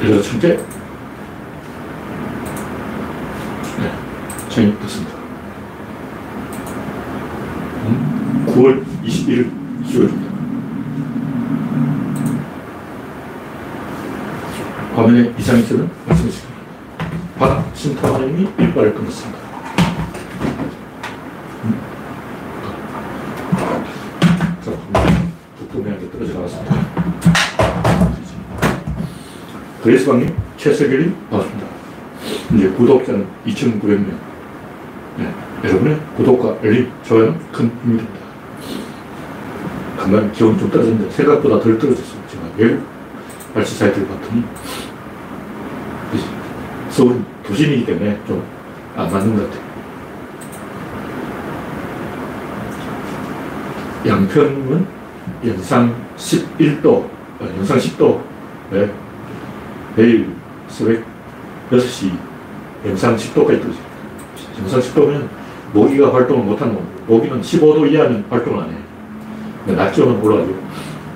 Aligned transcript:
그래서 0.00 0.22
천재. 0.22 0.56
네, 3.78 3.92
창립됐습니다. 4.48 5.14
9월 8.46 8.84
21일 9.04 9.50
수요일입니다. 9.86 10.34
화면에 14.94 15.34
이상이 15.38 15.60
있으면 15.60 15.90
말씀해 16.06 16.30
주십시오. 16.30 16.50
박신타마님이 17.38 18.48
일발을 18.58 18.94
끊었습니다. 18.94 19.43
그레스방님, 29.84 30.34
최석열님, 30.56 31.14
반갑습니다. 31.28 31.68
이제 32.54 32.68
구독자는 32.70 33.26
2,900명. 33.46 34.14
네, 35.18 35.30
여러분의 35.62 36.00
구독과 36.16 36.56
알림, 36.62 36.90
좋아요는 37.02 37.38
큰 37.52 37.70
힘이 37.84 37.98
됩니다. 37.98 38.24
간간히 39.98 40.32
기온이 40.32 40.58
좀 40.58 40.70
떨어졌는데 40.70 41.10
생각보다 41.10 41.60
덜 41.60 41.78
떨어졌어요. 41.78 42.18
제가 42.28 42.42
외국 42.56 42.82
날씨 43.52 43.76
사이트를 43.76 44.08
봤더니 44.08 44.42
서울 46.88 47.22
도심이기 47.46 47.84
때문에 47.84 48.18
좀 48.26 48.42
안 48.96 49.10
맞는 49.10 49.36
것 49.36 49.50
같아요. 49.50 49.64
양평은 54.06 54.86
영상 55.46 55.94
11도, 56.16 56.86
어, 56.86 57.08
영상 57.58 57.78
10도, 57.78 58.20
네. 58.70 58.90
매일 59.96 60.34
새벽 60.68 61.04
6시 61.70 62.10
영상 62.86 63.16
10도까지 63.16 63.34
떨어져요. 63.34 63.84
영상 64.60 64.80
10도면 64.80 65.28
모기가 65.72 66.12
활동을 66.12 66.44
못하는 66.44 66.74
겁니다. 66.74 67.02
모기는 67.06 67.40
15도 67.40 67.90
이하는 67.90 68.24
활동을 68.28 68.64
안 68.64 68.70
해요. 68.70 68.78
낮 69.76 69.92
기온은 69.92 70.20
올라가죠. 70.20 70.52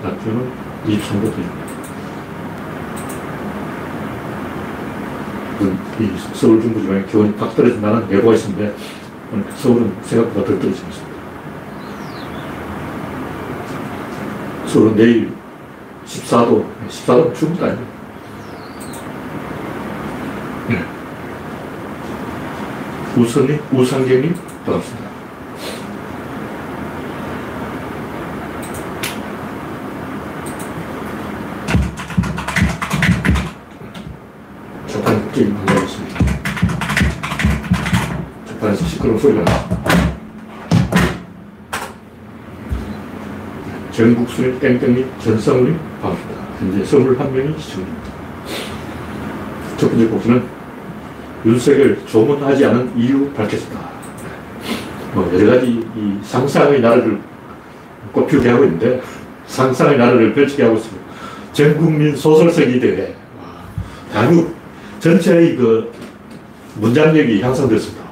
낮 0.02 0.22
기온은 0.22 0.50
23도 0.86 1.22
됩니다. 1.34 1.68
이 6.00 6.08
서울 6.34 6.62
중부 6.62 6.80
지방에 6.80 7.04
기온이 7.06 7.34
팍 7.34 7.54
떨어진다는 7.56 8.08
예보가 8.10 8.36
있는데 8.36 8.72
서울은 9.56 9.92
생각보다 10.02 10.46
덜 10.46 10.60
떨어지고 10.60 10.88
있습니다. 10.88 11.18
서울은 14.66 14.96
내일 14.96 15.32
14도, 16.06 16.64
14도는 16.88 17.34
추운 17.34 17.56
것 17.56 17.64
아니에요. 17.64 17.97
우선님, 23.16 23.58
우상경님, 23.72 24.34
반갑습니다. 24.64 25.08
재판 34.86 35.32
게임 35.32 35.54
반가웠습니다. 35.54 36.18
재판에서 38.46 38.84
시끄러운 38.86 39.18
소리가 39.18 39.44
나. 39.44 39.68
전국수님, 43.92 44.58
땡땡님, 44.60 45.10
전성우님, 45.18 45.78
반갑습니다. 46.00 46.42
현재 46.60 46.82
21명이 46.82 47.58
시청 47.58 47.84
중입니다. 47.84 48.12
첫 49.76 49.88
번째 49.90 50.06
곡수는 50.08 50.57
윤석열 51.44 51.98
조문하지 52.06 52.64
않은 52.66 52.92
이유 52.96 53.30
밝혔습니다. 53.32 53.88
뭐 55.14 55.30
여러 55.34 55.52
가지 55.52 55.86
이 55.96 56.18
상상의 56.22 56.80
나라를 56.80 57.20
꽃피우게 58.12 58.48
하고 58.50 58.64
있는데 58.64 59.00
상상의 59.46 59.98
나라를 59.98 60.34
펼치게 60.34 60.62
하고 60.64 60.76
있습니다. 60.76 61.04
전 61.52 61.76
국민 61.76 62.14
소설 62.14 62.50
쓰기 62.50 62.78
대회. 62.78 63.14
대한민국 64.12 64.54
전체의 65.00 65.56
그 65.56 65.92
문장력이 66.76 67.40
향상됐습니다. 67.40 68.04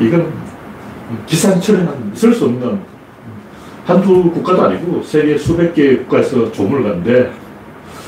이건 0.00 0.32
기상천외는 1.26 2.12
있을 2.14 2.34
수 2.34 2.46
없는 2.46 2.80
한두 3.86 4.30
국가도 4.30 4.64
아니고 4.64 5.02
세계 5.02 5.38
수백 5.38 5.74
개 5.74 5.96
국가에서 5.98 6.50
조문을 6.50 6.82
갔는데 6.82 7.32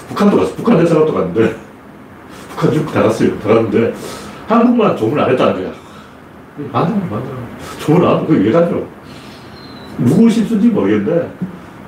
북한도 0.09 0.37
갔어. 0.37 0.55
북한 0.57 0.79
대사관도 0.79 1.15
갔는데 1.15 1.68
갔어요. 2.59 3.39
다 3.39 3.55
갔는데 3.55 3.95
한국만 4.47 4.97
조문을 4.97 5.23
안 5.23 5.31
했다는 5.31 5.55
거야. 5.55 5.73
맞아, 6.73 6.95
맞아. 7.11 7.27
조문 7.79 8.07
안 8.07 8.27
그게 8.27 8.47
왜 8.47 8.53
가죠? 8.53 8.87
누구 9.99 10.29
실수인지 10.29 10.69
모르겠는데 10.69 11.31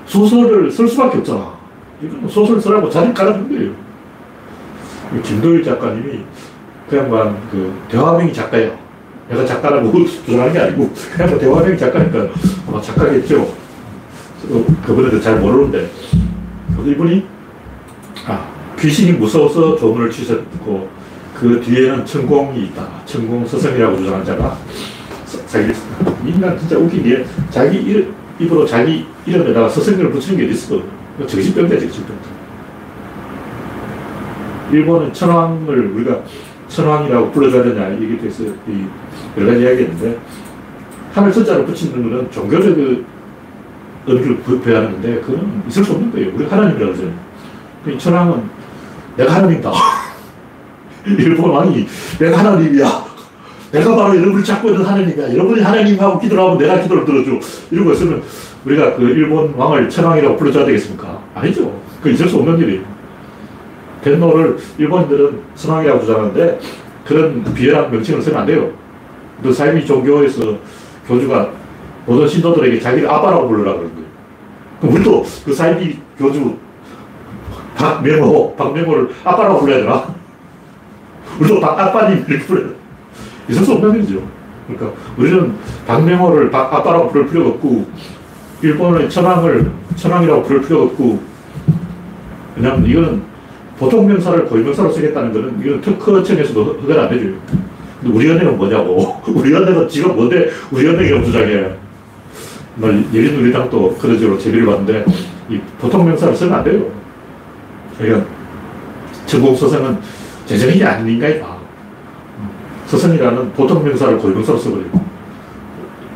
소설을 0.06 0.70
쓸 0.70 0.88
수밖에 0.88 1.18
없잖아. 1.18 1.52
이건 2.02 2.28
소설 2.28 2.60
쓰라고 2.60 2.88
자리 2.88 3.12
깔아준 3.12 3.48
거예요. 3.48 3.72
김도일 5.22 5.64
작가님이 5.64 6.20
그 6.88 6.96
양반 6.96 7.36
그 7.50 7.72
대화명이 7.88 8.32
작가예요. 8.32 8.76
내가 9.28 9.44
작가라고 9.44 9.92
주장하는 10.06 10.52
게 10.52 10.58
아니고 10.58 10.90
그냥 11.14 11.30
뭐 11.30 11.38
대화명이 11.38 11.78
작가니까 11.78 12.28
아마 12.68 12.80
작가겠죠. 12.80 13.54
그분들은 14.84 15.20
잘 15.20 15.38
모르는데 15.38 15.88
이분이 16.84 17.26
아, 18.26 18.46
귀신이 18.80 19.12
무서워서 19.12 19.76
조문을 19.76 20.10
취소했고 20.10 20.88
그 21.38 21.60
뒤에는 21.60 22.04
천공이 22.04 22.64
있다. 22.66 22.88
천공 23.04 23.46
서성이라고 23.46 23.98
주장한 23.98 24.24
자가 24.24 24.56
자기 25.46 25.72
인간 26.24 26.58
진짜 26.58 26.78
웃긴 26.78 27.02
게 27.02 27.24
자기 27.50 27.78
일, 27.78 28.12
입으로 28.38 28.64
자기 28.66 29.06
이름에다가 29.26 29.68
서성을 29.68 30.10
붙이는 30.10 30.38
게 30.38 30.52
있어. 30.52 30.82
정신병자 31.26 31.78
정신병자. 31.78 32.30
일본은 34.72 35.12
천황을 35.12 35.92
우리가 35.92 36.22
천황이라고 36.68 37.32
불러줘야 37.32 37.64
되냐 37.64 37.88
이게 37.88 38.16
돼서 38.18 38.44
이 38.44 38.84
여러 39.36 39.48
가지 39.48 39.62
이야기했는데 39.62 40.18
하늘 41.12 41.32
천자를 41.32 41.66
붙이는 41.66 42.10
것은 42.10 42.30
종교적 42.30 42.74
그 42.74 43.04
의미를 44.06 44.38
부여하는 44.38 44.92
건데 44.92 45.20
그건 45.20 45.62
있을 45.68 45.84
수 45.84 45.92
없는 45.92 46.12
거예요. 46.12 46.32
우리 46.34 46.46
하나님이라고 46.46 46.92
그러잖아요. 46.92 47.14
그 47.84 47.98
천황은 47.98 48.49
내가 49.20 49.34
하나님이다. 49.34 49.70
일본 51.06 51.50
왕이 51.50 51.86
내가 52.18 52.38
하나님이야. 52.38 53.10
내가 53.72 53.94
바로 53.94 54.16
여러분을 54.16 54.42
잡고 54.42 54.70
있는 54.70 54.84
하나님이야. 54.84 55.32
여러분이 55.34 55.60
하나님하고 55.60 56.18
기도를 56.18 56.42
하면 56.42 56.58
내가 56.58 56.80
기도를 56.80 57.04
들어줘. 57.04 57.30
이러고 57.70 57.92
있으면 57.92 58.22
우리가 58.64 58.96
그 58.96 59.02
일본 59.04 59.52
왕을 59.54 59.88
천황이라고 59.88 60.36
불러줘야 60.36 60.64
되겠습니까? 60.64 61.22
아니죠. 61.34 61.80
그 62.02 62.10
있을 62.10 62.28
수 62.28 62.38
없는 62.38 62.58
일이에요. 62.58 62.82
덴노를 64.02 64.56
일본인들은 64.78 65.40
선왕이라고 65.54 66.00
주장하는데 66.00 66.60
그런 67.04 67.44
비열한 67.54 67.90
명칭을 67.90 68.22
쓰면 68.22 68.40
안 68.40 68.46
돼요. 68.46 68.70
그 69.42 69.52
삶이 69.52 69.84
종교에서 69.84 70.56
교주가 71.06 71.50
모든 72.06 72.26
신도들에게 72.26 72.80
자기를 72.80 73.08
아빠라고 73.08 73.48
부르라 73.48 73.74
그런 73.74 73.94
거예요. 73.94 74.06
그럼 74.80 74.94
우리도 74.94 75.26
그 75.44 75.52
사이비 75.52 75.98
교주 76.18 76.56
박명호, 77.76 78.54
박명호를 78.56 79.10
아빠라고 79.24 79.60
불러야 79.60 79.80
되나? 79.80 80.14
우리도 81.38 81.60
박 81.60 81.78
아빠님 81.78 82.24
이렇게 82.28 82.44
불러야 82.46 82.68
돼. 82.68 82.74
있을 83.48 83.64
수 83.64 83.72
없는 83.72 83.96
일이죠. 83.96 84.22
그러니까 84.66 84.98
우리는 85.16 85.54
박명호를 85.86 86.50
박 86.50 86.72
아빠라고 86.72 87.10
부를 87.10 87.28
필요가 87.28 87.50
없고 87.50 87.86
일본의 88.62 89.08
천황을 89.10 89.70
천황이라고 89.96 90.42
부를 90.42 90.62
필요가 90.62 90.84
없고 90.84 91.20
왜냐하면 92.56 92.86
이거는 92.86 93.22
보통 93.78 94.06
명사를 94.06 94.44
고유명사로 94.44 94.92
쓰겠다는 94.92 95.32
거는 95.32 95.60
이건 95.64 95.80
특허청에서도 95.80 96.64
허가를 96.82 97.00
안 97.00 97.12
해줘요. 97.12 97.32
근데 98.00 98.14
우리 98.14 98.28
연예는 98.28 98.56
뭐냐고. 98.56 99.20
우리 99.28 99.52
연예는 99.52 99.88
지금 99.88 100.14
뭔데 100.14 100.50
우리 100.70 100.86
연예가 100.86 101.22
주장해. 101.24 101.76
열린우리당도 102.82 103.96
그런 103.98 104.18
식으로 104.18 104.38
제비를 104.38 104.66
받는데 104.66 105.04
이 105.48 105.58
보통 105.78 106.06
명사를 106.06 106.36
쓰면 106.36 106.54
안 106.54 106.64
돼요. 106.64 106.99
그러니까 108.00 108.26
전공서성은 109.26 109.98
제정이 110.46 110.82
아닌 110.82 111.14
인간이다. 111.14 111.60
서성이라는 112.86 113.52
보통 113.52 113.84
명사를 113.84 114.18
고유명사로 114.18 114.58
써버리고 114.58 115.00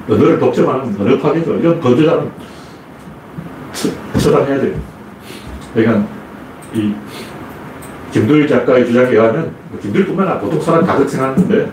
언어를 0.09 0.39
독점하는 0.41 0.97
언어 1.01 1.19
파괴죠. 1.19 1.55
이런 1.57 1.81
거주자는 1.81 2.31
처단해야 4.19 4.61
돼요. 4.61 4.75
그러니까 5.75 6.07
이 6.73 6.93
김도일 8.13 8.49
작가의 8.49 8.87
주장에 8.87 9.11
의하면 9.11 9.55
뭐 9.71 9.79
김도일뿐만 9.81 10.27
아니라 10.27 10.41
보통 10.41 10.61
사람 10.61 10.85
다 10.85 10.95
그렇게 10.95 11.11
생각하는데 11.13 11.71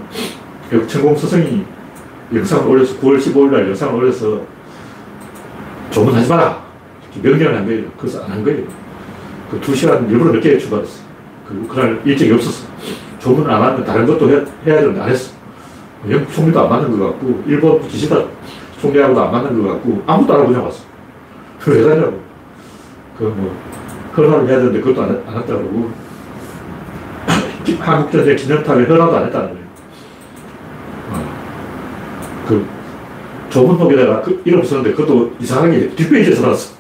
천공 0.88 1.16
서성이 1.16 1.66
영상을 2.34 2.68
올려서 2.68 3.00
9월 3.00 3.18
15일 3.18 3.52
날 3.52 3.68
영상을 3.68 3.96
올려서 3.96 4.42
조문하지 5.90 6.30
마라 6.30 6.64
명령을 7.22 7.58
한 7.58 7.66
거예요. 7.66 7.84
그래서 7.98 8.24
안 8.24 8.32
한 8.32 8.44
거예요. 8.44 8.81
그두 9.52 9.76
시간 9.76 10.10
일부러 10.10 10.32
늦게 10.32 10.58
출발했어. 10.58 11.02
그리고 11.48 11.68
그날 11.68 12.02
일정이 12.06 12.32
없었어. 12.32 12.66
조문을 13.20 13.52
안 13.52 13.62
하면 13.62 13.84
다른 13.84 14.08
것도 14.08 14.30
해, 14.30 14.36
해야 14.66 14.80
되는데 14.80 15.02
안 15.02 15.10
했어. 15.10 15.34
영국 16.10 16.34
총리도 16.34 16.60
안 16.62 16.70
맞는 16.70 16.98
것 16.98 17.06
같고, 17.08 17.44
일본 17.46 17.88
기시다 17.88 18.24
총리하고도 18.80 19.22
안 19.22 19.32
맞는 19.32 19.62
것 19.62 19.70
같고, 19.74 20.02
아무도 20.08 20.34
안 20.34 20.40
하고 20.40 20.50
그냥 20.50 20.66
왔어. 20.66 20.84
왜 21.68 21.84
가냐고. 21.84 22.20
그 23.18 23.24
뭐, 23.24 23.56
헌화를 24.18 24.48
해야 24.48 24.58
되는데 24.58 24.80
그것도 24.80 25.04
안, 25.04 25.10
안 25.28 25.36
했다 25.36 25.48
그러고, 25.48 25.92
한국전쟁 27.80 28.36
기념탑에 28.36 28.84
헌화도 28.86 29.18
안 29.18 29.26
했다는 29.26 29.50
거예요. 29.50 29.66
어. 31.12 32.46
그, 32.48 32.66
조문록에다가 33.50 34.22
그 34.22 34.42
이름 34.46 34.64
썼는데 34.64 34.96
그것도 34.96 35.34
이상하게 35.40 35.90
뒷페이지에 35.90 36.36
써놨어. 36.36 36.74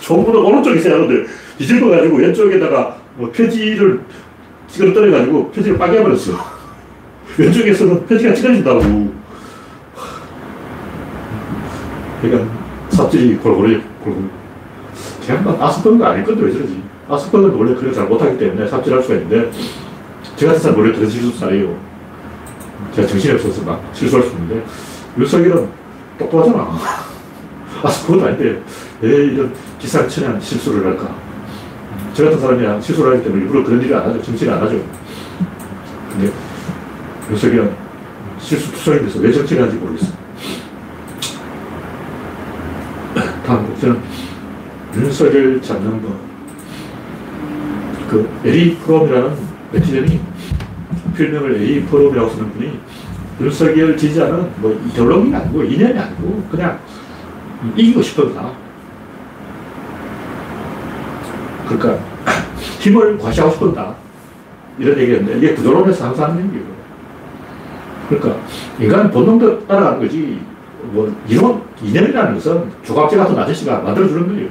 조문은 0.00 0.40
오른쪽에 0.40 0.80
있어야 0.80 0.94
하는데 0.94 1.24
뒤집어가지고 1.58 2.16
왼쪽에다가 2.16 2.96
뭐 3.16 3.30
표지를 3.30 4.00
찌그러 4.68 4.94
떨어가지고 4.94 5.50
표지를 5.50 5.76
빠개버렸어. 5.76 6.58
왼쪽에서는 7.36 8.06
표지가 8.06 8.34
찢어진다고. 8.34 9.12
그러니까 12.22 12.52
삽질이 12.90 13.36
골고루, 13.36 13.80
골고루. 14.02 14.28
막 15.44 15.62
아스퍼그가 15.62 16.10
아닐 16.10 16.24
건데 16.24 16.42
왜 16.44 16.52
저러지? 16.52 16.82
아스퍼그는 17.08 17.54
원래 17.54 17.74
그걸 17.74 17.92
잘 17.92 18.06
못하기 18.06 18.38
때문에 18.38 18.66
삽질할 18.68 19.02
수가 19.02 19.14
있는데, 19.16 19.50
저 20.36 20.46
같은 20.46 20.60
사람 20.60 20.78
원래 20.78 20.92
그런 20.92 21.08
실수살이에요. 21.08 21.76
제가 22.94 23.06
정신이 23.06 23.34
없어서 23.34 23.62
막 23.62 23.82
실수할 23.92 24.26
수 24.26 24.32
있는데, 24.32 24.64
윤석열은 25.18 25.68
똑똑하잖아. 26.18 26.78
아스퍼그도 27.82 28.26
아닌데, 28.26 28.62
왜 29.00 29.10
이런 29.26 29.52
기상천외한 29.78 30.40
실수를 30.40 30.86
할까? 30.86 31.27
저 32.18 32.24
같은 32.24 32.40
사람이 32.40 32.82
실수를 32.82 33.12
하기 33.12 33.22
때문에 33.22 33.44
일부러 33.44 33.62
그런 33.62 33.80
일을 33.80 33.96
안 33.96 34.08
하죠. 34.08 34.20
정치를 34.20 34.52
안 34.52 34.60
하죠. 34.62 34.84
근데 36.10 36.32
윤석열은 37.30 37.72
실수 38.40 38.72
투성이 38.72 39.02
돼서 39.02 39.20
왜 39.20 39.30
정치를 39.30 39.62
하는지 39.62 39.78
모르겠어. 39.78 40.12
다음 43.46 43.68
꼭지는 43.68 44.00
윤석열 44.96 45.62
잡는 45.62 46.02
법. 46.02 46.18
그 48.10 48.28
에리 48.44 48.74
프롬이라는 48.78 49.36
네티즌이 49.74 50.20
필명을 51.16 51.54
에리 51.54 51.84
프롬이라고 51.84 52.30
쓰는 52.30 52.52
분이 52.52 52.80
윤석열 53.40 53.96
지지자는 53.96 54.50
뭐 54.56 54.72
이데올로기가 54.88 55.38
아니고 55.38 55.62
이념이 55.62 55.96
아니고 55.96 56.48
그냥 56.50 56.80
이기고 57.76 58.02
싶었다. 58.02 58.67
그러니까 61.68 62.02
힘을 62.80 63.18
과시하고 63.18 63.52
싶었다. 63.52 63.94
이런 64.78 64.98
얘기였는데 64.98 65.38
이게 65.38 65.54
구조론에서 65.54 66.06
항상 66.06 66.30
하는 66.30 66.46
얘기예요. 66.46 66.66
그러니까 68.08 68.40
인간은 68.78 69.10
본능대로 69.10 69.66
따라가는 69.66 70.00
거지 70.00 70.40
뭐 70.92 71.14
이런 71.28 71.62
이념이라는 71.82 72.34
것은 72.34 72.70
조각제 72.84 73.16
같은 73.16 73.38
아저씨가 73.38 73.80
만들어주는 73.80 74.28
거예요. 74.28 74.48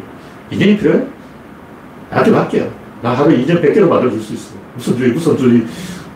인연이 0.51 0.77
필요해? 0.77 1.05
나한테 2.09 2.31
맡겨. 2.31 2.67
나 3.01 3.11
하루에 3.11 3.35
인연 3.35 3.61
100개로 3.61 3.87
만들어줄 3.87 4.21
수 4.21 4.33
있어. 4.33 4.55
무슨 4.75 4.97
주의, 4.97 5.11
무슨 5.11 5.37
주의, 5.37 5.65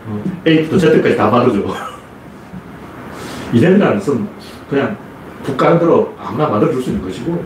어, 0.06 0.22
A부터 0.46 0.78
Z까지 0.78 1.16
다 1.16 1.30
만들어줘. 1.30 1.74
인연이라는 3.52 3.98
것은 3.98 4.26
그냥 4.68 4.96
북가는 5.42 5.78
대로 5.78 6.14
아무나 6.18 6.48
만들어줄 6.48 6.82
수 6.82 6.90
있는 6.90 7.04
것이고, 7.04 7.44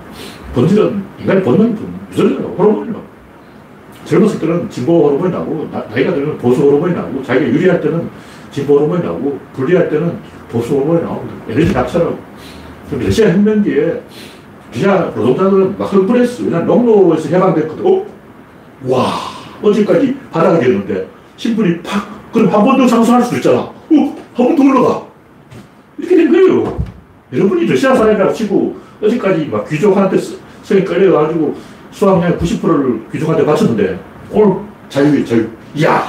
본질은 0.55 1.05
인간의 1.21 1.43
본능이 1.43 1.77
유전이에요. 2.13 2.55
호르몬이요. 2.59 3.03
젊었을 4.07 4.39
때는 4.41 4.71
진보 4.71 5.05
호르몬이 5.07 5.33
나오고, 5.33 5.69
나, 5.73 5.81
이가 5.99 6.15
들면 6.15 6.39
보수 6.39 6.63
호르몬이 6.63 6.95
나오고, 6.95 7.23
자기가 7.25 7.47
유리할 7.47 7.81
때는 7.81 8.09
진보 8.51 8.77
호르몬이 8.79 9.03
나오고, 9.03 9.39
불리할 9.55 9.91
때는 9.91 10.17
보수 10.49 10.75
호르몬이 10.75 11.03
나오고, 11.03 11.27
에너지 11.51 11.73
낙처럼. 11.73 12.17
러시아 12.93 13.31
혁명기에 13.33 14.01
러시아 14.73 15.11
노동자들은 15.17 15.77
막 15.77 15.93
흥분했어. 15.93 16.45
왜냐면 16.45 16.67
농로에서 16.69 17.29
해방됐거든. 17.29 17.85
어? 17.85 18.07
와, 18.87 19.07
어제까지 19.63 20.17
바닥이 20.31 20.65
되는데, 20.65 21.09
신분이 21.37 21.83
팍, 21.83 22.07
그럼 22.33 22.49
한 22.49 22.65
번 22.65 22.77
더 22.79 22.87
상승할 22.87 23.23
수도 23.23 23.37
있잖아. 23.37 23.59
어? 23.59 23.75
한 24.35 24.47
번 24.47 24.57
더 24.57 24.63
올라가. 24.63 25.03
이렇게 25.99 26.15
된 26.17 26.31
거예요. 26.31 26.79
여러분이 27.33 27.67
러시아 27.67 27.95
사람이라고 27.95 28.33
치고, 28.33 28.77
어제까지 29.03 29.47
막 29.47 29.69
귀족한테 29.69 30.17
성에 30.63 30.85
끌려가지고 30.85 31.55
수학량의 31.97 32.37
90%를 32.37 33.09
귀족한테 33.11 33.47
바쳤는데, 33.47 33.99
오늘 34.31 34.57
자유, 34.91 35.25
자유. 35.25 35.49
이야, 35.75 36.03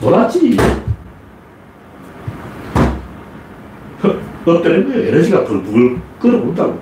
놀았지. 0.00 0.56
어때는 4.46 4.88
거예요. 4.88 5.08
에너지가 5.08 5.44
불불 5.44 5.98
끓어온다고. 6.20 6.80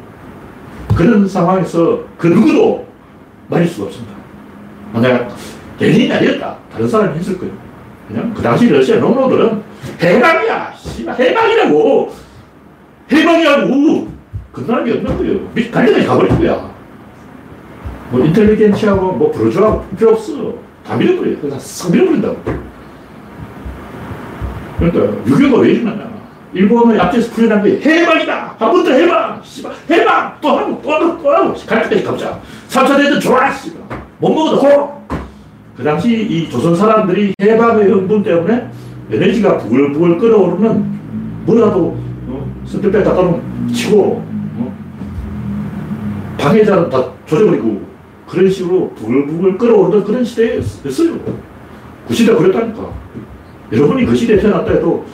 그런 0.95 1.27
상황에서 1.27 2.01
그 2.19 2.27
누구도 2.27 2.87
말릴 3.49 3.67
수가 3.67 3.87
없습니다. 3.87 4.13
만약 4.93 5.35
레닌이 5.81 6.13
아니었다. 6.13 6.59
다른 6.71 6.87
사람이 6.87 7.19
했을 7.19 7.39
거예요. 7.39 7.55
그냥 8.07 8.35
그 8.35 8.43
당시 8.43 8.69
러시아 8.69 8.99
농노들은 8.99 9.63
해방이야. 10.03 10.75
해방이라고. 11.19 12.15
해방이라고. 13.11 14.09
그 14.53 14.65
사람이 14.67 14.93
없는 14.93 15.17
거예요. 15.17 15.41
밑 15.55 15.73
달려가 15.73 16.05
가버린 16.05 16.39
거야. 16.39 16.74
뭐 18.15 18.25
인텔리겐치하고 18.25 19.13
뭐 19.13 19.33
브루주하고 19.33 19.85
필요 19.99 20.11
없어. 20.13 20.55
다 20.87 20.95
밀어버려요. 20.97 21.39
그냥 21.41 21.59
싹 21.59 21.91
밀어버린다고. 21.91 22.37
그러니까 24.79 25.27
유교가 25.27 25.59
왜 25.63 25.71
일어나냐. 25.73 26.15
일본의 26.53 27.01
앞에서 27.01 27.33
풀려난 27.33 27.65
게 27.65 27.81
해방이다. 27.85 28.55
한 28.57 28.71
번 28.71 28.85
더 28.85 28.93
해방. 28.93 29.41
씨발 29.43 29.73
해방. 29.91 30.37
또 30.41 30.49
하고 30.51 30.81
또 30.81 30.93
하고 30.93 31.19
또 31.23 31.31
하고. 31.33 31.55
갈 31.67 31.83
때까지 31.89 32.05
가보자. 32.05 32.39
3차 32.69 32.97
대전 32.99 33.19
좋아. 33.19 33.51
씨발. 33.51 33.83
못 34.19 34.29
먹어도 34.33 34.57
호. 34.59 35.03
그 35.77 35.83
당시 35.83 36.23
이 36.31 36.49
조선 36.49 36.77
사람들이 36.77 37.35
해방의 37.41 37.89
흥분 37.91 38.23
때문에 38.23 38.69
에너지가 39.11 39.59
부글부글 39.59 40.19
끓어오르면 40.19 41.01
뭐라도 41.47 41.97
어, 42.29 42.55
선택배 42.65 43.03
갖다 43.03 43.21
놓으면 43.23 43.69
치고 43.73 44.25
어? 44.59 44.75
방해자는 46.39 46.89
다 46.91 47.03
조져버리고 47.27 47.94
그런 48.29 48.51
식으로 48.51 48.91
부글부글 48.95 49.59
끓어오르던 49.59 50.05
그런 50.05 50.25
시대였어요. 50.25 51.19
그 52.09 52.15
시대가 52.15 52.39
그랬다니까. 52.39 52.91
여러분이 53.73 54.05
그 54.07 54.15
시대에 54.15 54.39
태어났다 54.39 54.73
해도 54.73 55.05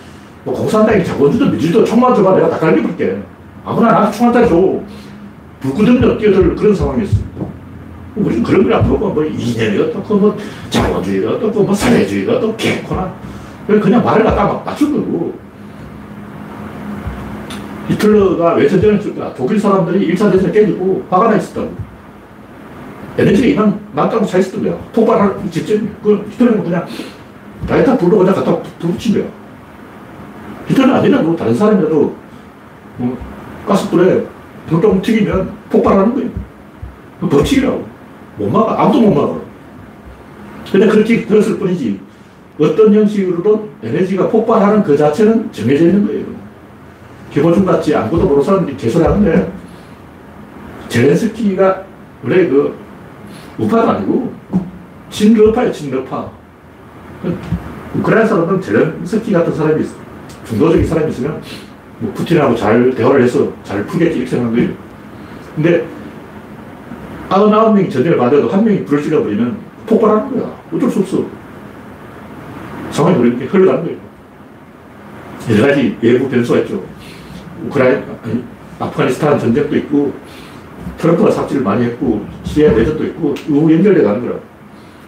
뭐 0.45 0.55
공산당이 0.55 1.05
자본주의도 1.05 1.51
민주주의도 1.51 1.85
총만 1.85 2.15
줘봐 2.15 2.35
내가 2.37 2.51
다 2.51 2.59
갈겨볼게. 2.59 3.23
아무나 3.65 3.93
나한테 3.93 4.17
총한 4.17 4.33
달 4.33 4.49
줘. 4.49 4.81
불구덩이로 5.61 6.19
뛰어들 6.19 6.55
그런 6.57 6.75
상황이었어. 6.75 7.19
우리는 8.17 8.43
그런 8.43 8.65
걸 8.65 8.75
앞으로 8.75 8.99
뭐 8.99 9.25
이념이 9.25 9.79
어떻고 9.79 10.17
뭐 10.17 10.37
자본주의가 10.69 11.33
어떻고 11.33 11.63
뭐 11.63 11.75
사회주의가 11.75 12.39
어떻고 12.39 12.57
개코나 12.57 13.15
그냥 13.67 14.05
말을 14.05 14.25
갖다 14.25 14.63
맞춘 14.65 14.93
거고. 14.93 15.39
히틀러가 17.89 18.55
왜 18.55 18.69
전쟁을 18.69 18.99
했을까? 18.99 19.35
독일 19.35 19.59
사람들이 19.59 20.15
1차 20.15 20.31
대전에 20.31 20.53
깨지고 20.53 21.05
화가 21.11 21.29
나 21.31 21.37
있었다고. 21.37 21.90
에너지가 23.21 23.49
이만 23.49 23.79
많다고 23.93 24.25
차 24.25 24.39
있었던 24.39 24.63
거야. 24.63 24.75
폭발할 24.95 25.37
직전, 25.51 25.95
그 26.03 26.27
히틀러는 26.31 26.65
그냥 26.65 26.87
라이터 27.69 27.97
불로 27.99 28.19
그냥 28.19 28.35
갖다 28.35 28.57
붙인 28.79 29.15
거야. 29.15 29.25
히틀러는 30.69 30.95
아니라도 30.95 31.37
다른 31.37 31.55
사람이라도 31.55 32.17
뭐 32.97 33.19
가스불에 33.67 34.25
불똥 34.69 35.03
튀기면 35.03 35.51
폭발하는 35.69 36.15
거예요. 36.15 36.31
그 37.21 37.29
법칙이라고. 37.29 37.85
못 38.39 38.49
막아. 38.49 38.83
아무도 38.83 39.01
못 39.03 39.15
막아. 39.15 39.41
근데 40.73 40.87
그렇게 40.87 41.27
들었을 41.27 41.59
뿐이지 41.59 42.01
어떤 42.59 42.95
형식으로든 42.95 43.69
에너지가 43.83 44.29
폭발하는 44.29 44.83
그 44.83 44.97
자체는 44.97 45.53
정해져 45.53 45.87
있는 45.87 46.07
거예요. 46.07 46.25
김호중 47.33 47.65
같이 47.65 47.95
아무것도 47.95 48.25
모르는 48.25 48.43
사람들이 48.43 48.77
개소리 48.77 49.05
하는데 49.05 49.53
젤렌스키가 50.89 51.85
원래 52.25 52.49
그 52.49 52.77
우파가 53.61 53.93
아니고 53.93 54.33
친러파예요, 55.11 55.73
친러파. 55.73 56.31
우크라이나 57.97 58.27
사람은 58.27 58.61
젤렌스키 58.61 59.33
같은 59.33 59.55
사람이. 59.55 59.85
중도적인 60.45 60.87
사람이 60.87 61.11
있으면 61.11 61.41
뭐 61.99 62.13
푸틴하고 62.15 62.57
잘 62.57 62.95
대화를 62.95 63.23
해서 63.23 63.53
잘 63.63 63.85
풀겠지 63.87 64.19
이렇게 64.19 64.31
생각한 64.31 64.57
거예요. 64.57 64.71
근데 65.55 65.87
99명이 67.29 67.91
전쟁을 67.91 68.17
받아도 68.17 68.49
한 68.49 68.65
명이 68.65 68.85
불을 68.85 69.03
질러버리면 69.03 69.59
폭발하는 69.87 70.31
거야. 70.31 70.57
어쩔 70.73 70.91
수 70.91 71.01
없어. 71.01 71.25
상황이 72.91 73.19
그렇게 73.19 73.45
흘러가는 73.45 73.85
거예요. 73.85 73.99
여러 75.51 75.67
가지 75.69 75.97
외부 76.01 76.29
변수가 76.29 76.61
있죠. 76.61 76.83
우크라이나, 77.67 78.03
아니, 78.25 78.43
아프가니스탄 78.79 79.39
전쟁도 79.39 79.77
있고, 79.77 80.13
트럼프가 81.01 81.31
삽질을 81.31 81.63
많이 81.63 81.85
했고, 81.85 82.27
시리아 82.45 82.73
내전도 82.73 83.05
있고, 83.07 83.35
이거 83.49 83.73
연결돼 83.73 84.03
가는 84.03 84.21
거라. 84.21 84.39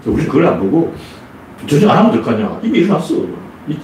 우리는 0.07 0.27
그걸 0.27 0.47
안 0.47 0.59
보고, 0.59 0.95
전쟁 1.67 1.91
안 1.91 1.99
하면 1.99 2.13
될 2.13 2.23
거 2.23 2.31
아니야. 2.31 2.59
이미 2.63 2.79
일어났어. 2.79 3.15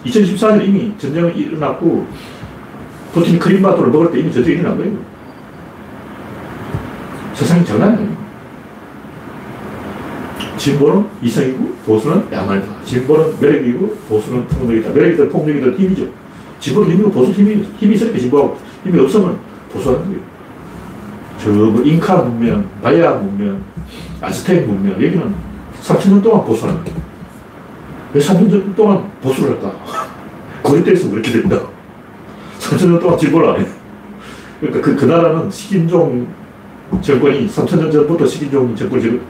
2014년 0.05 0.65
이미 0.67 0.93
전쟁이 0.99 1.33
일어났고, 1.39 2.07
푸틴이 3.13 3.39
크림바토를 3.39 3.93
먹을 3.93 4.11
때 4.11 4.21
이미 4.21 4.33
전쟁이 4.33 4.59
일어난 4.59 4.79
거예요. 4.79 4.97
세상이 7.35 7.65
장난이 7.65 7.97
아니에요. 7.97 8.29
진보는 10.57 11.07
이성이고 11.23 11.75
보수는 11.87 12.25
야만이다. 12.33 12.67
진보는 12.85 13.35
매력이고 13.41 13.97
보수는 14.09 14.47
폭력이다. 14.49 14.91
매력이든 14.91 15.29
폭력이든 15.29 15.77
힘이죠. 15.79 16.09
진보는 16.59 16.91
힘이고 16.91 17.11
보수는 17.13 17.35
힘이, 17.39 17.69
힘이 17.79 17.95
있으니까 17.95 18.19
진보하고 18.19 18.59
힘이 18.85 18.99
없으면 19.01 19.39
보수하는 19.73 20.05
거예요. 20.07 20.38
저뭐 21.43 21.83
잉카 21.85 22.23
문명, 22.23 22.69
마야 22.83 23.13
문명, 23.13 23.63
아스텍 24.21 24.67
문명 24.67 24.95
여기는 24.95 25.35
3천년 25.83 26.23
동안 26.23 26.45
보수하는. 26.45 26.81
왜 28.13 28.21
3천 28.21 28.75
동안 28.75 29.11
보수를 29.21 29.51
할까? 29.51 29.73
고립돼서 30.63 31.11
그렇게 31.11 31.31
된다. 31.31 31.61
3천년 32.59 33.01
동안 33.01 33.19
진보를 33.19 33.49
안 33.51 33.61
해. 33.61 33.67
그러니까 34.61 34.83
그, 34.83 34.97
그 34.97 35.05
나라는 35.05 35.51
식인종 35.51 36.27
정권이 37.01 37.47
3천년 37.47 37.93
전부터 37.93 38.27
식인종 38.27 38.75
정권을 38.75 39.21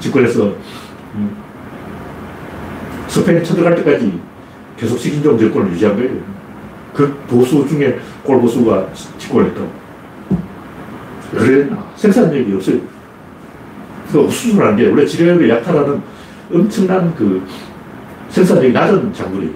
집권해서 0.00 0.52
음, 1.14 1.36
스페인 3.08 3.42
쳐들어갈 3.42 3.76
때까지 3.76 4.20
계속 4.76 4.98
식인종 4.98 5.38
정권을 5.38 5.72
유지한 5.72 5.96
거예요. 5.96 6.20
그 6.92 7.14
보수 7.28 7.66
중에 7.66 7.98
꼴보수가 8.24 8.88
집권을 9.18 9.50
했다고. 9.50 9.85
그래, 11.46 11.68
생산력이 11.94 12.54
없어요. 12.54 12.78
그 14.10 14.18
옥수수라는 14.18 14.76
게 14.76 14.88
원래 14.88 15.06
지뢰의 15.06 15.48
약탈하는 15.48 16.02
엄청난 16.52 17.14
그 17.14 17.40
생산력이 18.30 18.72
낮은 18.72 19.12
작물이에요. 19.12 19.52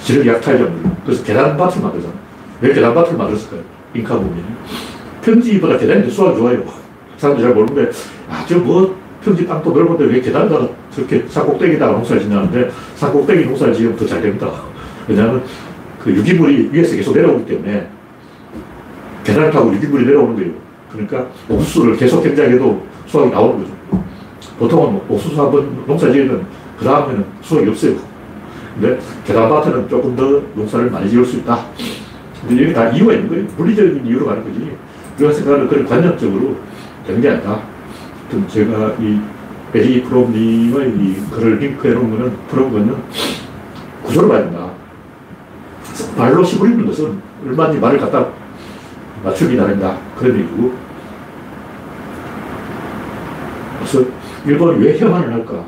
지뢰 0.00 0.32
약탈 0.32 0.56
작물. 0.58 0.90
그래서 1.04 1.22
계란밭을 1.22 1.82
만들잖아. 1.82 2.14
왜 2.62 2.72
계란밭을 2.72 3.16
만들었을까요? 3.16 3.60
잉카 3.94 4.14
문명이. 4.14 4.42
평지보다 5.22 5.76
계단이 5.76 6.10
수확이 6.10 6.38
좋아요. 6.38 6.62
사람들이 7.18 7.46
잘 7.46 7.54
모르는데, 7.54 7.90
아, 8.30 8.44
저 8.48 8.58
뭐, 8.58 8.98
평지 9.22 9.46
땅도 9.46 9.72
넓은데 9.72 10.04
왜 10.04 10.20
계단에다가 10.22 10.66
저렇게 10.90 11.26
산꼭대기에다가 11.28 11.92
농사를 11.92 12.22
짓냐는데, 12.22 12.70
산꼭대기 12.96 13.44
농사를 13.44 13.74
지으면 13.74 13.96
더 13.96 14.06
잘 14.06 14.22
됩니다. 14.22 14.50
왜냐하면 15.06 15.42
그 16.02 16.10
유기물이 16.10 16.70
위에서 16.72 16.96
계속 16.96 17.14
내려오기 17.14 17.44
때문에, 17.44 17.86
계단을 19.24 19.50
타고 19.50 19.74
유기물이 19.74 20.06
내려오는 20.06 20.34
거예요. 20.36 20.59
그러니까 20.92 21.26
옥수수를 21.48 21.96
계속 21.96 22.22
경작해도 22.22 22.82
수확이 23.06 23.30
나오는 23.30 23.58
거죠. 23.58 23.72
보통은 24.58 25.00
옥수수 25.08 25.40
한 25.40 25.50
번 25.50 25.86
농사 25.86 26.10
지으면 26.10 26.46
그 26.78 26.84
다음에는 26.84 27.24
수확이 27.42 27.68
없어요. 27.68 27.94
근데 28.74 28.98
계단밭에는 29.26 29.88
조금 29.88 30.16
더 30.16 30.42
농사를 30.54 30.90
많이 30.90 31.10
지을 31.10 31.24
수 31.24 31.38
있다. 31.38 31.66
근데 32.46 32.62
여기 32.64 32.72
다 32.72 32.88
이유가 32.88 33.12
있는 33.12 33.28
거예요. 33.28 33.44
물리적인 33.56 34.06
이유로 34.06 34.26
가는 34.26 34.44
거지. 34.44 34.76
우리가 35.18 35.32
생각하는 35.32 35.68
그런 35.68 35.86
관념적으로 35.86 36.56
되는 37.06 37.20
게 37.20 37.28
아니다. 37.28 37.60
하여튼 38.30 38.48
제가 38.48 38.94
이 39.00 39.20
에리 39.74 40.02
프롬님의 40.02 40.88
이 40.90 41.16
글을 41.30 41.58
링크해 41.58 41.94
놓은 41.94 42.10
거는, 42.10 42.32
그런 42.50 42.72
거는 42.72 42.96
구조를 44.04 44.28
봐야 44.28 44.42
된다. 44.44 44.70
말로 46.16 46.42
시부리는 46.42 46.86
것은 46.86 47.20
얼마든지 47.46 47.80
말을 47.80 47.98
갖다 47.98 48.26
맞추기 49.24 49.56
나름다. 49.56 49.98
그런 50.16 50.38
얘기고. 50.38 50.72
그래서 53.78 54.04
일본이 54.46 54.84
왜 54.84 54.98
혐한을 54.98 55.32
할까? 55.32 55.64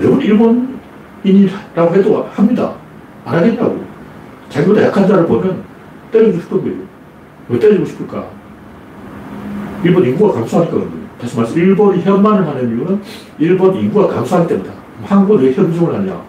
여러분, 0.00 0.20
일본인이라고 0.20 1.94
해도 1.94 2.28
합니다. 2.32 2.72
안 3.24 3.36
하겠냐고. 3.36 3.84
자기보다 4.48 4.82
약한 4.82 5.06
자를 5.06 5.26
보면 5.26 5.62
때려주고 6.10 6.42
싶은 6.42 6.62
거예요. 6.62 6.76
왜 7.48 7.58
때려주고 7.58 7.86
싶을까? 7.86 8.24
일본 9.84 10.04
인구가 10.04 10.34
감소하니까 10.34 10.74
그런 10.74 10.90
거예요. 10.90 11.04
다시 11.20 11.36
말해서 11.36 11.56
일본이 11.56 12.02
현만을 12.02 12.46
하는 12.46 12.68
이유는 12.68 13.02
일본 13.38 13.74
인구가 13.76 14.08
감소하기 14.14 14.48
때문이다. 14.48 14.74
한국은 15.04 15.44
왜 15.44 15.52
현중을 15.52 15.94
하냐? 15.94 16.20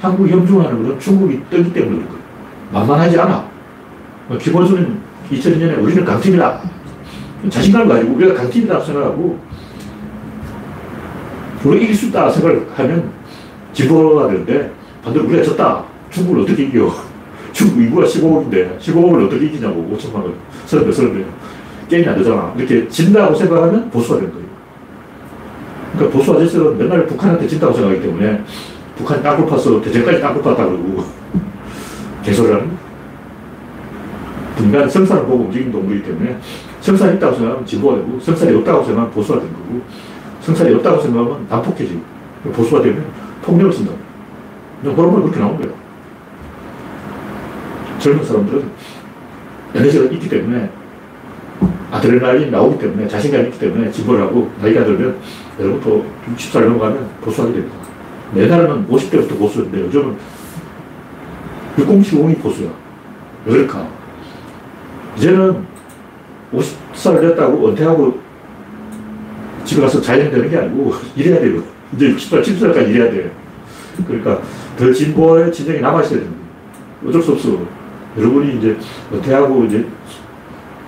한국 0.00 0.28
현중을 0.28 0.64
하는 0.64 0.82
것은 0.82 0.98
중국이 0.98 1.42
뜨기 1.50 1.72
때문에 1.72 1.96
그런 1.96 2.08
거예요. 2.08 2.22
만만하지 2.72 3.20
않아. 3.20 3.44
기본적으로 4.38 4.86
2002년에 5.30 5.82
우리는 5.82 6.04
강팀이다. 6.04 6.60
자신감을 7.48 7.88
가지고 7.88 8.14
우리가 8.14 8.34
강팀이라고 8.34 8.84
생각하고 8.84 9.38
우리가 11.64 11.84
이길 11.84 11.94
수 11.94 12.06
있다 12.06 12.30
생각하면 12.30 13.10
진보가 13.72 14.28
되는데 14.28 14.72
반대로 15.02 15.26
우리가 15.26 15.42
졌다. 15.42 15.84
중국을 16.10 16.42
어떻게 16.42 16.64
이겨? 16.64 16.92
중국 17.52 17.80
인구가 17.80 18.06
15억인데 18.06 18.78
15억을 18.78 19.26
어떻게 19.26 19.46
이기냐고 19.46 19.96
5천만 19.96 20.16
원. 20.16 20.34
30배, 20.66 20.90
30배. 20.90 21.24
게임이 21.88 22.08
안 22.08 22.16
되잖아. 22.16 22.54
이렇게 22.56 22.88
진다고 22.88 23.34
생각하면 23.34 23.90
보수가 23.90 24.16
되는 24.16 24.32
거예요. 24.32 24.46
그러니까 25.94 26.16
보수 26.16 26.32
아저씨는 26.34 26.78
맨날 26.78 27.06
북한한테 27.06 27.46
진다고 27.48 27.72
생각하기 27.72 28.02
때문에 28.02 28.42
북한이 28.96 29.22
땅굴 29.22 29.46
파서 29.46 29.80
대전까지 29.80 30.20
땅굴 30.20 30.42
팠다 30.42 30.56
그러고 30.56 31.04
개소를 32.22 32.54
하는 32.54 32.79
인간은 34.64 34.88
성산을 34.88 35.24
보고 35.24 35.44
움직이는 35.44 35.72
동물이기 35.72 36.06
때문에 36.06 36.38
성산이 36.80 37.16
있다고 37.16 37.34
생각하면 37.36 37.66
진보가 37.66 37.96
되고 37.96 38.20
성산이 38.20 38.56
없다고 38.56 38.84
생각하면 38.84 39.10
보수가 39.12 39.40
되는 39.40 39.52
거고 39.52 39.80
성산이 40.40 40.74
없다고 40.74 41.02
생각하면 41.02 41.46
난폭해지고 41.48 42.00
보수가 42.52 42.82
되면 42.82 43.04
폭력을 43.42 43.72
쓴다. 43.72 43.92
호르몬이 44.84 45.22
그렇게 45.24 45.40
나온 45.40 45.56
거예요. 45.58 45.72
젊은 47.98 48.24
사람들은 48.24 48.64
에너지가 49.74 50.04
있기 50.06 50.28
때문에 50.28 50.70
아드레날린이 51.90 52.50
나오기 52.50 52.78
때문에 52.78 53.06
자신감이 53.08 53.48
있기 53.48 53.58
때문에 53.58 53.90
진보를 53.90 54.22
하고 54.22 54.50
나이가 54.60 54.84
들면 54.84 55.16
여러분도 55.58 56.06
60살 56.36 56.64
넘어가면 56.64 57.08
보수하게 57.20 57.54
됩니다. 57.54 57.76
옛날에는 58.36 58.88
50대부터 58.88 59.38
보수였는데 59.38 59.80
요즘은 59.86 60.16
6070이 61.76 62.40
보수야. 62.40 62.70
왜 63.44 63.52
그럴까? 63.52 63.99
이제는 65.16 65.66
50살 66.52 67.20
됐다고 67.20 67.68
은퇴하고 67.68 68.18
집에 69.64 69.82
가서 69.82 70.00
자연 70.00 70.30
되는 70.30 70.50
게 70.50 70.56
아니고 70.56 70.94
일해야 71.14 71.40
돼요. 71.40 71.62
이제 71.94 72.14
60살, 72.14 72.42
70살까지 72.42 72.88
일해야 72.88 73.10
돼. 73.10 73.32
그러니까 74.06 74.40
더 74.76 74.92
진보의 74.92 75.52
진정이 75.52 75.80
남아있어야 75.80 76.20
됩니다. 76.20 76.40
어쩔 77.06 77.22
수 77.22 77.32
없어. 77.32 77.58
여러분이 78.16 78.58
이제 78.58 78.76
은퇴하고 79.12 79.64
이제 79.64 79.86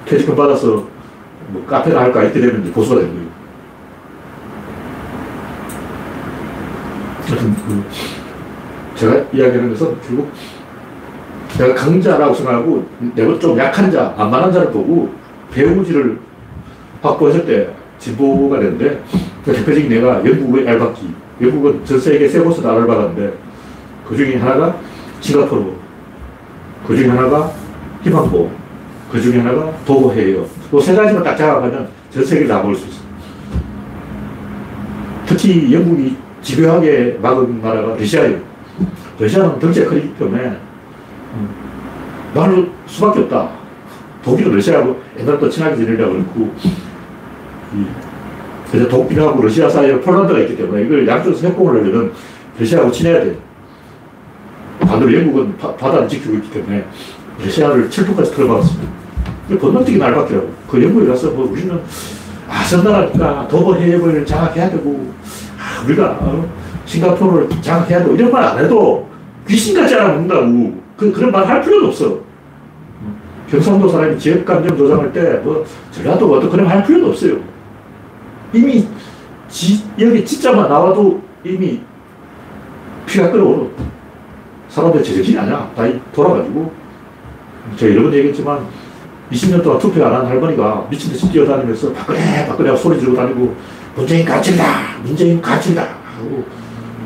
퇴직금 0.04 0.34
받아서 0.34 0.86
뭐 1.48 1.64
카페나 1.66 2.00
할까 2.00 2.22
이렇게 2.22 2.40
되면 2.40 2.62
이제 2.62 2.72
보수가 2.72 3.00
되는 3.00 3.14
거예요. 3.14 3.28
하여튼 7.26 7.54
그 7.54 7.84
제가 8.96 9.14
이야기하는 9.32 9.70
것은 9.70 9.96
결국 10.06 10.30
내가 11.58 11.74
강자라고 11.74 12.34
생각하고 12.34 12.86
내가 13.14 13.38
좀 13.38 13.58
약한 13.58 13.90
자, 13.90 14.14
안만한 14.16 14.52
자를 14.52 14.70
보고 14.70 15.10
배우지를 15.52 16.18
확보했을 17.02 17.44
때 17.44 17.68
진보가 17.98 18.58
되는데 18.58 19.02
그 19.44 19.52
대표적인 19.52 19.88
내가 19.88 20.24
영국의 20.24 20.68
알바기 20.68 21.14
영국은 21.40 21.84
전 21.84 22.00
세계 22.00 22.28
세 22.28 22.40
곳을 22.40 22.66
알아봤는데 22.66 23.34
그 24.08 24.16
중에 24.16 24.36
하나가 24.36 24.76
싱가포르 25.20 25.72
그 26.86 26.96
중에 26.96 27.08
하나가 27.08 27.52
희망보 28.02 28.50
그 29.10 29.20
중에 29.20 29.40
하나가 29.40 29.72
도보해요. 29.84 30.46
그세 30.70 30.94
가지만 30.94 31.22
딱 31.22 31.36
잡아가면 31.36 31.88
전 32.10 32.24
세계를 32.24 32.48
다볼수 32.48 32.86
있어 32.88 33.02
특히 35.26 35.72
영국이 35.72 36.16
집요하게 36.40 37.18
막은 37.22 37.60
나라가 37.60 37.94
러시아예요. 37.94 38.40
러시아는 39.18 39.58
덩치가 39.58 39.90
크기 39.90 40.14
때문에 40.14 40.56
나눌 42.34 42.70
수밖에 42.86 43.20
없다. 43.20 43.50
독일은 44.24 44.54
러시아하고 44.54 45.00
옛날부터 45.18 45.48
친하게 45.48 45.76
지내려고 45.76 46.12
그랬고, 46.12 46.54
그래서 48.70 48.88
독일하고 48.88 49.42
러시아 49.42 49.68
사이에 49.68 50.00
폴란드가 50.00 50.38
있기 50.40 50.56
때문에 50.56 50.82
이걸 50.84 51.06
양쪽에서 51.06 51.48
협공을 51.48 51.80
하려면 51.80 52.12
러시아하고 52.58 52.90
친해야 52.92 53.22
돼. 53.24 53.36
반대로 54.80 55.12
영국은 55.14 55.56
바, 55.58 55.76
다를 55.76 56.08
지키고 56.08 56.34
있기 56.36 56.50
때문에 56.50 56.84
러시아를 57.44 57.90
철도까지 57.90 58.34
틀어박았습니다. 58.34 58.92
번뜩이 59.60 59.98
날밖이라고. 59.98 60.50
그 60.68 60.82
영국에 60.82 61.06
가서 61.08 61.30
뭐 61.30 61.50
우리는 61.50 61.78
아, 62.48 62.62
선나라니까 62.64 63.48
도보 63.48 63.76
해협을 63.76 64.24
장악해야 64.24 64.70
되고, 64.70 65.12
아, 65.58 65.84
우리가 65.84 66.18
어, 66.20 66.48
싱가포르를 66.84 67.48
장악해야 67.60 68.00
되고, 68.00 68.14
이런 68.14 68.30
말 68.30 68.44
안 68.44 68.64
해도 68.64 69.08
귀신같이 69.48 69.94
알아먹는다고. 69.94 70.81
그, 71.02 71.12
그런 71.12 71.32
말 71.32 71.44
할 71.48 71.60
필요도 71.60 71.88
없어. 71.88 72.20
경상도 73.50 73.88
사람이 73.88 74.16
지역 74.18 74.44
감정 74.44 74.76
조장할 74.78 75.12
때, 75.12 75.20
뭐, 75.42 75.64
전라도 75.90 76.30
와도 76.30 76.48
그런 76.48 76.64
말할 76.64 76.84
필요도 76.86 77.08
없어요. 77.10 77.38
이미 78.52 78.86
지, 79.48 79.82
여기 79.98 80.24
진짜만 80.24 80.68
나와도 80.68 81.20
이미 81.44 81.80
피가 83.06 83.30
끓어오르. 83.32 83.66
사람들 84.68 85.02
제정신이 85.02 85.36
아니야. 85.38 85.68
다 85.76 85.84
돌아가지고. 86.14 86.72
제가 87.76 87.92
여러 87.94 88.04
번 88.04 88.14
얘기했지만 88.14 88.60
20년 89.30 89.62
동안 89.62 89.78
투표 89.78 90.04
안 90.04 90.14
한 90.14 90.26
할머니가 90.26 90.86
미친듯이 90.90 91.30
뛰어다니면서 91.30 91.92
박근혜, 91.92 92.46
박근혜 92.46 92.76
소리 92.76 92.98
지르고 92.98 93.16
다니고 93.16 93.54
문재인 93.96 94.24
가진다! 94.26 94.98
문재인 95.02 95.40
가진다! 95.40 95.82
하고 95.82 96.44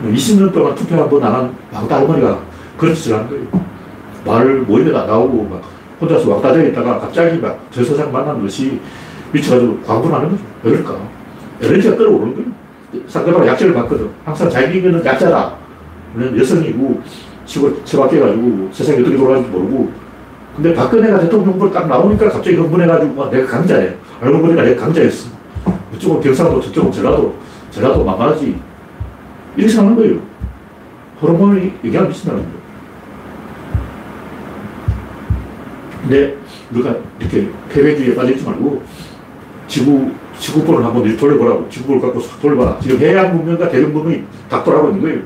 20년 0.04 0.52
동안 0.52 0.74
투표 0.74 0.96
한 0.96 1.08
번 1.08 1.22
안 1.24 1.32
한 1.34 1.54
왕따 1.72 1.96
할머니가 1.96 2.38
그런 2.78 2.94
짓을 2.94 3.14
하는 3.14 3.28
거예요. 3.28 3.44
말 4.26 4.44
모임에 4.62 4.90
나오고 4.90 5.44
막 5.44 5.62
혼자서 6.00 6.28
왕따되어 6.30 6.66
있다가 6.68 6.98
갑자기 6.98 7.38
막 7.38 7.56
저 7.70 7.82
세상 7.84 8.12
만난 8.12 8.40
것이 8.42 8.80
미쳐가지고 9.32 9.80
광분하는 9.82 10.30
거죠. 10.30 10.42
왜 10.62 10.72
그럴까? 10.72 10.98
에너지가 11.62 11.96
끌어오르는 11.96 12.34
거예요. 12.34 12.48
상대방 13.08 13.46
약점을 13.46 13.74
봤거든. 13.74 14.10
항상 14.24 14.48
자기 14.50 14.78
이기는 14.78 15.04
약자다. 15.04 15.54
여성이고 16.38 17.02
치고 17.44 17.84
처박혀가지고 17.84 18.68
세상이 18.72 19.00
어떻게 19.00 19.16
돌아가는지 19.16 19.50
모르고 19.50 19.90
근데 20.54 20.72
박근혜가 20.74 21.18
대통령 21.20 21.52
후보를 21.52 21.72
딱 21.72 21.86
나오니까 21.86 22.30
갑자기 22.30 22.56
흥분해가지고 22.56 23.30
내가 23.30 23.46
강자예. 23.46 23.96
알고 24.22 24.40
보니까 24.40 24.62
내가 24.62 24.80
강자였어. 24.86 25.28
이쪽은 25.94 26.20
경상도, 26.22 26.60
저쪽은 26.62 26.90
전라도, 26.92 27.34
전라도 27.70 28.02
만만하지. 28.04 28.56
이렇게 29.56 29.68
생각하는 29.70 29.96
거예요. 29.96 30.20
호르몬이 31.20 31.72
영향을 31.84 32.08
미친다는 32.08 32.42
거예요. 32.42 32.55
근데 36.06 36.36
우리가 36.72 36.94
이렇게 37.18 37.48
패배주의에 37.68 38.14
빠져있지 38.14 38.44
말고 38.44 38.82
지구, 39.66 40.10
지구본을 40.38 40.84
한번 40.84 41.16
돌려보라고. 41.16 41.68
지구본을 41.68 42.00
갖고 42.00 42.20
싹 42.20 42.40
돌려봐라. 42.40 42.78
지금 42.80 42.98
해양 43.00 43.36
문명과 43.36 43.68
대륙 43.68 43.90
문명이 43.90 44.22
닥돌하고 44.48 44.88
있는 44.90 45.02
거예요. 45.02 45.18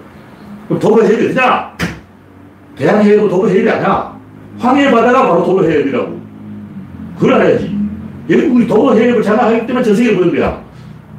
그럼 0.67 0.81
도로 0.81 1.05
해협이 1.05 1.27
어디냐? 1.27 1.77
대양 2.77 3.03
해협도 3.03 3.29
도로 3.29 3.51
해협이 3.51 3.69
아니야. 3.69 4.19
황해 4.59 4.91
바다가 4.91 5.29
바로 5.29 5.45
도로 5.45 5.69
해협이라고. 5.69 6.21
그걸 7.17 7.35
알아야지. 7.35 7.79
영국이 8.31 8.67
도로 8.67 8.97
해협을 8.97 9.23
장악하기 9.23 9.67
때문에 9.67 9.85
전 9.85 9.95
세계를 9.95 10.17
보는 10.19 10.35
거야. 10.35 10.63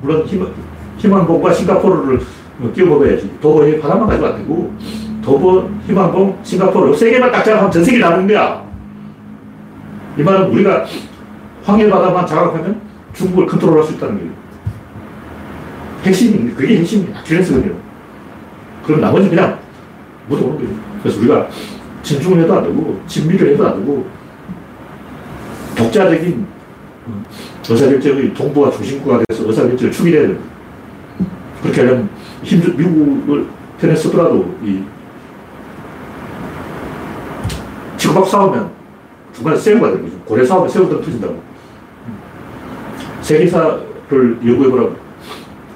물론 0.02 0.26
희망, 0.26 0.52
희망봉과 0.98 1.54
싱가포르를 1.54 2.20
끼워 2.74 2.90
먹어야지. 2.90 3.30
도보 3.40 3.64
해협 3.64 3.84
하나만 3.84 4.08
가지고 4.08 4.28
안 4.28 4.38
되고, 4.38 4.74
도보, 5.24 5.70
희망봉, 5.86 6.40
싱가포르 6.42 6.96
세 6.96 7.12
개만 7.12 7.32
딱 7.32 7.44
장악하면 7.44 7.72
전 7.72 7.84
세계를 7.84 8.10
나누는 8.10 8.28
거야. 8.28 8.71
이 10.18 10.24
말은 10.24 10.50
우리가 10.50 10.86
황해 11.64 11.90
바다만 11.90 12.26
장악하면 12.26 12.82
중국을 13.14 13.46
컨트롤할 13.46 13.84
수 13.84 13.94
있다는 13.94 14.18
거예요. 14.18 14.32
핵심이, 16.04 16.52
그게 16.54 16.78
핵심이야. 16.80 17.20
아킬레스건이에요. 17.20 17.76
그럼 18.86 19.02
나머지 19.02 19.30
그냥 19.30 19.60
묻어오는 20.28 20.58
거예요. 20.58 20.76
그래서 21.02 21.20
우리가 21.20 21.48
진중을 22.04 22.44
해도 22.44 22.56
안 22.56 22.64
되고, 22.64 23.00
진미를 23.08 23.54
해도 23.54 23.68
안 23.68 23.80
되고, 23.80 24.08
독자적인 25.76 26.48
의사결정의 27.70 28.34
동부와 28.34 28.72
중심구가 28.72 29.24
돼서 29.30 29.48
의사결정을 29.48 29.92
축이해야 29.92 30.22
됩니다. 30.24 30.44
그렇게 31.62 31.82
하려면 31.82 32.10
힘, 32.44 32.60
미국을 32.76 33.48
편에 33.80 33.96
서더라도 33.96 34.58
이 34.64 34.84
치고박 37.98 38.28
싸우면 38.28 38.81
중간에 39.34 39.58
새우가 39.58 39.88
되는 39.92 40.04
거죠. 40.04 40.18
고래 40.26 40.46
싸우면 40.46 40.70
새우도 40.70 41.02
터진다고. 41.02 41.42
세계사를 43.22 44.40
연구해보라고. 44.46 44.96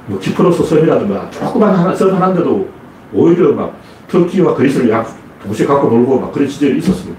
뭐 0.08 0.20
키프로스 0.20 0.64
섬이라든가 0.64 1.30
조그만 1.32 1.74
하나, 1.74 1.96
섬 1.96 2.14
하나인데도 2.14 2.68
오히려 3.14 3.54
막 3.54 3.76
터키와 4.08 4.54
그리스를 4.54 4.90
양, 4.90 5.06
동시에 5.44 5.66
갖고 5.66 5.90
놀고 5.90 6.20
막 6.20 6.32
그런 6.32 6.48
시절이 6.48 6.78
있었어요. 6.78 7.14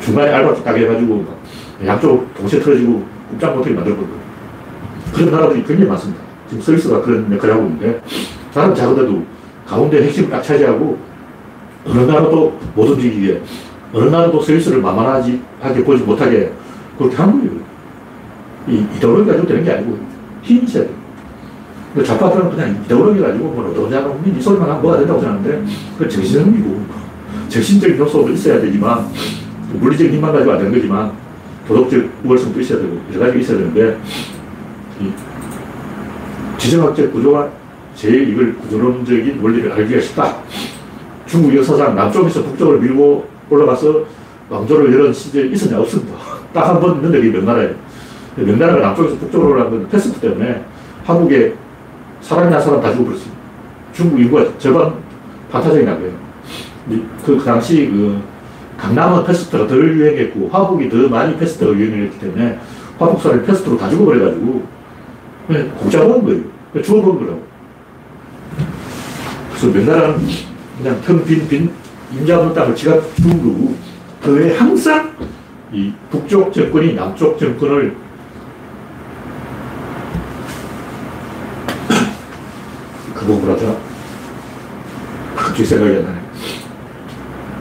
중간에 0.00 0.32
알바트 0.32 0.62
딱 0.62 0.76
해가지고 0.76 1.16
막 1.16 1.38
양쪽 1.86 2.34
동시에 2.34 2.60
틀어지고 2.60 3.04
꼼짝 3.30 3.54
못하게 3.54 3.74
만들었거든요. 3.74 4.16
그런 5.12 5.30
나라들이 5.30 5.64
굉장히 5.64 5.90
많습니다. 5.90 6.22
지금 6.48 6.62
스위스가 6.62 7.00
그런 7.02 7.32
역할을 7.32 7.54
하고 7.54 7.66
있는데, 7.66 8.02
나라는 8.54 8.74
작은데도 8.74 9.24
가운데 9.66 10.02
핵심을 10.02 10.30
딱 10.30 10.42
차지하고, 10.42 10.98
어느 11.86 12.00
나라도 12.00 12.58
못 12.74 12.88
움직이게, 12.88 13.40
어느 13.94 14.08
나라도 14.10 14.40
스위스를 14.40 14.82
만만하지, 14.82 15.40
하게 15.60 15.84
보지 15.84 16.02
못하게, 16.02 16.52
그렇게 16.98 17.16
한 17.16 17.32
거예요. 17.38 17.64
이 18.66 18.84
이데올로기 18.96 19.30
가지고 19.30 19.46
되는 19.46 19.64
게 19.64 19.72
아니고, 19.72 19.98
힘이 20.42 20.64
있어야 20.64 20.82
돼요. 20.84 20.94
근데 21.94 22.08
좌파들은 22.08 22.50
그냥 22.50 22.82
이데올로기 22.84 23.20
가지고 23.20 23.44
뭐 23.50 23.64
노동자가 23.64 24.12
이 24.26 24.42
소리만 24.42 24.68
하면 24.68 24.82
뭐가 24.82 24.98
된다고 24.98 25.20
생각하는데, 25.20 25.72
그 25.96 26.08
정신형이고, 26.08 26.84
정신적인 27.48 27.98
요소도 27.98 28.30
있어야 28.32 28.60
되지만, 28.60 29.08
물리적인 29.74 30.14
힘만 30.14 30.32
가지고 30.32 30.52
안 30.52 30.58
되는 30.58 30.72
거지만, 30.72 31.12
도덕적 31.68 32.10
우월성도 32.24 32.60
있어야 32.60 32.80
되고, 32.80 33.00
여러 33.12 33.20
가지가 33.20 33.40
있어야 33.40 33.58
되는데, 33.58 33.98
지정학적 36.58 37.12
구조가 37.12 37.48
제일 37.94 38.28
이걸 38.30 38.56
구조론적인 38.56 39.40
원리를 39.40 39.70
알기가 39.70 40.00
쉽다. 40.00 40.36
중국 41.26 41.54
역사상 41.56 41.94
남쪽에서 41.94 42.42
북쪽으로 42.42 42.80
밀고 42.80 43.33
올라가서 43.50 44.04
왕조를 44.50 44.92
열은 44.92 45.12
시절이 45.12 45.52
있었냐? 45.52 45.80
없습니다. 45.80 46.16
딱 46.54 46.68
한 46.68 46.80
번 46.80 46.96
있는데 46.96 47.20
그게 47.20 47.30
명나라예요. 47.38 47.74
명나라가 48.36 48.80
남쪽에서 48.80 49.16
북쪽으로 49.18 49.50
올라간 49.52 49.70
건 49.72 49.88
페스트 49.88 50.20
때문에 50.20 50.64
화북에 51.04 51.54
사람이나 52.20 52.60
사람 52.60 52.80
다 52.80 52.92
죽어버렸어요. 52.92 53.32
중국 53.92 54.20
인구가 54.20 54.46
절반 54.58 54.94
반타작이 55.50 55.84
난 55.84 55.98
거예요. 56.00 56.14
그, 56.88 57.38
그 57.38 57.44
당시 57.44 57.86
그 57.86 58.20
강남은 58.76 59.24
페스트가 59.24 59.66
덜 59.66 59.96
유행했고 59.96 60.48
화북이 60.48 60.88
더 60.88 61.08
많이 61.08 61.36
페스트가 61.38 61.72
유행했기 61.72 62.18
때문에 62.18 62.58
화북 62.98 63.20
사람이 63.22 63.44
패스트로 63.44 63.76
다 63.78 63.88
죽어버려가지고 63.88 64.62
공짜 65.78 65.98
먹은 66.00 66.24
거예요. 66.24 66.82
죽어버린 66.82 67.18
거라고. 67.20 67.42
그래서 69.50 69.66
명나라는 69.68 70.26
그냥 70.78 71.00
텅 71.06 71.24
빈, 71.24 71.48
빈, 71.48 71.70
임자 72.18 72.38
없는 72.38 72.54
땅을 72.54 72.74
지가 72.74 73.00
죽은 73.16 73.38
거고, 73.42 73.74
그 74.22 74.34
외에 74.34 74.56
항상 74.56 75.12
이 75.72 75.92
북쪽 76.10 76.52
정권이 76.52 76.94
남쪽 76.94 77.38
정권을 77.38 77.96
그거 83.14 83.32
뭐라더라? 83.34 83.74
갑자기 85.34 85.64
생각이 85.64 85.96
안 85.96 86.04
나네. 86.04 86.18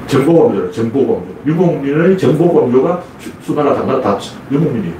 정보공조, 0.07 0.71
정보공조. 0.71 1.33
유목민의 1.47 2.17
정보공조가 2.17 3.03
수나라, 3.41 3.73
당나라 3.73 4.01
다 4.01 4.19
유목민이에요. 4.51 4.95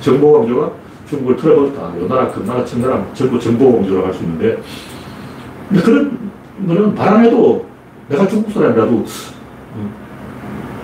정보공조가 0.00 0.70
중국을 1.10 1.36
틀어버렸다. 1.36 2.00
요 2.00 2.06
나라, 2.08 2.30
금나라, 2.30 2.64
청나라 2.64 3.04
전부 3.12 3.38
정보공조라고 3.38 4.06
할 4.06 4.14
수 4.14 4.22
있는데, 4.22 4.58
그런 5.82 6.30
거는 6.66 6.94
바람에도 6.94 7.66
내가 8.08 8.26
중국 8.28 8.52
사람이라도 8.52 9.04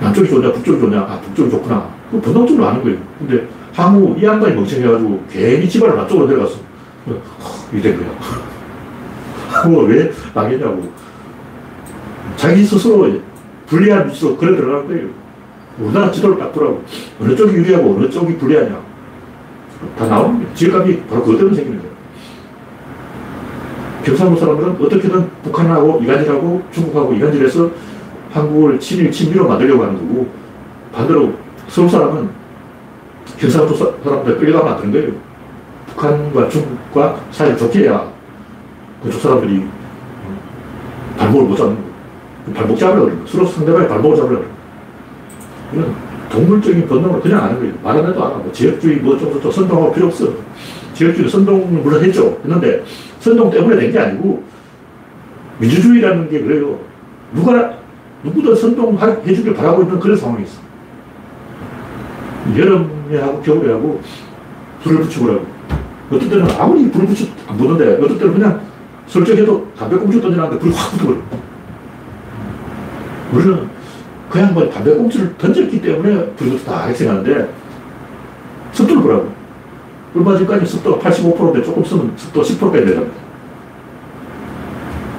남쪽이 0.01 0.29
좋냐, 0.31 0.53
북쪽이 0.53 0.81
좋냐, 0.81 1.01
아, 1.01 1.21
북쪽이 1.21 1.51
좋구나. 1.51 1.89
그 2.11 2.21
본능적으로 2.21 2.67
아는 2.67 2.83
거예요. 2.83 2.99
근데 3.19 3.47
항우 3.75 4.17
이 4.19 4.25
양반이 4.25 4.55
멍청해가지고 4.55 5.25
괜히 5.31 5.69
집안을 5.69 5.97
남쪽으로 5.97 6.27
내려갔어. 6.27 6.57
이된 7.73 7.99
거야. 7.99 8.09
항우가 9.51 9.83
왜 9.85 10.11
망했냐고. 10.35 10.91
자기 12.37 12.65
스스로 12.65 13.07
불리한 13.67 14.09
위치로 14.09 14.37
그래 14.37 14.57
들어간 14.57 14.89
거예요. 14.89 15.09
우리나라 15.79 16.11
지도를 16.11 16.39
딱 16.39 16.53
보라고. 16.53 16.83
어느 17.21 17.37
쪽이 17.37 17.55
유리하고 17.55 17.97
어느 17.97 18.11
쪽이 18.11 18.37
불리하냐. 18.39 18.81
다 19.99 20.09
거예요. 20.09 20.55
지역감이 20.55 21.03
바로 21.07 21.23
그것 21.23 21.39
때문에 21.39 21.57
생기는 21.57 21.79
거예요. 21.79 21.90
경상도 24.05 24.37
사람들은 24.37 24.73
어떻게든 24.81 25.31
북한하고 25.43 26.01
이간질하고 26.03 26.63
중국하고 26.73 27.13
이간질해서 27.15 27.71
한국을 28.33 28.79
친일, 28.79 29.11
친미로 29.11 29.49
만들려고 29.49 29.83
하는 29.83 29.95
거고 29.97 30.29
반대로 30.93 31.33
서울 31.69 31.89
사람은 31.89 32.29
경상도 33.39 33.75
사람들 33.75 34.39
끌려가 34.39 34.71
만드는 34.71 34.93
거예요. 34.93 35.13
북한과 35.89 36.49
중국과 36.49 37.21
사이를 37.31 37.59
좋게 37.59 37.81
해야 37.81 38.11
그쪽 39.03 39.21
사람들이 39.21 39.67
발목을 41.19 41.49
못 41.49 41.57
잡는 41.57 41.75
거예요. 41.77 41.91
발목 42.55 42.79
잡으려고 42.79 43.07
그래요. 43.07 43.27
서로 43.27 43.47
상대방의 43.47 43.89
발목을 43.89 44.17
잡으려고. 44.17 44.45
이건 45.73 45.95
동물적인 46.31 46.87
본능을 46.87 47.21
그냥 47.21 47.45
아는 47.45 47.59
거예요. 47.59 47.75
말 47.83 47.97
안 47.97 48.07
해도 48.09 48.25
알아. 48.25 48.37
뭐 48.37 48.51
지역주의 48.53 48.97
뭐 48.99 49.15
어쩌고저쩌고 49.17 49.51
선동할 49.53 49.93
필요 49.93 50.07
없어. 50.07 50.29
지역주의 51.01 51.31
선동을 51.31 51.81
물론 51.81 52.05
했죠. 52.05 52.39
했는데 52.45 52.85
선동 53.21 53.51
때문에 53.51 53.77
된 53.77 53.91
게 53.91 53.99
아니고 53.99 54.43
민주주의라는 55.59 56.29
게 56.29 56.41
그래요. 56.41 56.79
누가 57.35 57.79
누구도 58.23 58.55
선동해 58.55 59.35
주길 59.35 59.55
바라고 59.55 59.83
있는 59.83 59.99
그런 59.99 60.15
상황이 60.17 60.45
있어. 60.45 60.61
여름에 62.57 63.19
하고 63.19 63.41
겨울에 63.41 63.73
하고 63.73 64.01
불을 64.83 65.01
붙이고 65.03 65.25
그러고 65.27 65.47
어떤 66.11 66.29
때는 66.29 66.51
아무리 66.59 66.91
불을 66.91 67.07
붙여 67.07 67.25
안 67.49 67.57
보는데 67.57 67.95
어떤 68.03 68.19
때는 68.19 68.35
그냥 68.35 68.61
설정해도 69.07 69.69
담배꽁초 69.79 70.21
던져놨는데 70.21 70.61
불이 70.61 70.75
확 70.75 70.93
붙어버려. 70.93 71.19
우리는 73.33 73.69
그냥 74.29 74.53
뭐 74.55 74.69
담배꽁초를 74.69 75.39
던졌기 75.39 75.81
때문에 75.81 76.27
불이 76.33 76.51
붙었다 76.51 76.85
이렇게 76.87 76.99
생각하는데 76.99 77.49
습도를 78.73 79.03
보라고. 79.03 79.40
얼마 80.15 80.37
전까지 80.37 80.67
습도가 80.67 80.99
85%인데 81.09 81.63
조금 81.63 81.85
쓰면 81.85 82.13
습도 82.17 82.43
10%까지 82.43 82.85
내려갑니다. 82.85 83.21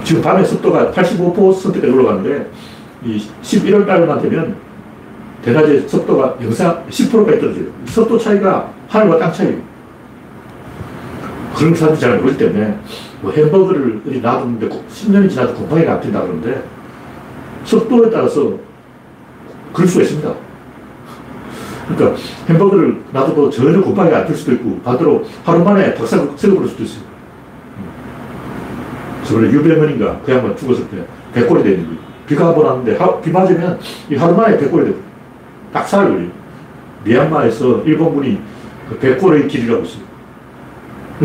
지금 0.03 0.21
밤에 0.21 0.43
습도가 0.43 0.91
85%까지 0.91 1.87
올라가는데 1.87 2.49
이 3.05 3.25
11월 3.41 3.85
달만 3.85 4.21
되면 4.21 4.55
대낮에 5.43 5.87
습도가 5.87 6.35
영상 6.41 6.83
10%까지 6.89 7.39
떨어져요. 7.39 7.65
습도 7.85 8.17
차이가 8.17 8.71
하늘과 8.89 9.17
땅 9.17 9.31
차이예요. 9.33 9.71
그런 11.55 11.75
사람들이 11.75 12.01
잘 12.01 12.19
모르기 12.19 12.37
때문에 12.37 12.77
뭐 13.21 13.31
햄버거를 13.31 14.01
놔뒀는데 14.21 14.67
10년이 14.67 15.29
지나도 15.29 15.53
곰팡이가 15.53 15.93
안 15.93 16.01
핀다 16.01 16.21
그러는데 16.21 16.63
습도에 17.63 18.09
따라서 18.09 18.57
그럴 19.71 19.87
수가 19.87 20.03
있습니다. 20.03 20.50
그러니까 21.95 22.21
햄버거를 22.49 23.01
놔둬도 23.11 23.49
전혀 23.49 23.81
곰팡이가 23.81 24.19
안필 24.19 24.35
수도 24.35 24.53
있고 24.53 24.79
반대로 24.83 25.23
하루 25.43 25.63
만에 25.63 25.93
박살 25.95 26.19
썩어버릴 26.35 26.69
수도 26.69 26.83
있어요. 26.83 27.03
저번에 29.23 29.51
유배문인가 29.51 30.19
그 30.25 30.31
양반 30.31 30.55
죽었을 30.55 30.87
때 30.89 30.97
백골이 31.33 31.63
되는 31.63 31.85
거예요. 31.85 31.99
비가 32.27 32.47
한 32.47 32.55
번 32.55 32.65
왔는데 32.65 32.97
하, 32.97 33.19
비 33.19 33.29
맞으면 33.31 33.79
이 34.09 34.15
하루 34.15 34.35
만에 34.35 34.57
백골이 34.57 34.85
되고 34.85 34.97
딱 35.73 35.87
사흘 35.87 36.09
걸려요. 36.09 36.29
미얀마에서 37.03 37.83
일본군이 37.83 38.39
그 38.89 38.97
백골의 38.99 39.47
길이라고 39.47 39.83
있어요. 39.83 40.03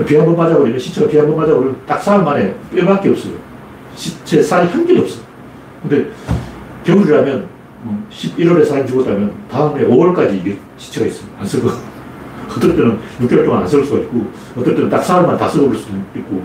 비 0.06 0.14
한 0.16 0.26
번 0.26 0.36
맞아버리면 0.36 0.78
시체가 0.78 1.08
비 1.08 1.16
한 1.16 1.26
번 1.26 1.36
맞아버리면 1.36 1.76
딱 1.86 1.98
사흘 2.02 2.22
만에 2.24 2.54
뼈밖에 2.74 3.08
없어요. 3.10 3.32
시체 3.94 4.42
살이 4.42 4.68
한 4.68 4.86
개도 4.86 5.02
없어. 5.02 5.20
근데 5.82 6.10
겨울이라면 6.84 7.46
11월에 8.10 8.64
사람이 8.64 8.86
죽었다면 8.88 9.32
다음에 9.50 9.84
5월까지 9.86 10.34
이게 10.40 10.58
시체가 10.76 11.06
있어요. 11.06 11.28
안 11.38 11.46
썩어. 11.46 11.68
어떨 12.48 12.76
때는 12.76 12.98
6개월 13.20 13.44
동안 13.44 13.62
안 13.62 13.68
썩을 13.68 13.84
수가 13.84 13.98
있고 14.00 14.26
어떨 14.56 14.74
때는 14.74 14.88
딱 14.88 15.02
사흘만 15.02 15.36
다 15.36 15.48
썩어버릴 15.48 15.80
수도 15.80 15.94
있고 16.14 16.42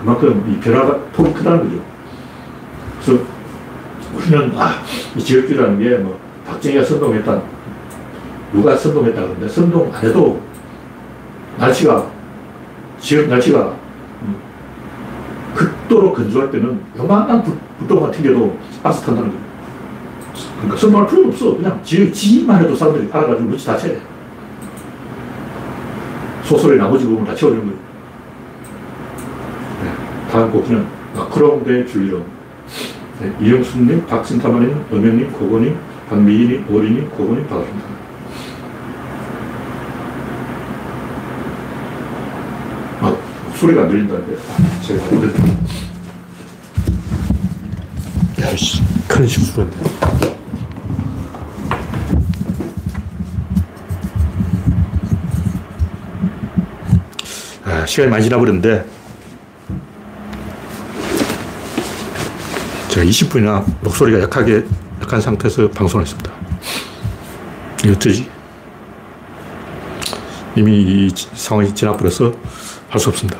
그만큼 0.00 0.44
이 0.48 0.60
변화가 0.60 0.98
폭이 1.12 1.32
크다는 1.32 1.64
거죠. 1.64 1.82
그래서 3.04 3.22
우리는 4.14 4.52
아, 4.58 4.74
이 5.16 5.20
지역주의라는 5.20 5.78
게 5.78 5.98
뭐 5.98 6.18
박정희가 6.46 6.84
선동했다. 6.84 7.42
누가 8.52 8.76
선동했다 8.76 9.20
그러는데 9.20 9.48
선동 9.48 9.92
안 9.94 10.04
해도 10.04 10.40
날씨가 11.58 12.10
지역 12.98 13.28
날씨가 13.28 13.74
극도로 15.54 16.12
건조할 16.12 16.50
때는 16.50 16.80
요만한 16.98 17.42
불똥만 17.78 18.10
튕겨도 18.10 18.56
가스 18.82 19.04
탄다는 19.04 19.30
거예요. 19.30 19.41
그러니까 20.62 20.80
선동할 20.80 21.08
필요도 21.08 21.28
없어. 21.30 21.56
그냥 21.56 21.80
지역 21.82 22.12
지만 22.12 22.62
해도 22.62 22.74
사람들이 22.76 23.08
알아가지고 23.10 23.48
눈치 23.48 23.66
다 23.66 23.76
채요. 23.76 23.98
소설의 26.44 26.78
나머지 26.78 27.04
부분 27.04 27.24
다 27.24 27.34
채워주는 27.34 27.64
거예요. 27.66 27.78
네. 29.82 30.30
다음 30.30 30.50
곡은 30.52 30.86
마크롱 31.16 31.64
대 31.64 31.84
줄리론. 31.84 32.24
네. 33.20 33.32
이영수님, 33.40 34.06
박신타마님, 34.06 34.84
엄영님, 34.90 35.32
고건님, 35.32 35.76
박미희님, 36.08 36.66
오리님, 36.70 37.10
고건님 37.10 37.46
반갑습니다. 37.48 37.88
아, 43.00 43.16
소리가 43.56 43.82
안 43.82 43.88
들린다는데. 43.88 44.36
제가 44.82 45.04
오늘. 45.12 45.32
야이씨, 48.40 48.82
큰 49.08 49.26
실수했네. 49.26 49.76
시간이 57.92 58.10
많이 58.10 58.24
지나버렸는데, 58.24 58.86
제가 62.88 63.04
20분이나 63.04 63.62
목소리가 63.82 64.22
약하게, 64.22 64.64
약한 65.02 65.20
상태에서 65.20 65.68
방송을 65.68 66.06
했습니다. 66.06 66.32
이거 67.84 67.92
어쩌지? 67.92 68.30
이미 70.56 70.80
이 70.80 71.10
상황이 71.34 71.74
지나버려서 71.74 72.32
할 72.88 72.98
수 72.98 73.10
없습니다. 73.10 73.38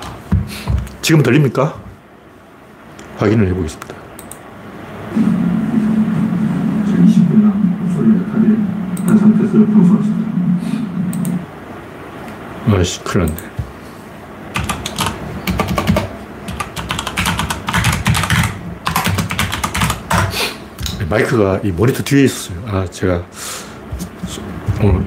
지금 1.01 1.23
들립니까? 1.23 1.81
확인을 3.17 3.49
해보겠습니다. 3.49 3.95
20분이나 7.07 7.55
목소리가 7.55 8.21
약하게 8.29 8.49
한 9.07 9.19
상태에서 9.19 9.53
방송을 9.65 9.99
했습니다. 9.99 10.31
아이씨, 12.69 13.03
큰일 13.03 13.27
났네. 13.29 13.52
마이크가 21.13 21.61
이 21.63 21.71
모니터 21.71 22.03
뒤에 22.03 22.25
있었어요. 22.25 22.59
아, 22.67 22.87
제가 22.87 23.23
오늘 24.83 25.05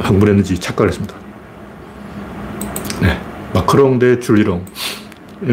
흥분했는지 0.00 0.58
착각을 0.58 0.88
했습니다. 0.88 1.14
네. 3.00 3.20
마크롱 3.54 4.00
대 4.00 4.18
줄리롱. 4.18 4.64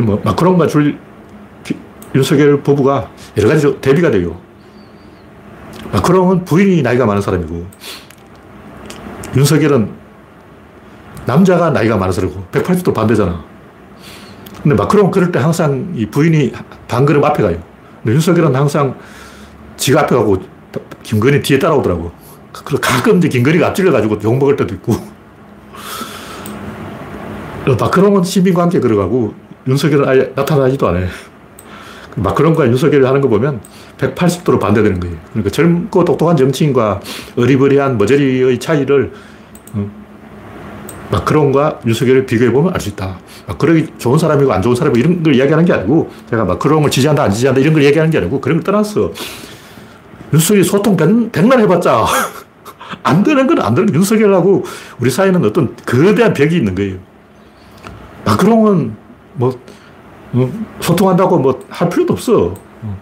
뭐, 0.04 0.20
마크롱과 0.24 0.68
줄, 0.68 0.98
윤석열 2.16 2.64
부부가 2.64 3.12
여러 3.38 3.50
가지 3.50 3.80
대비가 3.82 4.10
돼요. 4.10 4.42
마크롱은 5.92 6.46
부인이 6.46 6.82
나이가 6.82 7.06
많은 7.06 7.22
사람이고, 7.22 7.68
윤석열은 9.36 9.92
남자가 11.28 11.70
나이가 11.70 11.98
많은 11.98 12.12
사람이고, 12.12 12.46
180도 12.52 12.94
반대잖아. 12.96 13.46
근데 14.64 14.76
마크롱은 14.76 15.12
그럴 15.12 15.32
때 15.32 15.38
항상 15.38 15.94
이 15.96 16.08
부인이 16.08 16.52
반 16.88 17.06
걸음 17.06 17.24
앞에 17.24 17.44
가요. 17.44 17.66
근데 18.08 18.15
윤석열은 18.15 18.56
항상 18.56 18.96
지가 19.76 20.04
앞에 20.04 20.15
가고 20.15 20.38
김건희 21.04 21.41
뒤에 21.41 21.60
따라오더라고. 21.60 22.10
그리고 22.54 22.82
가끔 22.82 23.17
이제 23.17 23.28
김건희가 23.28 23.67
앞질러가지고 23.67 24.20
욕먹을 24.24 24.56
때도 24.56 24.76
있고. 24.76 24.96
마크롱은 27.78 28.24
시민관계 28.24 28.80
걸어가고 28.80 29.34
윤석열은 29.67 30.08
아예 30.08 30.32
나타나지도 30.34 30.88
않아요. 30.88 31.08
마크롱과 32.15 32.67
윤석열이 32.67 33.06
하는 33.06 33.20
거 33.20 33.28
보면 33.28 33.60
180도로 33.98 34.58
반대되는 34.58 35.02
거예요. 35.02 35.17
그러니까 35.32 35.50
젊고 35.50 36.06
똑똑한 36.06 36.38
정치인과 36.38 37.02
어리버리한 37.36 37.98
머저리의 37.98 38.58
차이를 38.60 39.12
어, 39.74 39.91
마크롱과 41.12 41.82
윤석열을 41.86 42.26
비교해보면 42.26 42.74
알 42.74 42.80
수 42.80 42.88
있다. 42.88 43.20
마크롱이 43.48 43.98
좋은 43.98 44.18
사람이고 44.20 44.52
안 44.52 44.62
좋은 44.62 44.76
사람이고 44.76 45.00
이런 45.00 45.24
걸 45.24 45.34
이야기하는 45.36 45.66
게 45.66 45.74
아니고 45.74 46.10
제가 46.30 46.44
마크롱을 46.46 46.92
지지한다 46.92 47.24
안 47.24 47.32
지지한다 47.32 47.62
이런 47.62 47.74
걸 47.74 47.84
얘기하는 47.84 48.12
게 48.12 48.18
아니고 48.18 48.42
그런 48.42 48.58
걸 48.58 48.64
떠나서 48.64 49.12
윤석열이 50.34 50.64
소통 50.66 50.98
백, 50.98 51.32
백날 51.32 51.60
해봤자 51.62 52.06
안 53.04 53.24
되는 53.24 53.48
건 53.48 53.60
안 53.60 53.74
되는 53.74 53.94
윤석열하고 53.94 54.64
우리 55.00 55.10
사이는 55.10 55.44
어떤 55.46 55.76
거대한 55.86 56.34
벽이 56.34 56.56
있는 56.58 56.76
거예요. 56.76 56.98
마크롱은 58.26 58.96
뭐 59.34 59.58
어, 60.34 60.52
소통한다고 60.82 61.40
뭐 61.40 61.60
할 61.70 61.90
필요도 61.90 62.14
없어. 62.14 62.54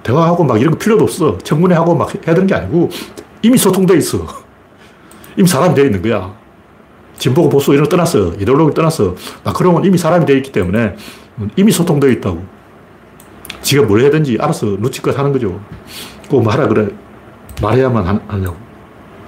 대화하고 0.04 0.44
막 0.44 0.60
이런 0.60 0.72
거 0.74 0.78
필요도 0.78 1.04
없어. 1.04 1.38
청문회하고 1.40 1.96
막 1.96 2.14
해야 2.14 2.36
되는 2.36 2.46
게 2.48 2.54
아니고 2.56 2.90
이미 3.42 3.58
소통돼 3.58 3.96
있어. 3.98 4.26
이미 5.38 5.48
사람이 5.48 5.74
되어 5.76 5.86
있는 5.86 6.02
거야. 6.02 6.34
진보고 7.18 7.50
보수 7.50 7.74
이런 7.74 7.84
거 7.86 7.90
떠났어. 7.90 8.34
이데올로기 8.40 8.74
떠났어. 8.74 9.16
마크롱은 9.44 9.86
이미 9.86 9.98
사람이 9.98 10.26
되어 10.26 10.36
있기 10.38 10.52
때문에 10.52 10.96
이미 11.56 11.72
소통되어 11.72 12.10
있다고. 12.12 12.44
지가 13.62 13.84
뭘 13.84 14.02
해든지 14.02 14.38
알아서 14.40 14.66
눈치껏 14.66 15.18
하는 15.18 15.32
거죠. 15.32 15.60
꼭 16.30 16.44
말하라 16.44 16.68
그래. 16.68 16.88
말해야만 17.62 18.22
하냐고. 18.28 18.58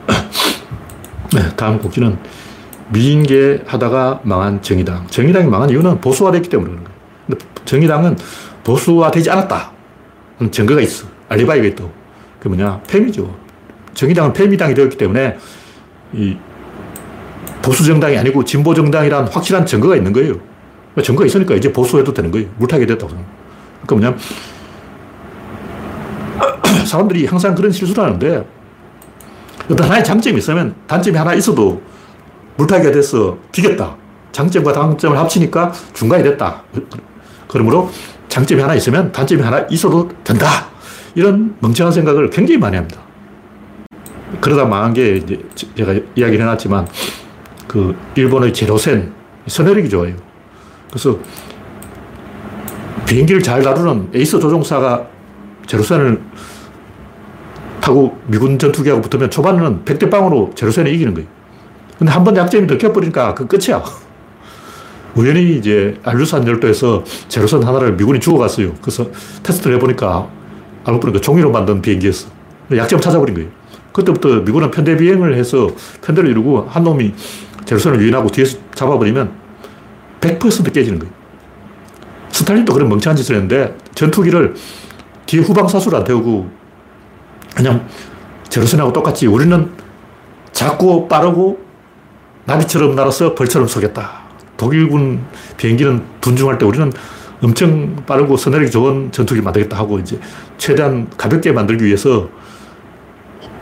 네, 1.33 1.55
다음 1.55 1.79
곡지는 1.79 2.17
미인계 2.89 3.63
하다가 3.65 4.21
망한 4.23 4.61
정의당. 4.61 5.07
정의당이 5.07 5.47
망한 5.47 5.69
이유는 5.69 6.01
보수화됐기 6.01 6.49
때문에 6.49 6.69
그런 6.69 6.83
거예요. 6.83 6.97
근데 7.27 7.45
정의당은 7.65 8.17
보수화되지 8.63 9.29
않았다. 9.31 9.71
증거가 10.51 10.81
있어. 10.81 11.07
알리바이가 11.29 11.65
있다고. 11.67 11.91
그게 12.39 12.49
뭐냐? 12.49 12.81
폐미죠. 12.87 13.35
정의당은 13.93 14.33
폐미당이 14.33 14.75
되었기 14.75 14.97
때문에 14.97 15.37
이 16.13 16.37
보수 17.67 17.83
정당이 17.83 18.17
아니고 18.17 18.45
진보 18.45 18.73
정당이란 18.73 19.27
확실한 19.27 19.65
증거가 19.65 19.97
있는 19.97 20.13
거예요. 20.13 20.35
증거가 21.03 21.25
있으니까 21.25 21.53
이제 21.53 21.71
보수해도 21.73 22.13
되는 22.13 22.31
거예요. 22.31 22.47
물타기 22.55 22.85
됐다고. 22.85 23.13
그러니까 23.85 23.95
뭐냐면 23.95 24.17
사람들이 26.87 27.25
항상 27.25 27.53
그런 27.53 27.69
실수를 27.69 28.05
하는데 28.05 28.47
어떤 29.69 29.85
하나의 29.85 30.01
장점이 30.05 30.37
있으면 30.37 30.75
단점이 30.87 31.17
하나 31.17 31.33
있어도 31.33 31.81
물타기가 32.55 32.93
돼서 32.93 33.37
비겼다. 33.51 33.97
장점과 34.31 34.71
단점을 34.71 35.17
합치니까 35.17 35.73
중간이 35.93 36.23
됐다. 36.23 36.63
그러므로 37.49 37.91
장점이 38.29 38.61
하나 38.61 38.75
있으면 38.75 39.11
단점이 39.11 39.41
하나 39.41 39.67
있어도 39.69 40.09
된다. 40.23 40.47
이런 41.15 41.53
멍청한 41.59 41.91
생각을 41.91 42.29
굉장히 42.29 42.59
많이 42.59 42.77
합니다. 42.77 43.01
그러다 44.39 44.63
망한 44.63 44.93
게 44.93 45.17
이제 45.17 45.43
제가 45.75 45.93
이야기를 46.15 46.39
해놨지만 46.41 46.87
그 47.67 47.95
일본의 48.15 48.53
제로센 48.53 49.11
선혈력이 49.47 49.89
좋아요. 49.89 50.13
그래서 50.89 51.17
비행기를 53.05 53.41
잘 53.41 53.61
다루는 53.61 54.09
에이스 54.13 54.39
조종사가 54.39 55.07
제로센을 55.65 56.21
타고 57.79 58.17
미군 58.27 58.57
전투기하고 58.59 59.01
붙으면 59.01 59.29
초반에는 59.29 59.85
100대 59.85 60.09
빵으로 60.09 60.51
제로센이 60.55 60.91
이기는 60.93 61.13
거예요. 61.13 61.27
근데 61.97 62.11
한 62.11 62.23
번 62.23 62.35
약점이 62.35 62.67
들켜버리니까 62.67 63.33
그 63.33 63.47
끝이야. 63.47 63.83
우연히 65.15 65.57
이제 65.57 65.97
알루산 66.03 66.45
열도에서 66.47 67.03
제로선 67.27 67.63
하나를 67.63 67.95
미군이 67.95 68.19
죽어갔어요. 68.19 68.73
그래서 68.81 69.09
테스트를 69.41 69.77
해보니까 69.77 70.27
알고 70.83 70.99
보니까 70.99 71.21
종이로 71.21 71.49
만든 71.51 71.81
비행기였어. 71.81 72.29
약점 72.75 72.99
찾아버린 72.99 73.33
거예요. 73.35 73.49
그때부터 73.93 74.41
미군은 74.41 74.69
편대 74.69 74.95
비행을 74.97 75.35
해서 75.35 75.69
편대를 76.03 76.29
이루고 76.29 76.67
한 76.69 76.83
놈이 76.83 77.13
제로선을 77.67 78.01
유인하고 78.01 78.29
뒤에서 78.29 78.57
잡아버리면 78.73 79.31
100% 80.21 80.73
깨지는 80.73 80.99
거예요. 80.99 81.13
스탈린도 82.29 82.73
그런 82.73 82.87
멍청한 82.89 83.17
짓을 83.17 83.35
했는데 83.35 83.75
전투기를 83.93 84.55
뒤에 85.25 85.41
후방사수를 85.41 85.97
안 85.97 86.03
태우고 86.05 86.49
그냥 87.55 87.85
제로선하고 88.47 88.93
똑같이 88.93 89.27
우리는 89.27 89.69
작고 90.53 91.09
빠르고 91.09 91.59
나비처럼 92.45 92.95
날아서 92.95 93.35
벌처럼 93.35 93.67
쏘겠다. 93.67 94.21
독일군 94.55 95.21
비행기는 95.57 96.03
둔중할 96.21 96.57
때 96.57 96.65
우리는 96.65 96.91
엄청 97.41 97.95
빠르고 98.07 98.37
선내력이 98.37 98.71
좋은 98.71 99.11
전투기 99.11 99.41
만들겠다 99.41 99.77
하고 99.77 99.99
이제 99.99 100.17
최대한 100.57 101.09
가볍게 101.17 101.51
만들기 101.51 101.83
위해서 101.83 102.29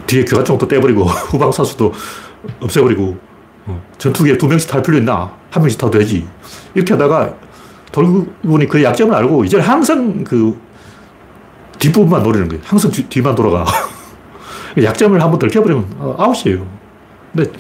뒤에 0.06 0.24
교관총도 0.26 0.68
떼버리고 0.68 1.04
후방사수도 1.34 1.92
없애버리고 2.60 3.04
어, 3.04 3.25
전투기에 3.98 4.38
두 4.38 4.48
명씩 4.48 4.70
탈 4.70 4.82
필요 4.82 4.98
있나? 4.98 5.32
한 5.52 5.64
명씩 5.64 5.80
타도 5.80 5.98
되지. 5.98 6.28
이렇게 6.74 6.94
하다가 6.94 7.34
독일군이 7.92 8.68
그 8.68 8.84
약점을 8.84 9.14
알고 9.16 9.46
이제 9.46 9.60
항상 9.60 10.24
그 10.24 10.60
뒷부분만 11.80 12.24
노리는 12.24 12.48
거예요. 12.48 12.62
항상 12.66 12.92
뒤, 12.92 13.22
만 13.22 13.36
돌아가. 13.36 13.66
약점을 14.82 15.20
한번 15.22 15.40
들켜버리면 15.40 15.86
어, 16.00 16.16
아웃이에요. 16.18 16.66
근데 17.34 17.52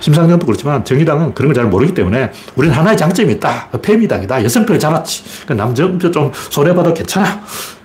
심상정도 0.00 0.46
그렇지만 0.46 0.82
정의당은 0.84 1.34
그런 1.34 1.52
걸 1.52 1.54
잘 1.62 1.70
모르기 1.70 1.92
때문에 1.92 2.32
우리는 2.56 2.74
하나의 2.74 2.96
장점이 2.96 3.34
있다. 3.34 3.68
패미당이다. 3.82 4.42
여성표를 4.44 4.78
잡았지. 4.78 5.22
그러니까 5.44 5.66
남정표 5.66 6.10
좀 6.10 6.32
손해봐도 6.32 6.94
괜찮아. 6.94 7.42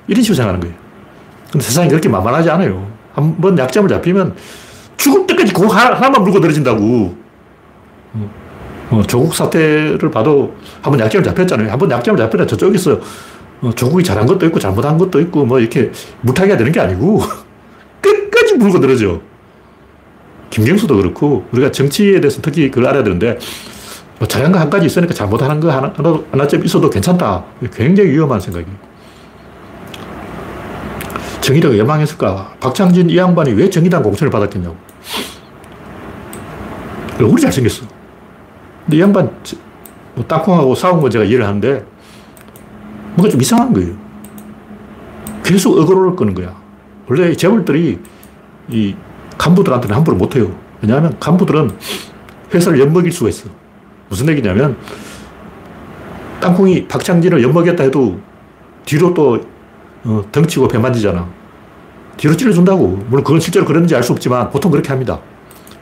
이런 0.07 0.23
식으로 0.23 0.35
생각하는 0.35 0.59
거예요. 0.61 0.75
근데 1.51 1.65
세상이 1.65 1.89
그렇게 1.89 2.07
만만하지 2.07 2.49
않아요. 2.51 2.87
한번 3.13 3.57
약점을 3.57 3.89
잡히면 3.89 4.35
죽을 4.97 5.27
때까지 5.27 5.51
그거 5.53 5.67
하나만 5.73 6.23
물고 6.23 6.39
늘어진다고. 6.39 7.24
어, 8.91 9.01
조국 9.07 9.33
사태를 9.33 10.11
봐도 10.11 10.53
한번 10.81 10.99
약점을 10.99 11.23
잡혔잖아요. 11.23 11.71
한번 11.71 11.89
약점을 11.91 12.17
잡히면 12.17 12.47
저쪽에서 12.47 12.99
어, 13.61 13.71
조국이 13.75 14.03
잘한 14.03 14.25
것도 14.27 14.45
있고 14.47 14.59
잘못한 14.59 14.97
것도 14.97 15.19
있고 15.21 15.45
뭐 15.45 15.59
이렇게 15.59 15.91
무타기가 16.21 16.57
되는 16.57 16.71
게 16.71 16.79
아니고 16.79 17.21
끝까지 18.01 18.55
물고 18.55 18.77
늘어져. 18.79 19.19
김경수도 20.51 20.95
그렇고 20.97 21.45
우리가 21.51 21.71
정치에 21.71 22.21
대해서 22.21 22.41
특히 22.41 22.69
그걸 22.69 22.89
알아야 22.89 23.03
되는데 23.03 23.37
뭐 24.19 24.27
잘한 24.27 24.51
거 24.51 24.59
한 24.59 24.69
가지 24.69 24.85
있으니까 24.85 25.13
잘못하는 25.13 25.59
거 25.59 25.69
하나, 25.71 25.91
하나 26.31 26.47
쯤 26.47 26.63
있어도 26.63 26.89
괜찮다. 26.89 27.43
굉장히 27.73 28.11
위험한 28.11 28.39
생각이에요. 28.39 28.77
정의당이 31.41 31.75
왜 31.75 31.83
망했을까? 31.83 32.55
박창진 32.59 33.09
이 33.09 33.17
양반이 33.17 33.51
왜 33.53 33.69
정의당 33.69 34.01
공천을 34.01 34.31
받았겠냐고. 34.31 34.75
얼굴이 37.19 37.41
잘생겼어. 37.41 37.85
근데 38.85 38.97
이 38.97 39.01
양반 39.01 39.31
뭐 40.13 40.25
땅콩하고 40.25 40.75
싸운 40.75 41.01
건 41.01 41.09
제가 41.09 41.25
이해를 41.25 41.45
하는데 41.45 41.85
뭔가 43.15 43.29
좀 43.31 43.41
이상한 43.41 43.73
거예요. 43.73 43.93
계속 45.43 45.77
어그로를 45.77 46.15
끄는 46.15 46.33
거야. 46.33 46.55
원래 47.07 47.35
재벌들이 47.35 47.99
이 48.69 48.95
간부들한테는 49.37 49.95
함부로 49.95 50.17
못해요. 50.17 50.51
왜냐하면 50.81 51.17
간부들은 51.19 51.71
회사를 52.53 52.79
엿먹일 52.79 53.11
수가 53.11 53.29
있어. 53.29 53.49
무슨 54.09 54.27
얘기냐면 54.29 54.77
땅콩이 56.39 56.87
박창진을 56.87 57.41
엿먹였다 57.43 57.83
해도 57.83 58.19
뒤로 58.85 59.13
또 59.13 59.39
어, 60.03 60.23
덩치고 60.31 60.67
배 60.67 60.77
만지잖아. 60.77 61.27
뒤로 62.17 62.37
찔러준다고. 62.37 62.87
물론 63.09 63.23
그건 63.23 63.39
실제로 63.39 63.65
그런지 63.65 63.95
알 63.95 64.03
수 64.03 64.13
없지만 64.13 64.49
보통 64.51 64.71
그렇게 64.71 64.89
합니다. 64.89 65.19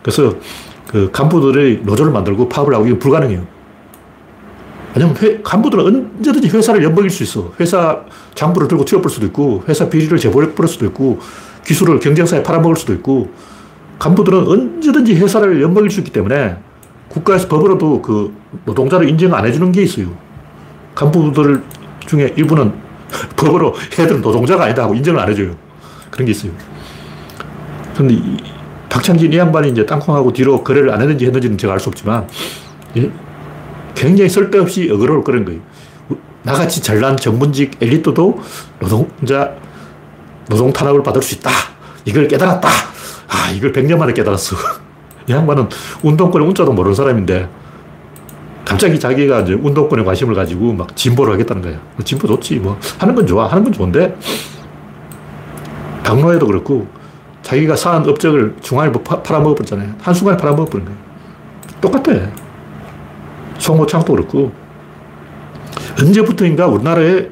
그래서 0.01 0.33
그 0.93 1.09
간부들의 1.11 1.81
노조를 1.83 2.13
만들고 2.13 2.47
파업을 2.49 2.75
하고 2.75 2.85
이건 2.85 2.99
불가능해요. 2.99 3.43
왜냐면 4.93 5.17
회, 5.17 5.41
간부들은 5.41 5.83
언제든지 5.83 6.49
회사를 6.49 6.83
엿먹일 6.83 7.09
수 7.09 7.23
있어. 7.23 7.51
회사 7.59 8.01
장부를 8.35 8.67
들고 8.67 8.85
튀어볼 8.85 9.09
수도 9.09 9.25
있고, 9.25 9.63
회사 9.67 9.89
비리를 9.89 10.15
제보해버릴 10.19 10.69
수도 10.69 10.85
있고, 10.85 11.19
기술을 11.65 11.99
경쟁사에 11.99 12.43
팔아먹을 12.43 12.75
수도 12.75 12.93
있고, 12.93 13.31
간부들은 13.97 14.47
언제든지 14.47 15.15
회사를 15.15 15.63
엿먹일 15.63 15.89
수 15.89 16.01
있기 16.01 16.11
때문에 16.11 16.57
국가에서 17.07 17.47
법으로도 17.47 18.03
그 18.03 18.31
노동자를 18.65 19.09
인정 19.09 19.33
안 19.33 19.47
해주는 19.47 19.71
게 19.71 19.81
있어요. 19.81 20.15
간부들 20.93 21.63
중에 22.05 22.35
일부는 22.37 22.71
법으로 23.35 23.73
얘들은 23.97 24.21
노동자가 24.21 24.65
아니다 24.65 24.83
하고 24.83 24.93
인정을 24.93 25.19
안 25.19 25.27
해줘요. 25.27 25.55
그런 26.11 26.27
게 26.27 26.31
있어요. 26.31 26.51
그런데 27.95 28.15
박창진 28.93 29.33
이 29.33 29.37
양반이 29.37 29.71
이제 29.71 29.87
땅콩하고 29.87 30.31
뒤로 30.33 30.63
거래를 30.63 30.91
안 30.91 31.01
했는지 31.01 31.25
했는지는 31.25 31.57
제가 31.57 31.73
알 31.73 31.79
수 31.79 31.89
없지만 31.89 32.27
굉장히 33.95 34.29
쓸데없이 34.29 34.87
어그로를 34.91 35.23
끌은 35.23 35.45
거예요. 35.45 35.59
나같이 36.43 36.79
잘난 36.81 37.17
전문직 37.17 37.77
엘리트도 37.81 38.39
노동자 38.79 39.55
노동 40.47 40.71
탄압을 40.71 41.01
받을 41.01 41.23
수 41.23 41.33
있다. 41.35 41.49
이걸 42.05 42.27
깨달았다. 42.27 42.69
아, 42.69 43.51
이걸 43.55 43.71
100년 43.71 43.97
만에 43.97 44.13
깨달았어. 44.13 44.55
이 45.27 45.31
양반은 45.31 45.69
운동권의 46.03 46.47
운자도 46.49 46.73
모르는 46.73 46.93
사람인데 46.93 47.49
갑자기 48.63 48.99
자기가 48.99 49.39
이제 49.41 49.53
운동권에 49.53 50.03
관심을 50.03 50.35
가지고 50.35 50.71
막 50.71 50.95
진보를 50.95 51.33
하겠다는 51.33 51.63
거야. 51.63 51.73
뭐 51.95 52.05
진보 52.05 52.27
좋지. 52.27 52.59
뭐 52.59 52.77
하는 52.99 53.15
건 53.15 53.25
좋아. 53.25 53.47
하는 53.47 53.63
건 53.63 53.73
좋은데 53.73 54.15
당로에도 56.03 56.45
그렇고 56.45 56.87
자기가 57.43 57.75
사한 57.75 58.07
업적을 58.09 58.55
중앙일보 58.61 59.03
팔아먹어버렸잖아요. 59.03 59.93
한순간에 60.01 60.37
팔아먹어버린 60.37 60.85
거예요. 60.85 60.99
똑같아. 61.81 62.31
송호창도 63.59 64.13
그렇고 64.13 64.51
언제부터인가 65.99 66.67
우리나라에 66.67 67.29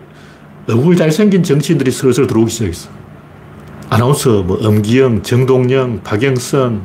얼굴 0.68 0.96
잘생긴 0.96 1.44
정치인들이 1.44 1.92
슬슬 1.92 2.28
들어오기 2.28 2.52
시작했어. 2.52 2.90
아나운서, 3.90 4.44
뭐, 4.44 4.58
엄기영, 4.66 5.24
정동영, 5.24 6.02
박영선, 6.04 6.82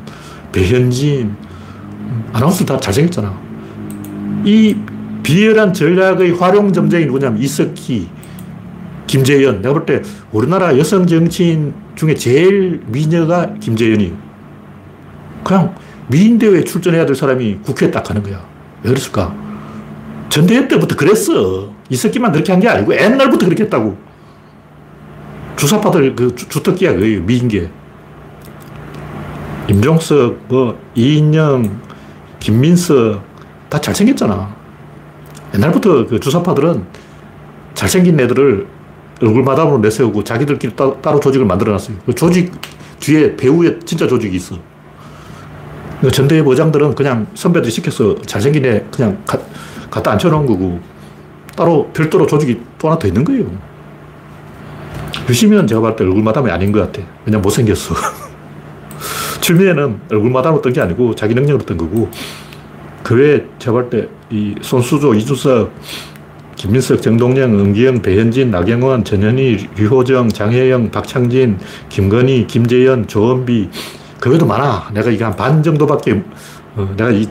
배현진, 0.51 1.35
아나운서 2.33 2.65
다 2.65 2.77
잘생겼잖아. 2.79 3.39
이 4.43 4.75
비열한 5.23 5.73
전략의 5.73 6.31
활용 6.37 6.73
점쟁이 6.73 7.05
누구냐면 7.05 7.41
이석희, 7.41 8.09
김재현. 9.07 9.61
내가 9.61 9.73
볼 9.73 9.85
때 9.85 10.01
우리나라 10.31 10.77
여성 10.77 11.07
정치인 11.07 11.73
중에 11.95 12.13
제일 12.15 12.81
미녀가 12.87 13.53
김재현이에요. 13.59 14.13
그냥 15.43 15.75
미인대회에 16.09 16.63
출전해야 16.63 17.05
될 17.05 17.15
사람이 17.15 17.59
국회에 17.63 17.89
딱 17.89 18.03
가는 18.03 18.21
거야. 18.21 18.45
왜 18.83 18.89
그랬을까? 18.89 19.33
전대회 20.29 20.67
때부터 20.67 20.95
그랬어. 20.95 21.71
이석기만 21.89 22.31
그렇게 22.33 22.51
한 22.51 22.59
게 22.61 22.67
아니고 22.67 22.93
옛날부터 22.93 23.45
그렇게 23.45 23.63
했다고. 23.63 23.97
주사파들 25.55 26.15
그 26.15 26.35
주, 26.35 26.47
특기야 26.61 26.93
거의 26.93 27.19
미인계. 27.19 27.69
임종석, 29.69 30.45
뭐 30.47 30.79
이인영, 30.95 31.81
김민석 32.39 33.21
다 33.69 33.79
잘생겼잖아. 33.81 34.55
옛날부터 35.55 36.07
그 36.07 36.19
주사파들은 36.19 36.85
잘생긴 37.73 38.19
애들을 38.19 38.67
얼굴 39.21 39.43
마담으로 39.43 39.79
내세우고 39.79 40.23
자기들끼리 40.23 40.75
따, 40.75 40.85
로 40.85 41.19
조직을 41.19 41.45
만들어놨어요. 41.45 41.97
그 42.05 42.13
조직 42.13 42.51
뒤에 42.99 43.35
배우의 43.35 43.79
진짜 43.85 44.07
조직이 44.07 44.35
있어. 44.37 44.55
그 46.01 46.11
전대회 46.11 46.43
부장들은 46.43 46.93
그냥 46.95 47.27
선배들이 47.33 47.71
시켜서 47.71 48.15
잘생긴 48.21 48.65
애 48.65 48.85
그냥 48.91 49.21
가, 49.25 49.39
갖다 49.89 50.11
앉혀놓은 50.11 50.45
거고 50.45 50.79
따로 51.55 51.89
별도로 51.93 52.27
조직이 52.27 52.61
또 52.77 52.89
하나 52.89 52.99
더 52.99 53.07
있는 53.07 53.23
거예요. 53.23 53.45
유시민은 55.27 55.65
제가 55.67 55.81
봤을 55.81 55.95
때 55.95 56.03
얼굴 56.03 56.23
마담이 56.23 56.51
아닌 56.51 56.71
것 56.71 56.79
같아. 56.79 57.05
그냥 57.25 57.41
못생겼어. 57.41 57.95
출미에는 59.41 60.01
얼굴 60.11 60.29
마담으로 60.31 60.61
뜬 60.61 60.73
게 60.73 60.81
아니고 60.81 61.15
자기 61.15 61.33
능력으로 61.33 61.65
뜬 61.65 61.77
거고 61.77 62.09
그 63.03 63.15
외에 63.15 63.45
제가 63.59 63.73
봤을 63.73 63.89
때 63.89 64.17
이 64.29 64.55
손수조, 64.61 65.13
이준석 65.13 65.71
김민석, 66.57 67.01
정동영, 67.03 67.53
은기영, 67.53 68.01
배현진, 68.01 68.49
나경원, 68.49 69.03
전현희, 69.03 69.69
류호정, 69.77 70.29
장혜영, 70.29 70.89
박창진, 70.89 71.59
김건희, 71.89 72.47
김재현, 72.47 73.07
조은비, 73.07 73.69
그 74.19 74.29
외에도 74.31 74.47
많아. 74.47 74.89
내가 74.93 75.11
이게 75.11 75.23
한 75.23 75.35
반 75.35 75.61
정도밖에, 75.61 76.23
어, 76.75 76.93
내가 76.97 77.11
이 77.11 77.27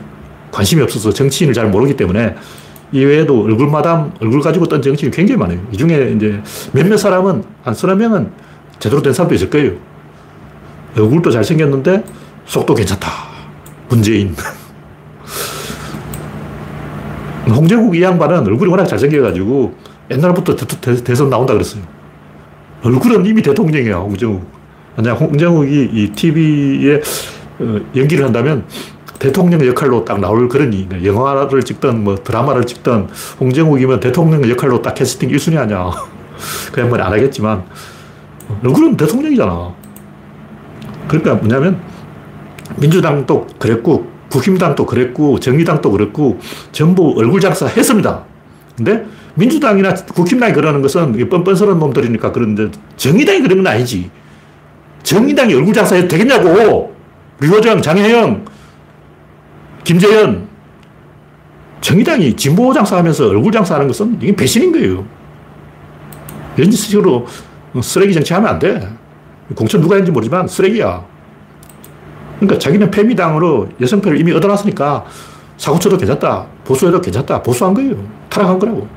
관심이 0.51 0.81
없어서 0.81 1.11
정치인을 1.11 1.53
잘 1.53 1.69
모르기 1.69 1.97
때문에 1.97 2.35
이 2.93 3.03
외에도 3.03 3.43
얼굴마담, 3.43 4.13
얼굴 4.21 4.39
가지고 4.39 4.65
떤 4.67 4.81
정치인이 4.81 5.13
굉장히 5.13 5.37
많아요. 5.37 5.59
이 5.73 5.77
중에 5.77 6.13
이제 6.15 6.41
몇몇 6.71 6.95
사람은, 6.95 7.43
한 7.63 7.73
서너 7.73 7.95
명은 7.95 8.31
제대로 8.79 9.01
된 9.01 9.11
사람도 9.11 9.35
있을 9.35 9.49
거예요. 9.49 9.73
얼굴도 10.97 11.31
잘생겼는데 11.31 12.05
속도 12.45 12.73
괜찮다. 12.73 13.09
문재인. 13.89 14.33
홍정욱 17.49 17.95
이 17.95 18.01
양반은 18.01 18.47
얼굴이 18.47 18.69
워낙 18.69 18.85
잘생겨가지고 18.85 19.73
옛날부터 20.11 20.55
대, 20.55 21.15
선 21.15 21.29
나온다 21.29 21.53
그랬어요. 21.53 21.83
얼굴은 22.83 23.25
이미 23.25 23.41
대통령이야, 23.41 23.97
홍정욱. 23.97 24.45
만약 24.95 25.13
홍정욱이 25.13 25.89
이 25.93 26.11
TV에 26.11 27.01
어, 27.59 27.79
연기를 27.95 28.25
한다면 28.25 28.65
대통령 29.19 29.65
역할로 29.65 30.05
딱 30.05 30.19
나올 30.19 30.47
그러니 30.47 30.87
영화를 31.03 31.63
찍든 31.63 32.03
뭐 32.03 32.15
드라마를 32.15 32.65
찍든 32.65 33.07
홍정욱이면 33.39 33.99
대통령 33.99 34.47
역할로 34.49 34.81
딱 34.81 34.93
캐스팅 34.95 35.29
1순위 35.29 35.57
아니야. 35.57 35.91
그 36.71 36.81
양반이 36.81 37.01
안 37.01 37.11
하겠지만 37.11 37.63
얼굴은 38.63 38.97
대통령이잖아. 38.97 39.73
그러니까 41.07 41.35
뭐냐면 41.35 41.79
민주당도 42.77 43.47
그랬고 43.57 44.16
국힘당도 44.37 44.85
그랬고 44.85 45.39
정의당도 45.39 45.91
그랬고 45.91 46.39
전부 46.71 47.13
얼굴 47.17 47.41
장사 47.41 47.65
했습니다. 47.65 48.23
근데 48.75 49.05
민주당이나 49.33 49.93
국힘당이 49.93 50.53
그러는 50.53 50.81
것은 50.81 51.29
뻔뻔스러운 51.29 51.79
놈들이니까 51.79 52.31
그런데 52.31 52.69
정의당이 52.95 53.41
그런 53.41 53.63
건 53.63 53.67
아니지. 53.67 54.09
정의당이 55.01 55.53
얼굴 55.53 55.73
장사해도 55.73 56.07
되겠냐고. 56.07 56.95
류호정, 57.39 57.81
장혜영, 57.81 58.45
김재현. 59.83 60.47
정의당이 61.81 62.35
진보 62.35 62.73
장사하면서 62.73 63.29
얼굴 63.29 63.51
장사하는 63.51 63.87
것은 63.87 64.17
이게 64.21 64.35
배신인 64.35 64.71
거예요. 64.71 65.05
이런 66.57 66.71
식으로 66.71 67.25
쓰레기 67.81 68.13
정치하면 68.13 68.49
안 68.49 68.59
돼. 68.59 68.87
공천 69.55 69.81
누가 69.81 69.95
했는지 69.95 70.11
모르지만 70.11 70.47
쓰레기야. 70.47 71.16
그러니까 72.39 72.59
자기는 72.59 72.91
패미당으로 72.91 73.69
여성표를 73.81 74.19
이미 74.19 74.31
얻어놨으니까 74.31 75.05
사고쳐도 75.57 75.97
괜찮다. 75.97 76.45
보수해도 76.63 77.01
괜찮다. 77.01 77.41
보수한 77.41 77.73
거예요. 77.73 77.95
타락한 78.29 78.59
거라고. 78.59 78.87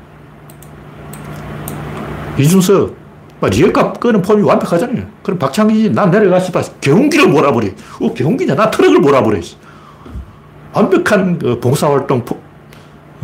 이준석, 2.37 2.95
리얼값 3.41 3.99
끄는 3.99 4.21
폼이 4.21 4.43
완벽하잖아요. 4.43 5.03
그럼 5.23 5.39
박창기, 5.39 5.89
난 5.91 6.11
내려가서 6.11 6.51
봐. 6.51 6.61
경기를 6.79 7.27
몰아버려. 7.27 7.67
어, 8.01 8.13
경기냐? 8.13 8.55
나 8.55 8.69
트럭을 8.69 8.99
몰아버려. 8.99 9.39
완벽한 10.73 11.37
그 11.39 11.59
봉사활동 11.59 12.23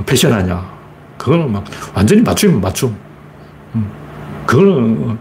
패션 0.05 0.33
아니야. 0.33 0.69
그거는 1.17 1.51
막 1.51 1.63
완전히 1.93 2.21
맞춤 2.21 2.59
맞춤. 2.59 2.95
음. 3.75 3.89
그거는 4.45 5.17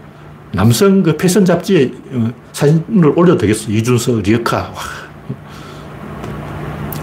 남성 0.53 1.03
그 1.03 1.15
패션 1.17 1.45
잡지에 1.45 1.91
어, 2.11 2.31
사진을 2.53 3.13
올려도 3.15 3.37
되겠어. 3.39 3.71
이준석, 3.71 4.21
리어카. 4.21 4.57
와. 4.57 4.73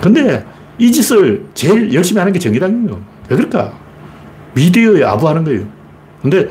근데 0.01 0.45
이 0.79 0.91
짓을 0.91 1.45
제일 1.55 1.93
열심히 1.95 2.19
하는 2.19 2.33
게 2.33 2.39
정의당이에요. 2.39 3.01
왜 3.29 3.37
그럴까? 3.37 3.73
미디어에 4.55 5.03
아부하는 5.05 5.45
거예요. 5.45 5.67
근데 6.21 6.49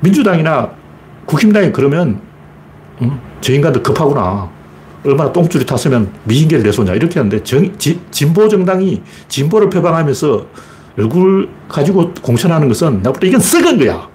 민주당이나 0.00 0.70
국힘당이 1.26 1.72
그러면 1.72 2.20
음, 3.02 3.20
저 3.40 3.52
인간들 3.52 3.82
급하구나. 3.82 4.50
얼마나 5.04 5.32
똥줄이 5.32 5.64
탔으면 5.64 6.12
미인계를 6.24 6.64
내쏘냐. 6.64 6.94
이렇게 6.94 7.18
하는데 7.18 7.42
정, 7.42 7.78
지, 7.78 8.00
진보 8.10 8.48
정당이 8.48 9.00
진보를 9.28 9.70
표방하면서 9.70 10.46
얼굴 10.98 11.48
가지고 11.68 12.12
공천하는 12.20 12.68
것은 12.68 13.00
나부터 13.02 13.26
이건 13.26 13.40
썩은 13.40 13.78
거야. 13.78 14.08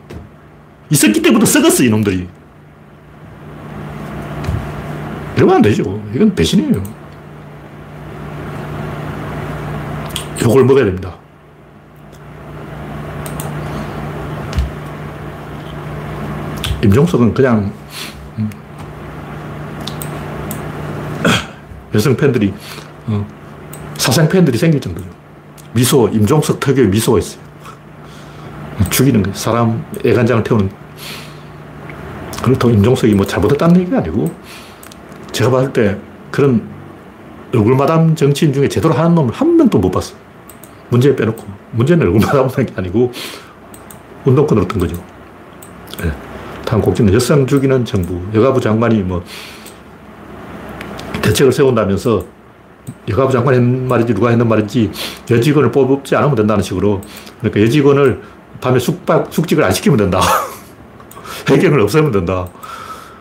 있었기 0.90 1.22
때부터 1.22 1.46
썩었어, 1.46 1.84
이놈들이. 1.84 2.28
이러면 5.36 5.56
안 5.56 5.62
되죠. 5.62 6.02
이건 6.14 6.34
배신이에요. 6.34 6.84
욕을 10.44 10.64
먹어야 10.64 10.86
됩니다. 10.86 11.16
임종석은 16.84 17.34
그냥 17.34 17.74
음, 18.38 18.50
여성 21.96 22.16
팬들이 22.16 22.54
어, 23.08 23.26
사생 23.98 24.30
팬들이 24.30 24.58
생길 24.58 24.80
정도죠. 24.80 25.08
미소, 25.74 26.08
임종석 26.10 26.60
특유의 26.60 26.90
미소가 26.90 27.20
있어요. 27.20 27.45
죽이는 28.90 29.24
거예요. 29.24 29.36
사람 29.36 29.86
애간장을 30.04 30.44
태우는. 30.44 30.70
그렇다고 32.44 32.74
임종석이 32.74 33.14
뭐 33.16 33.26
잘못했다는 33.26 33.82
얘기가 33.82 34.00
아니고, 34.00 34.34
제가 35.32 35.52
봤을 35.52 35.74
때 35.74 35.98
그런 36.32 36.62
얼굴마담 37.54 38.16
정치인 38.16 38.54
중에 38.54 38.68
제대로 38.68 38.94
하는 38.94 39.16
놈을 39.16 39.34
한 39.34 39.56
명도 39.56 39.80
못 39.80 39.90
봤어. 39.92 40.16
문제 40.90 41.16
빼놓고. 41.16 41.44
문제는 41.72 42.06
얼굴마담 42.08 42.48
하는 42.48 42.66
게 42.66 42.74
아니고, 42.76 43.12
운동권을 44.26 44.64
얻던 44.64 44.80
거죠. 44.80 44.96
네. 46.02 46.12
다음 46.66 46.82
곡지는 46.82 47.14
여성 47.14 47.46
죽이는 47.46 47.86
정부. 47.86 48.22
여가부 48.34 48.60
장관이 48.60 49.04
뭐, 49.04 49.24
대책을 51.22 51.52
세운다면서 51.52 52.26
여가부 53.10 53.32
장관이 53.32 53.58
했는 53.58 53.88
말인지 53.88 54.14
누가 54.14 54.30
했는 54.30 54.48
말인지 54.48 54.92
여직원을 55.30 55.72
뽑지 55.72 56.16
않으면 56.16 56.36
된다는 56.36 56.64
식으로 56.64 57.02
그러니까 57.40 57.62
여직원을 57.62 58.22
밤에 58.66 58.80
숙박, 58.80 59.32
숙직을 59.32 59.64
안 59.64 59.72
시키면 59.72 59.96
된다. 59.96 60.20
해경을 61.48 61.80
없애면 61.82 62.12
된다. 62.12 62.48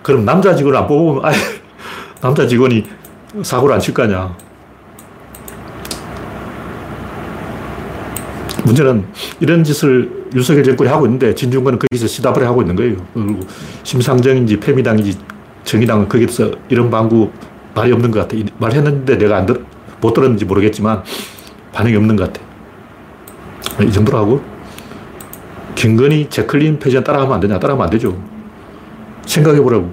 그럼 0.02 0.24
남자 0.24 0.56
직원을 0.56 0.78
안 0.78 0.86
뽑으면 0.86 1.22
아예 1.22 1.36
남자 2.22 2.46
직원이 2.46 2.82
사고를 3.42 3.74
안 3.74 3.80
칠거 3.80 4.04
아니야. 4.04 4.34
문제는 8.64 9.04
이런 9.40 9.62
짓을 9.62 10.28
윤석열 10.34 10.64
정권이 10.64 10.88
하고 10.88 11.04
있는데 11.04 11.34
진중권은 11.34 11.78
거기서 11.78 12.06
시답을 12.06 12.46
하고 12.46 12.62
있는 12.62 12.74
거예요. 12.74 12.96
그리고 13.12 13.40
심상정인지 13.82 14.58
페미당인지 14.60 15.18
정의당은 15.64 16.08
거기서 16.08 16.52
이런 16.70 16.90
방구 16.90 17.30
말이 17.74 17.92
없는 17.92 18.10
것 18.10 18.20
같아. 18.20 18.42
말했는데 18.56 19.18
내가 19.18 19.36
안 19.36 19.44
들, 19.44 19.62
못 20.00 20.14
들었는지 20.14 20.46
모르겠지만 20.46 21.02
반응이 21.74 21.96
없는 21.96 22.16
것 22.16 22.32
같아. 22.32 23.84
이 23.84 23.92
정도로 23.92 24.16
하고 24.16 24.53
김건희, 25.74 26.28
제클린 26.30 26.78
패션 26.78 27.02
따라하면 27.04 27.34
안 27.34 27.40
되냐? 27.40 27.58
따라하면 27.58 27.84
안 27.84 27.90
되죠. 27.90 28.16
생각해 29.26 29.60
보라고. 29.60 29.92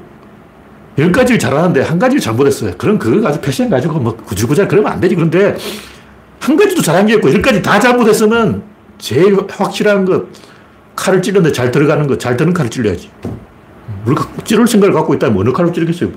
열 0.98 1.12
가지를 1.12 1.40
잘하는데 1.40 1.82
한 1.82 1.98
가지를 1.98 2.22
잘못했어요. 2.22 2.74
그럼 2.78 3.00
그거 3.00 3.22
가지고 3.22 3.42
패션 3.42 3.70
가지고 3.70 4.00
뭐 4.00 4.16
구질구질 4.16 4.68
그러면 4.68 4.92
안 4.92 5.00
되지. 5.00 5.16
그런데 5.16 5.56
한 6.40 6.58
가지도 6.58 6.82
잘한 6.82 7.08
게 7.08 7.16
없고 7.16 7.34
열 7.34 7.42
가지 7.42 7.62
다 7.62 7.80
잘못했으면 7.80 8.64
제일 8.98 9.38
확실한 9.50 10.06
것, 10.06 10.26
칼을 10.96 11.22
찌르는데 11.22 11.54
잘 11.54 11.72
들어가는 11.72 12.06
거, 12.08 12.18
잘 12.18 12.36
드는 12.38 12.54
칼을 12.54 12.70
찔러야지. 12.70 13.10
우리가 14.06 14.28
찌를 14.44 14.68
생각을 14.68 14.94
갖고 14.94 15.14
있다면 15.14 15.38
어느 15.40 15.52
칼로 15.52 15.72
찌르겠어요? 15.72 16.10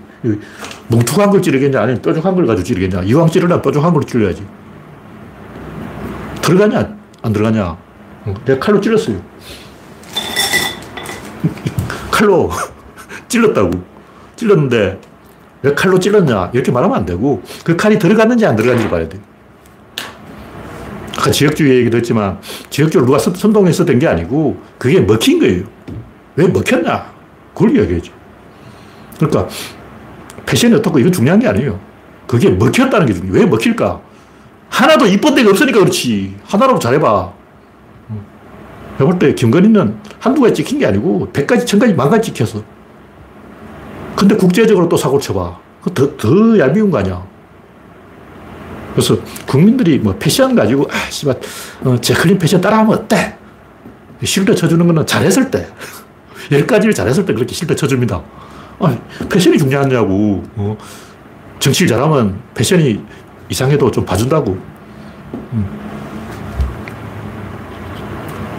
뭉툭한 0.89 1.31
걸 1.31 1.43
찌르겠냐? 1.43 1.81
아니면 1.81 2.03
뾰족한 2.03 2.35
걸 2.35 2.47
가지고 2.47 2.65
찌르겠냐? 2.65 3.03
이왕 3.05 3.29
찌르려면 3.29 3.63
뾰족한 3.63 3.93
걸로 3.93 4.05
찔러야지. 4.05 4.45
들어가냐? 6.43 6.97
안 7.23 7.33
들어가냐? 7.33 7.84
내가 8.45 8.59
칼로 8.59 8.81
찔렀어요. 8.81 9.21
칼로 12.11 12.51
찔렀다고. 13.29 13.71
찔렀는데 14.37 15.01
왜 15.63 15.75
칼로 15.75 15.99
찔렀냐? 15.99 16.51
이렇게 16.53 16.71
말하면 16.73 16.97
안 16.99 17.07
되고 17.07 17.43
그 17.65 17.77
칼이 17.77 17.99
들어갔는지 17.99 18.45
안 18.47 18.57
들어갔는지 18.57 18.91
봐야 18.91 19.09
돼. 19.09 19.19
아까 21.17 21.31
지역주의 21.31 21.79
얘기도 21.79 21.97
했지만 21.97 22.39
지역주의를 22.71 23.07
누가 23.07 23.19
선동해서 23.19 23.85
된 23.85 23.99
게 23.99 24.07
아니고 24.07 24.61
그게 24.79 25.01
먹힌 25.01 25.39
거예요. 25.39 25.65
왜 26.37 26.47
먹혔냐? 26.49 27.13
그걸 27.55 27.77
이야기하죠. 27.77 28.13
그러니까 29.17 29.49
패션이 30.45 30.75
어떻고 30.75 30.99
이건 30.99 31.13
중요한 31.13 31.39
게 31.39 31.47
아니에요. 31.49 31.79
그게 32.27 32.51
먹혔다는 32.51 33.07
게 33.07 33.15
중요해요. 33.15 33.45
왜 33.45 33.47
먹힐까? 33.47 34.01
하나도 34.69 35.07
이쁜 35.07 35.35
데가 35.35 35.51
없으니까 35.51 35.79
그렇지. 35.79 36.35
하나라도 36.45 36.79
잘해봐. 36.81 37.33
내가 38.99 39.05
볼 39.11 39.19
때 39.19 39.35
김건희는 39.35 39.99
한두 40.21 40.41
가지 40.41 40.55
찍힌 40.55 40.79
게 40.79 40.87
아니고 40.87 41.29
100가지, 41.33 41.65
1000가지, 41.65 41.95
만가지 41.95 42.33
찍혀서. 42.33 42.63
근데 44.17 44.37
국제적으로 44.37 44.89
또 44.89 44.97
사고를 44.97 45.21
쳐봐. 45.21 45.59
더, 45.95 46.17
더 46.17 46.59
얄미운 46.59 46.91
거 46.91 46.99
아니야. 46.99 47.23
그래서 48.95 49.17
국민들이 49.47 49.99
뭐 49.99 50.15
패션 50.19 50.55
가지고, 50.55 50.89
아, 50.91 51.11
씨발, 51.11 51.41
어, 51.83 52.01
제클린 52.01 52.39
패션 52.39 52.61
따라하면 52.61 52.95
어때? 52.97 53.37
실드 54.23 54.55
쳐주는 54.55 54.87
거는 54.87 55.05
잘했을 55.05 55.51
때, 55.51 55.67
열 56.53 56.65
가지를 56.67 56.95
잘했을 56.95 57.27
때 57.27 57.35
그렇게 57.35 57.53
실드 57.53 57.75
쳐줍니다. 57.75 58.23
아, 58.79 58.99
패션이 59.29 59.59
중요하냐고. 59.59 60.45
어, 60.55 60.77
정치를 61.59 61.89
잘하면 61.89 62.41
패션이 62.55 63.01
이상해도 63.49 63.91
좀 63.91 64.05
봐준다고. 64.05 64.57
음. 65.53 65.84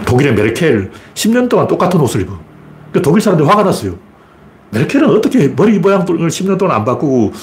독일의 0.05 0.33
메르켈 0.33 0.91
10년 1.13 1.49
동안 1.49 1.67
똑같은 1.67 1.99
옷을 1.99 2.21
입어. 2.21 2.37
그 2.91 3.01
독일 3.01 3.21
사람들이 3.21 3.47
화가 3.47 3.63
났어요. 3.63 3.97
메르켈은 4.71 5.09
어떻게 5.09 5.47
머리 5.49 5.79
모양을 5.79 6.05
10년 6.05 6.57
동안 6.57 6.77
안 6.77 6.85
바꾸고 6.85 7.33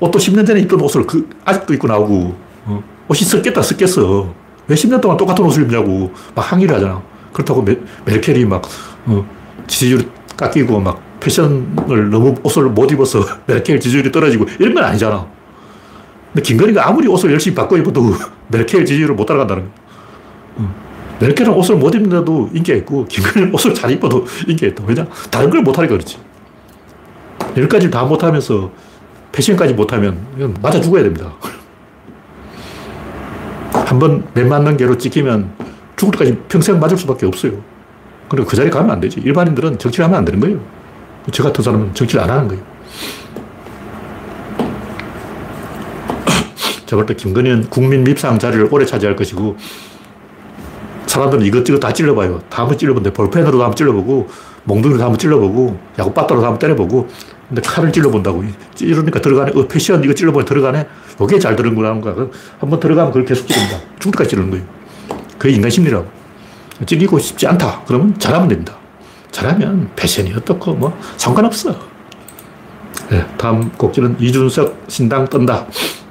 옷도 0.00 0.18
10년 0.18 0.46
전에 0.46 0.60
입던 0.60 0.80
옷을 0.80 1.06
그 1.06 1.28
아직도 1.44 1.74
입고 1.74 1.86
나오고 1.86 2.36
어? 2.66 2.82
옷이 3.08 3.20
썩겠다 3.20 3.62
썩겠어. 3.62 4.32
왜 4.68 4.74
10년 4.74 5.00
동안 5.00 5.16
똑같은 5.16 5.44
옷을 5.44 5.62
입냐고 5.62 6.12
막 6.34 6.52
항의를 6.52 6.74
하잖아. 6.76 7.02
그렇다고 7.32 7.62
메, 7.62 7.76
메르켈이 8.04 8.44
막 8.44 8.62
어, 9.06 9.26
지지율 9.66 10.08
깎이고 10.36 10.80
막 10.80 11.00
패션을 11.20 12.10
너무 12.10 12.34
옷을 12.42 12.64
못 12.64 12.90
입어서 12.90 13.24
메르켈 13.46 13.80
지지율이 13.80 14.12
떨어지고 14.12 14.46
이런 14.58 14.74
건 14.74 14.84
아니잖아. 14.84 15.26
근데 16.32 16.42
김건희가 16.42 16.88
아무리 16.88 17.08
옷을 17.08 17.32
열심히 17.32 17.54
바꿔 17.54 17.76
입어도 17.76 18.12
메르켈 18.48 18.84
지지율을 18.84 19.14
못 19.14 19.24
따라간다는 19.24 19.64
거야. 19.64 19.72
어. 20.56 20.85
메르켈은 21.20 21.50
옷을 21.52 21.76
못 21.76 21.94
입는데도 21.94 22.50
인기가 22.52 22.76
있고, 22.78 23.06
김건희는 23.06 23.54
옷을 23.54 23.72
잘 23.74 23.90
입어도 23.90 24.26
인기가 24.46 24.70
있다. 24.72 24.84
왜냐? 24.86 25.06
다른 25.30 25.48
걸 25.50 25.62
못하니까 25.62 25.94
그렇지. 25.94 26.18
여기까지 27.56 27.90
다 27.90 28.04
못하면서 28.04 28.70
패션까지 29.32 29.72
못하면 29.74 30.18
이건 30.36 30.54
맞아 30.60 30.80
죽어야 30.80 31.02
됩니다. 31.02 31.32
한 33.72 33.98
번 33.98 34.24
매 34.34 34.42
맞는 34.44 34.76
개로 34.76 34.96
찍히면 34.98 35.50
죽을 35.96 36.12
때까지 36.12 36.38
평생 36.48 36.78
맞을 36.80 36.96
수밖에 36.98 37.24
없어요. 37.26 37.52
그리고 38.28 38.46
그 38.46 38.56
자리에 38.56 38.70
가면 38.70 38.90
안 38.90 39.00
되지. 39.00 39.20
일반인들은 39.20 39.78
정치를 39.78 40.04
하면 40.06 40.18
안 40.18 40.24
되는 40.24 40.40
거예요. 40.40 40.58
저 41.32 41.42
같은 41.42 41.62
사람은 41.64 41.94
정치를 41.94 42.22
안 42.24 42.30
하는 42.30 42.48
거예요. 42.48 42.62
제가 46.86 47.02
볼때 47.02 47.14
김건희는 47.14 47.68
국민 47.70 48.04
밉상 48.04 48.38
자리를 48.38 48.68
오래 48.70 48.84
차지할 48.84 49.16
것이고 49.16 49.56
사람들은 51.16 51.44
이것저것 51.46 51.80
다 51.80 51.92
찔러봐요. 51.92 52.40
다 52.50 52.62
한번 52.62 52.76
찔러보는데 52.76 53.12
볼펜으로도 53.12 53.62
한번 53.62 53.74
찔러보고 53.74 54.28
몽둥이로도 54.64 55.02
한번 55.02 55.18
찔러보고 55.18 55.78
야구 55.98 56.12
빠따로도 56.12 56.44
한번 56.46 56.58
때려보고 56.58 57.08
근데 57.48 57.62
칼을 57.62 57.92
찔러본다고. 57.92 58.44
찌르니까 58.74 59.20
들어가네. 59.20 59.52
어, 59.54 59.66
패션 59.68 60.02
이거 60.02 60.12
찔러보니 60.12 60.44
들어가네. 60.44 60.86
이게 61.22 61.38
잘 61.38 61.54
들은구나 61.56 61.90
하는 61.90 62.00
거야. 62.00 62.14
한번 62.58 62.80
들어가면 62.80 63.12
그걸 63.12 63.24
계속 63.24 63.46
찌른다. 63.46 63.78
죽을 63.98 64.12
때까지 64.12 64.30
찌르는 64.30 64.50
거예요. 64.50 64.64
그게 65.38 65.54
인간 65.54 65.70
심리라고. 65.70 66.06
찔리고 66.84 67.18
싶지 67.18 67.46
않다. 67.46 67.82
그러면 67.86 68.18
잘하면 68.18 68.48
됩니다. 68.48 68.76
잘하면 69.30 69.88
패션이 69.96 70.34
어떻고 70.34 70.74
뭐 70.74 70.98
상관없어. 71.16 71.74
네, 73.08 73.24
다음 73.38 73.70
곡지는 73.72 74.16
이준석 74.18 74.84
신당 74.88 75.26
떤다. 75.26 75.66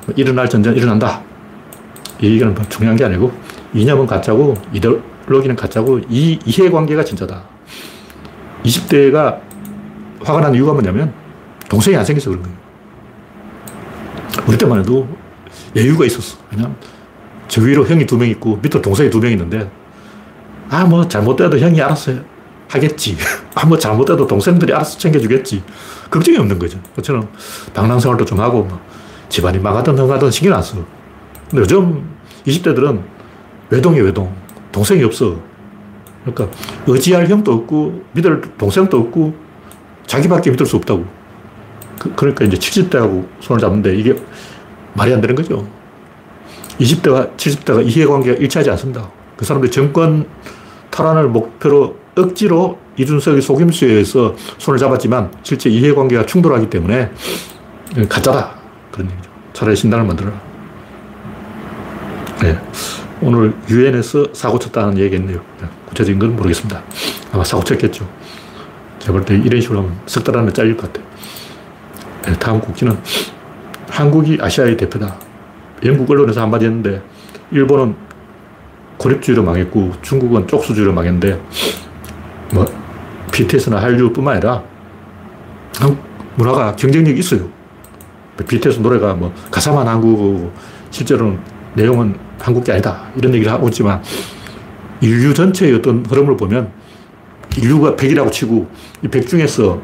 뭐 0.06 0.16
일어날 0.16 0.49
전쟁 0.49 0.76
일어난다. 0.76 1.22
이 2.22 2.28
얘기는 2.28 2.53
뭐 2.53 2.64
중요한 2.70 2.95
게 2.95 3.03
아니고 3.03 3.32
이념은 3.76 4.08
가짜고 4.08 4.54
이데올로기는 4.74 5.56
가짜고 5.56 6.00
이 6.10 6.40
이해관계가 6.46 7.04
진짜다. 7.04 7.44
20대가 8.64 9.40
화가 10.24 10.40
난 10.40 10.56
이유가 10.56 10.72
뭐냐면 10.74 11.14
동생이 11.70 11.96
안 11.98 12.06
생겨서 12.06 12.30
그런 12.32 12.44
거예요. 12.44 12.58
우리 14.48 14.58
때만 14.58 14.80
해도 14.80 15.08
여유가 15.76 16.06
있었어. 16.06 16.38
왜냐면 16.52 16.76
저 17.48 17.62
위로 17.62 17.86
형이 17.86 18.06
두 18.06 18.18
명 18.18 18.30
있고 18.30 18.58
밑으로 18.64 18.82
동생이 18.82 19.10
두 19.10 19.20
명 19.20 19.32
있는데 19.34 19.70
아, 20.70 20.86
뭐 20.86 21.08
잘못돼도 21.08 21.60
형이 21.60 21.80
알아서 21.82 22.14
하겠지. 22.70 23.18
아, 23.54 23.66
뭐 23.66 23.78
잘못돼도 23.78 24.26
동생들이 24.26 24.74
알아서 24.74 24.98
챙겨주겠지. 24.98 25.64
걱정이 26.10 26.38
없는 26.38 26.58
거죠. 26.58 26.80
저는 27.02 27.28
방랑 27.74 28.00
생활도 28.00 28.24
좀 28.26 28.40
하고 28.40 28.64
뭐 28.64 28.80
집안이 29.30 29.60
망하든 29.60 29.98
흥하든 29.98 30.32
신경 30.32 30.56
안 30.58 30.64
써. 30.64 30.76
근데 31.50 31.62
요즘 31.62 32.10
20대들은 32.48 33.14
외동이 33.70 33.99
외동. 34.01 34.34
동생이 34.72 35.03
없어. 35.03 35.39
그러니까 36.26 36.57
의지할 36.88 37.28
형도 37.28 37.53
없고 37.53 38.03
믿을 38.13 38.41
동생도 38.57 38.97
없고 38.97 39.36
자기밖에 40.07 40.51
믿을 40.51 40.66
수 40.66 40.76
없다고. 40.78 41.05
그, 41.99 42.13
러니까 42.18 42.45
이제 42.45 42.57
70대하고 42.57 43.26
손을 43.39 43.59
잡는데 43.61 43.95
이게 43.95 44.16
말이 44.93 45.13
안 45.13 45.22
되는 45.22 45.36
거죠. 45.36 45.68
20대와 46.80 47.36
70대가 47.38 47.86
이해관계가 47.86 48.38
일치하지 48.38 48.70
않습니다. 48.72 49.09
그 49.38 49.45
사람들이 49.45 49.72
정권 49.72 50.28
탈환을 50.89 51.30
목표로 51.30 51.97
억지로 52.18 52.80
이준석의 52.97 53.41
속임수에 53.41 53.89
의해서 53.89 54.36
손을 54.57 54.80
잡았지만 54.80 55.32
실제 55.43 55.70
이해관계가 55.70 56.26
충돌하기 56.26 56.70
때문에 56.70 57.11
가짜다. 58.09 58.55
그런 58.91 59.11
얘기죠. 59.11 59.30
차라리 59.53 59.76
신당을 59.76 60.05
만들어라. 60.05 60.41
네. 62.41 62.57
오늘 63.22 63.53
유엔에서 63.70 64.28
사고 64.34 64.59
쳤다는 64.59 64.97
얘기했네요. 64.97 65.41
구체적인 65.88 66.20
건 66.20 66.36
모르겠습니다. 66.36 66.82
아마 67.32 67.43
사고 67.43 67.63
쳤겠죠. 67.63 68.07
제가 68.99 69.13
볼 69.13 69.24
때 69.26 69.36
이런 69.36 69.61
식으로 69.61 69.80
하면 69.80 69.97
석 70.05 70.24
달 70.24 70.38
안에 70.38 70.51
잘릴 70.51 70.76
것 70.76 70.91
같아요. 70.91 71.07
네, 72.26 72.34
다음 72.39 72.59
국지는 72.59 72.97
한국이 73.89 74.38
아시아의 74.41 74.78
대표다. 74.78 75.16
영국 75.86 76.09
언론에서 76.09 76.41
한마디 76.41 76.66
했는데 76.66 77.01
일본은 77.51 77.95
고립주의로 78.97 79.43
망했고 79.43 79.93
중국은 80.01 80.47
쪽수주의로 80.47 80.91
망했는데 80.93 81.41
뭐 82.53 82.66
BTS나 83.32 83.82
한류뿐만 83.82 84.36
아니라 84.38 84.63
한국 85.78 86.03
문화가 86.36 86.76
경쟁력이 86.76 87.20
있어요. 87.20 87.47
BTS 88.47 88.80
노래가 88.80 89.13
뭐 89.13 89.34
가사만 89.51 89.88
한국어 89.88 90.51
실제로는 90.91 91.39
내용은 91.76 92.16
한국이 92.40 92.72
아니다. 92.72 93.04
이런 93.16 93.34
얘기를 93.34 93.52
하고 93.52 93.68
있지만 93.70 94.02
인류 95.02 95.34
전체의 95.34 95.76
어떤 95.76 96.06
흐름을 96.06 96.36
보면 96.38 96.72
인류가 97.58 97.96
100이라고 97.96 98.32
치고 98.32 98.68
이 99.04 99.08
100 99.08 99.28
중에서 99.28 99.80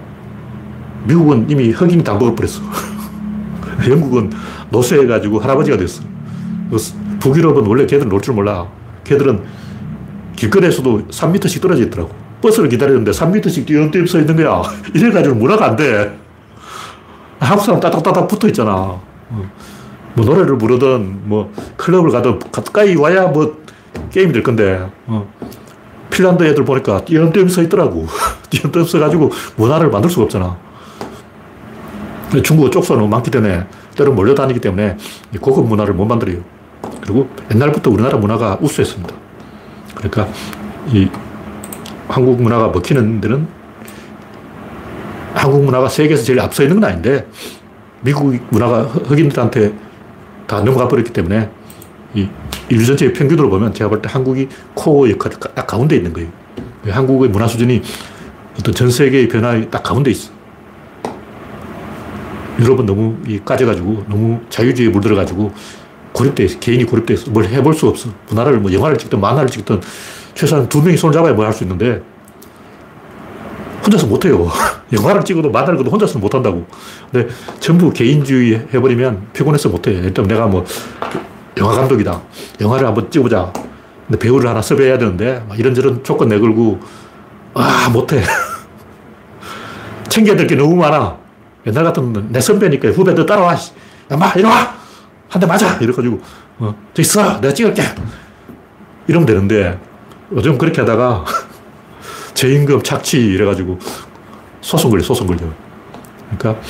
미국은 1.05 1.49
이미 1.49 1.71
흑인이 1.71 2.03
다 2.03 2.13
먹어버렸어. 2.13 2.61
영국은 3.89 4.31
노쇠해가지고 4.69 5.39
할아버지가 5.39 5.77
됐어. 5.77 6.03
북유럽은 7.19 7.65
원래 7.65 7.85
걔들은 7.85 8.09
놀줄 8.09 8.33
몰라. 8.33 8.67
걔들은 9.03 9.43
길거리에서도 10.35 11.07
3m씩 11.07 11.61
떨어져 11.61 11.83
있더라고. 11.83 12.11
버스를 12.41 12.69
기다리는데 12.69 13.11
3m씩 13.11 13.65
띄엄띄엄 13.65 14.07
서 14.07 14.19
있는 14.19 14.35
거야. 14.35 14.61
이래가지고 14.93 15.35
문화가 15.35 15.67
안 15.67 15.75
돼. 15.75 16.17
한국 17.39 17.63
사람 17.63 17.79
따닥따닥 17.79 18.27
붙어 18.27 18.47
있잖아. 18.47 18.99
어. 20.11 20.13
뭐 20.15 20.25
노래를 20.25 20.57
부르든 20.57 21.21
뭐 21.27 21.51
클럽을 21.77 22.11
가든 22.11 22.39
가까이 22.51 22.95
와야 22.95 23.27
뭐 23.27 23.61
게임이 24.11 24.33
될 24.33 24.43
건데 24.43 24.89
어. 25.07 25.31
핀란드 26.09 26.43
애들 26.43 26.65
보니까 26.65 27.03
띄엄띄엄 27.05 27.47
서 27.47 27.61
있더라고. 27.63 28.05
띄엄띄엄 28.51 28.85
서가지고 28.85 29.31
문화를 29.55 29.89
만들 29.89 30.09
수가 30.09 30.23
없잖아. 30.23 30.57
중국어 32.43 32.69
쪽수가 32.69 33.01
많기 33.07 33.31
때문에 33.31 33.65
때로 33.95 34.13
몰려다니기 34.13 34.59
때문에 34.59 34.97
고급 35.39 35.67
문화를 35.67 35.93
못 35.93 36.05
만들어요. 36.05 36.37
그리고 37.01 37.29
옛날부터 37.53 37.89
우리나라 37.89 38.17
문화가 38.17 38.57
우수했습니다. 38.61 39.13
그러니까 39.95 40.27
이 40.87 41.09
한국 42.07 42.41
문화가 42.41 42.69
먹히는 42.69 43.21
데는 43.21 43.47
한국 45.33 45.63
문화가 45.63 45.87
세계에서 45.89 46.23
제일 46.23 46.39
앞서 46.39 46.63
있는 46.63 46.79
건 46.79 46.89
아닌데 46.89 47.27
미국 48.01 48.37
문화가 48.49 48.83
흑인들한테 48.83 49.73
다 50.51 50.59
넘어가 50.59 50.85
버렸기 50.85 51.13
때문에 51.13 51.49
이 52.13 52.27
인류 52.67 52.85
전체의 52.85 53.13
평균으로 53.13 53.49
보면 53.49 53.73
제가 53.73 53.89
볼 53.89 54.01
때 54.01 54.09
한국이 54.11 54.49
코어 54.73 55.09
역할 55.09 55.31
딱 55.31 55.65
가운데 55.65 55.95
있는 55.95 56.11
거예요. 56.11 56.27
한국의 56.89 57.29
문화 57.29 57.47
수준이 57.47 57.81
어떤 58.59 58.73
전 58.73 58.91
세계의 58.91 59.29
변화에 59.29 59.69
딱 59.69 59.81
가운데 59.81 60.11
있어. 60.11 60.29
유럽은 62.59 62.85
너무 62.85 63.15
까져가지고 63.45 64.03
너무 64.09 64.41
자유주의에 64.49 64.91
물들어가지고 64.91 65.53
고립돼 66.11 66.43
있어. 66.43 66.59
개인이 66.59 66.83
고립돼 66.83 67.13
있어. 67.13 67.31
뭘 67.31 67.45
해볼 67.45 67.73
수 67.73 67.87
없어. 67.87 68.09
문화를 68.27 68.59
뭐 68.59 68.73
영화를 68.73 68.97
찍든 68.97 69.21
만화를 69.21 69.49
찍든 69.49 69.79
최소한 70.35 70.67
두 70.67 70.81
명이 70.81 70.97
손을 70.97 71.13
잡아야 71.13 71.31
뭘 71.31 71.45
할 71.47 71.53
수 71.53 71.63
있는데 71.63 72.01
혼자서 73.85 74.05
못해요. 74.05 74.49
영화를 74.93 75.23
찍어도 75.23 75.49
만화를 75.51 75.75
찍어도 75.77 75.91
혼자서는 75.91 76.21
못한다고. 76.21 76.65
근데 77.11 77.33
전부 77.59 77.91
개인주의 77.91 78.67
해버리면 78.73 79.27
피곤해서 79.33 79.69
못해. 79.69 79.91
일단 79.91 80.27
내가 80.27 80.47
뭐 80.47 80.65
영화 81.57 81.73
감독이다. 81.75 82.21
영화를 82.59 82.87
한번 82.87 83.09
찍어보자. 83.09 83.51
근데 84.07 84.19
배우를 84.19 84.49
하나 84.49 84.61
섭외해야 84.61 84.97
되는데 84.97 85.43
이런저런 85.57 86.03
조건 86.03 86.27
내걸고 86.29 86.79
아 87.53 87.89
못해. 87.91 88.21
챙겨야 90.09 90.35
될 90.35 90.47
게 90.47 90.55
너무 90.55 90.75
많아. 90.75 91.17
옛날 91.67 91.83
같으면 91.85 92.27
내 92.29 92.39
선배니까 92.41 92.89
후배들 92.89 93.25
따라와. 93.25 93.55
야마 94.09 94.33
이리 94.35 94.43
와. 94.43 94.75
한 95.29 95.39
대 95.39 95.45
맞아. 95.47 95.77
이래가지고 95.77 96.19
어, 96.59 96.75
저 96.93 97.01
있어. 97.01 97.39
내가 97.39 97.53
찍을게. 97.53 97.81
이러면 99.07 99.25
되는데 99.25 99.79
요즘 100.33 100.57
그렇게 100.57 100.81
하다가 100.81 101.23
저임금 102.33 102.83
착취 102.83 103.17
이래가지고 103.17 103.79
소송 104.61 104.91
걸려, 104.91 105.03
소송 105.03 105.27
걸려. 105.27 105.41
그러니까 106.37 106.61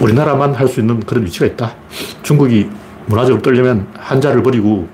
우리나라만 0.00 0.54
할 0.54 0.66
수 0.68 0.80
있는 0.80 1.00
그런 1.00 1.24
위치가 1.24 1.46
있다. 1.46 1.74
중국이 2.22 2.68
문화적으로 3.06 3.42
떨려면 3.42 3.86
한자를 3.94 4.42
버리고 4.42 4.88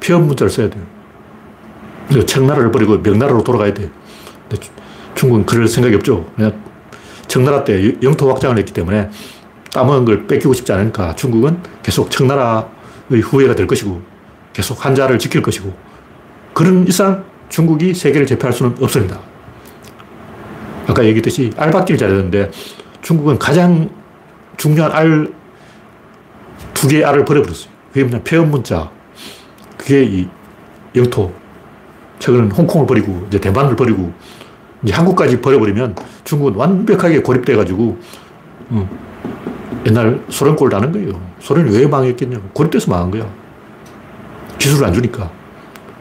표현 0.00 0.26
문자를 0.26 0.50
써야 0.50 0.70
돼요. 0.70 0.82
청나라를 2.26 2.70
버리고 2.72 2.98
명나라로 2.98 3.44
돌아가야 3.44 3.74
돼. 3.74 3.90
근데 4.48 4.66
중국은 5.14 5.44
그럴 5.46 5.68
생각이 5.68 5.94
없죠. 5.96 6.30
그냥 6.34 6.52
청나라 7.28 7.62
때 7.62 7.94
영토 8.02 8.28
확장을 8.30 8.56
했기 8.56 8.72
때문에 8.72 9.10
따먹은 9.72 10.04
걸 10.04 10.26
뺏기고 10.26 10.52
싶지 10.54 10.72
않으니까 10.72 11.14
중국은 11.14 11.60
계속 11.82 12.10
청나라의 12.10 13.20
후예가 13.22 13.54
될 13.54 13.66
것이고 13.66 14.00
계속 14.52 14.84
한자를 14.84 15.18
지킬 15.18 15.42
것이고 15.42 15.72
그런 16.54 16.86
이상 16.88 17.24
중국이 17.48 17.94
세계를 17.94 18.26
제패할 18.26 18.52
수는 18.52 18.76
없습니다. 18.80 19.20
아까 20.90 21.04
얘기했듯이 21.04 21.50
알 21.56 21.70
받기를 21.70 21.98
잘했는데 21.98 22.50
중국은 23.02 23.38
가장 23.38 23.88
중요한 24.56 24.92
알, 24.92 25.32
두 26.74 26.88
개의 26.88 27.04
알을 27.04 27.24
버려버렸어요. 27.24 27.70
그게 27.88 28.04
뭐냐, 28.04 28.22
표현 28.22 28.50
문자. 28.50 28.90
그게 29.78 30.04
이 30.04 30.28
영토. 30.94 31.32
최근엔 32.18 32.50
홍콩을 32.50 32.86
버리고, 32.86 33.24
이제 33.28 33.40
대만을 33.40 33.74
버리고, 33.74 34.12
이제 34.82 34.92
한국까지 34.92 35.40
버려버리면 35.40 35.96
중국은 36.24 36.54
완벽하게 36.56 37.22
고립돼가지고, 37.22 37.98
음, 38.72 38.88
옛날 39.86 40.22
소련 40.28 40.56
꼴 40.56 40.68
나는 40.68 40.92
거예요. 40.92 41.18
소련이 41.38 41.74
왜 41.74 41.86
망했겠냐고. 41.86 42.48
고립돼서 42.50 42.90
망한 42.90 43.10
거야. 43.10 43.26
기술을 44.58 44.86
안 44.86 44.92
주니까. 44.92 45.30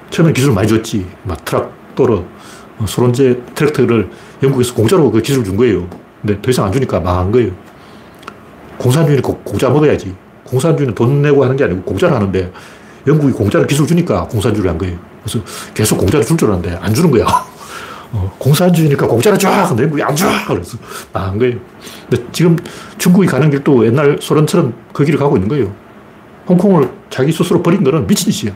처음에 0.09 0.33
기술 0.33 0.53
많이 0.53 0.67
줬지. 0.67 1.07
막 1.23 1.45
트럭도로, 1.45 2.25
어, 2.79 2.85
소련제 2.85 3.41
트랙터를 3.55 4.09
영국에서 4.41 4.73
공짜로 4.73 5.11
그 5.11 5.21
기술 5.21 5.43
준 5.43 5.57
거예요. 5.57 5.87
근데 6.21 6.41
더 6.41 6.51
이상 6.51 6.65
안 6.65 6.71
주니까 6.71 6.99
망한 6.99 7.31
거예요. 7.31 7.51
공산주의는 8.77 9.21
공짜 9.21 9.69
먹어야지. 9.69 10.15
공산주의는 10.45 10.95
돈 10.95 11.21
내고 11.21 11.43
하는 11.43 11.55
게 11.55 11.63
아니고 11.65 11.81
공짜로 11.83 12.15
하는데 12.15 12.51
영국이 13.07 13.33
공짜로 13.33 13.65
기술 13.65 13.85
주니까 13.87 14.25
공산주의를 14.27 14.69
한 14.69 14.77
거예요. 14.77 14.97
그래서 15.23 15.39
계속 15.73 15.97
공짜로 15.97 16.23
줄 16.23 16.37
줄 16.37 16.49
알았는데 16.49 16.77
안 16.81 16.93
주는 16.93 17.11
거야. 17.11 17.25
어, 18.11 18.33
공산주의니까 18.39 19.05
공짜로 19.05 19.37
줘! 19.37 19.67
근데 19.67 19.83
영국이 19.83 20.01
안 20.01 20.15
줘! 20.15 20.25
그래서 20.47 20.77
망한 21.13 21.37
거예요. 21.37 21.57
근데 22.09 22.25
지금 22.31 22.55
중국이 22.97 23.27
가는 23.27 23.49
길도 23.51 23.85
옛날 23.85 24.17
소련처럼 24.19 24.73
그 24.91 25.05
길을 25.05 25.19
가고 25.19 25.35
있는 25.37 25.47
거예요. 25.47 25.71
홍콩을 26.47 26.89
자기 27.11 27.31
스스로 27.31 27.61
버린 27.61 27.83
거는 27.83 28.07
미친 28.07 28.31
짓이야. 28.31 28.51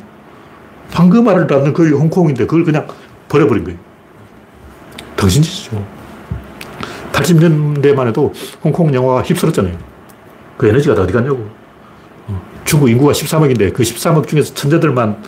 황금알을 0.91 1.45
받는 1.45 1.73
거의 1.73 1.91
홍콩인데 1.91 2.45
그걸 2.47 2.63
그냥 2.63 2.87
버려버린 3.29 3.63
거예요. 3.63 3.77
당신짓이죠. 5.23 5.85
80년대만 7.13 8.07
해도 8.07 8.33
홍콩 8.63 8.93
영화가 8.93 9.21
휩쓸었잖아요. 9.21 9.77
그 10.57 10.67
에너지가 10.67 10.95
다 10.95 11.03
어디 11.03 11.13
갔냐고. 11.13 11.47
어, 12.27 12.41
중국 12.65 12.89
인구가 12.89 13.13
13억인데 13.13 13.73
그 13.73 13.83
13억 13.83 14.27
중에서 14.27 14.53
천재들만 14.53 15.23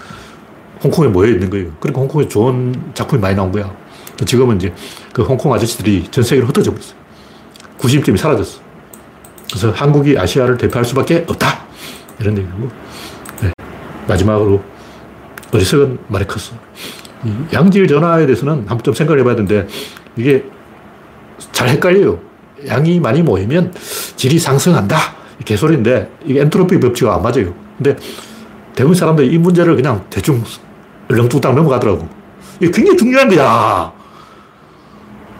홍콩에 0.83 1.07
모여 1.07 1.29
있는 1.29 1.49
거예요. 1.49 1.71
그러니까 1.79 2.01
홍콩에 2.01 2.27
좋은 2.27 2.91
작품이 2.93 3.21
많이 3.21 3.35
나온 3.35 3.51
거야. 3.51 3.73
지금은 4.25 4.57
이제 4.57 4.73
그 5.13 5.23
홍콩 5.23 5.53
아저씨들이 5.53 6.07
전 6.11 6.23
세계로 6.23 6.47
흩어져 6.47 6.71
버렸어요. 6.71 6.95
구심점이 7.77 8.17
사라졌어. 8.17 8.59
그래서 9.49 9.71
한국이 9.71 10.17
아시아를 10.17 10.57
대표할 10.57 10.85
수밖에 10.85 11.25
없다. 11.27 11.65
이런 12.19 12.37
얘기고. 12.37 12.69
네. 13.41 13.51
마지막으로 14.07 14.61
어리석은 15.53 15.99
마르크스. 16.07 16.53
양질 17.51 17.88
전화에 17.88 18.26
대해서는 18.26 18.59
한번 18.59 18.84
좀 18.84 18.93
생각을 18.93 19.19
해봐야 19.21 19.36
되는데 19.36 19.67
이게 20.15 20.45
잘 21.51 21.69
헷갈려요. 21.69 22.19
양이 22.67 22.99
많이 22.99 23.21
모이면 23.21 23.73
질이 24.15 24.39
상승한다. 24.39 24.97
개소리인데 25.43 26.09
이게 26.26 26.41
엔트로피 26.41 26.80
법칙과 26.80 27.15
안 27.15 27.21
맞아요. 27.21 27.53
근데 27.78 27.95
대부분 28.76 28.95
사람들이 28.95 29.28
이 29.28 29.38
문제를 29.38 29.76
그냥 29.76 30.05
대충 30.09 30.43
얼렁뚱땅 31.09 31.55
넘어가더라고. 31.55 32.07
이게 32.59 32.71
굉장히 32.71 32.97
중요한 32.97 33.30
거야. 33.30 33.91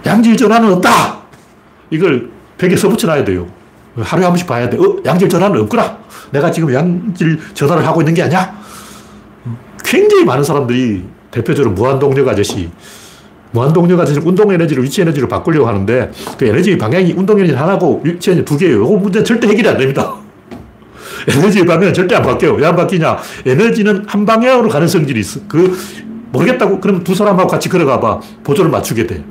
양질 0.06 0.38
전환은 0.38 0.74
없다. 0.74 1.20
이걸 1.90 2.30
벽에 2.58 2.76
써붙여놔야 2.76 3.24
돼요. 3.24 3.48
하루에 3.98 4.26
한 4.26 4.34
번씩 4.34 4.48
봐야 4.48 4.70
돼. 4.70 4.78
어, 4.78 4.98
양질 5.06 5.30
전환은 5.30 5.62
없구나. 5.62 5.98
내가 6.32 6.52
지금 6.52 6.74
양질 6.74 7.40
전환을 7.54 7.86
하고 7.88 8.02
있는 8.02 8.14
게 8.14 8.24
아니야. 8.24 8.56
굉장히 9.84 10.26
많은 10.26 10.44
사람들이 10.44 11.06
대표적으로 11.36 11.74
무한동력 11.74 12.28
아저씨, 12.30 12.70
무한동력 13.52 14.00
아저씨 14.00 14.20
운동 14.24 14.52
에너지를 14.54 14.84
위치 14.84 15.02
에너지로 15.02 15.28
바꾸려고 15.28 15.68
하는데 15.68 16.12
그 16.38 16.46
에너지 16.46 16.78
방향이 16.78 17.14
운동 17.14 17.38
에너지 17.40 17.54
하나고 17.54 18.02
위치 18.04 18.32
에너지 18.32 18.46
두 18.46 18.58
개예요. 18.58 18.84
이거 18.86 18.96
문제 18.96 19.22
절대 19.22 19.48
해결이 19.48 19.68
안 19.68 19.78
됩니다. 19.78 20.14
에너지 21.28 21.66
방향은 21.66 21.94
절대 21.94 22.16
안 22.16 22.24
바뀌어요. 22.24 22.54
왜 22.54 22.66
안 22.66 22.76
바뀌냐? 22.76 23.18
에너지는 23.46 24.06
한 24.08 24.26
방향으로 24.26 24.70
가는 24.70 24.88
성질이 24.88 25.20
있어. 25.20 25.42
그, 25.48 25.78
모르겠다고, 26.32 26.80
그럼 26.80 27.04
두 27.04 27.14
사람하고 27.14 27.50
같이 27.50 27.68
걸어가 27.70 28.00
봐. 28.00 28.20
보조를 28.44 28.72
맞추게 28.72 29.06
돼. 29.08 29.24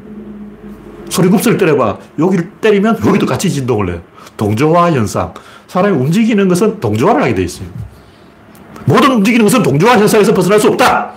소리굽스를 1.09 1.57
때려봐. 1.59 1.99
여기를 2.19 2.51
때리면 2.61 2.99
여기도 3.07 3.25
같이 3.27 3.51
진동을 3.51 3.95
해. 3.95 4.01
동조화 4.37 4.93
현상. 4.93 5.33
사람이 5.69 5.97
움직이는 5.97 6.49
것은 6.49 6.81
동조화를 6.81 7.23
하게 7.23 7.35
돼 7.35 7.43
있어요. 7.45 7.67
모든 8.87 9.13
움직이는 9.13 9.45
것은 9.45 9.63
동조화 9.63 9.99
현상에서 9.99 10.35
벗어날 10.35 10.59
수 10.61 10.69
없다. 10.69 11.13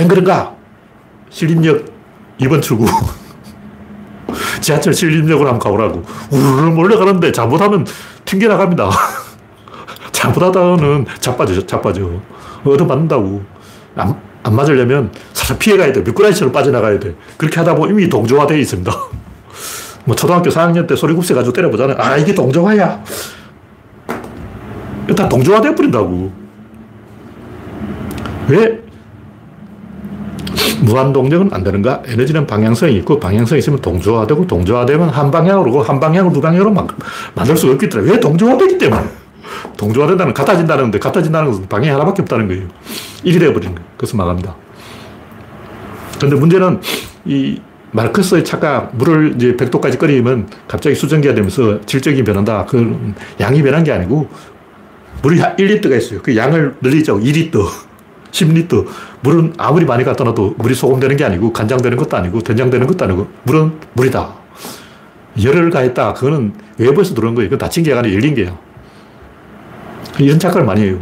과연 0.00 0.08
그런가? 0.08 0.54
신림역 1.28 1.84
2번 2.40 2.62
출구. 2.62 2.86
지하철 4.62 4.94
신림역으로 4.94 5.48
한번 5.48 5.58
가보라고. 5.58 6.02
우르르 6.30 6.70
몰려가는데 6.70 7.32
잘못하면 7.32 7.86
튕겨나갑니다. 8.24 8.90
잘못하다는 10.12 11.06
자빠져, 11.18 11.66
자빠져. 11.66 12.08
얻어 12.64 12.84
맞는다고. 12.84 13.42
안, 13.96 14.18
안 14.42 14.54
맞으려면 14.54 15.12
살짝 15.34 15.58
피해가야 15.58 15.92
돼. 15.92 16.00
미꾸라지처럼 16.02 16.52
빠져나가야 16.52 16.98
돼. 16.98 17.14
그렇게 17.36 17.58
하다 17.58 17.74
보면 17.74 17.90
이미 17.90 18.08
동조화되어 18.08 18.56
있습니다. 18.56 18.90
뭐 20.06 20.16
초등학교 20.16 20.48
4학년 20.48 20.86
때 20.86 20.96
소리굽세 20.96 21.34
가지고 21.34 21.52
때려보잖아요. 21.52 21.96
아, 21.98 22.16
이게 22.16 22.34
동조화야. 22.34 23.04
일단 25.08 25.28
동조화되어 25.28 25.74
버린다고. 25.74 26.32
왜 28.48 28.79
무한동력은 30.82 31.50
안 31.52 31.62
되는가? 31.62 32.02
에너지는 32.06 32.46
방향성이 32.46 32.96
있고 32.96 33.20
방향성이 33.20 33.58
있으면 33.58 33.80
동조화되고 33.80 34.46
동조화되면 34.46 35.08
한 35.10 35.30
방향으로 35.30 35.82
한 35.82 36.00
방향으로 36.00 36.32
두 36.32 36.40
방향으로 36.40 36.70
막 36.70 36.96
만들 37.34 37.56
수가 37.56 37.74
없기 37.74 37.88
때문에 37.88 38.12
왜 38.12 38.20
동조화되기 38.20 38.78
때문에 38.78 39.02
동조화된다는 39.76 40.34
같아진다는데 40.34 40.98
같아진다는 40.98 41.50
것은 41.50 41.68
방향이 41.68 41.90
하나밖에 41.90 42.22
없다는 42.22 42.48
거예요. 42.48 42.68
일이 43.24 43.38
되어버리는 43.38 43.74
거예요. 43.74 43.90
그래서 43.96 44.16
망합니다. 44.16 44.56
그런데 46.16 46.36
문제는 46.36 46.80
이 47.24 47.60
마르크스의 47.92 48.44
착각, 48.44 48.96
물을 48.96 49.34
이제 49.34 49.56
100도까지 49.56 49.98
끓이면 49.98 50.48
갑자기 50.68 50.94
수증기가 50.94 51.34
되면서 51.34 51.80
질적이 51.86 52.22
변한다. 52.22 52.66
그 52.66 53.14
양이 53.40 53.62
변한 53.62 53.82
게 53.82 53.92
아니고 53.92 54.28
물이 55.22 55.40
1리터가 55.40 55.96
있어요. 55.98 56.20
그 56.22 56.36
양을 56.36 56.76
늘리자고 56.80 57.20
2리터. 57.20 57.89
10리터. 58.30 58.86
물은 59.22 59.54
아무리 59.58 59.84
많이 59.84 60.04
갖다 60.04 60.24
놔도 60.24 60.54
물이 60.58 60.74
소금되는 60.74 61.16
게 61.16 61.24
아니고 61.24 61.52
간장되는 61.52 61.96
것도 61.96 62.16
아니고 62.16 62.40
된장되는 62.40 62.86
것도 62.86 63.04
아니고 63.04 63.28
물은 63.44 63.72
물이다. 63.94 64.34
열을 65.42 65.70
가했다. 65.70 66.14
그거는 66.14 66.54
외부에서 66.78 67.14
들어온 67.14 67.34
거예요. 67.34 67.50
그건 67.50 67.58
닫힌 67.58 67.84
게 67.84 67.92
아니라 67.92 68.14
열린 68.14 68.34
게요. 68.34 68.58
이런 70.18 70.38
착각을 70.38 70.64
많이 70.64 70.82
해요. 70.82 70.98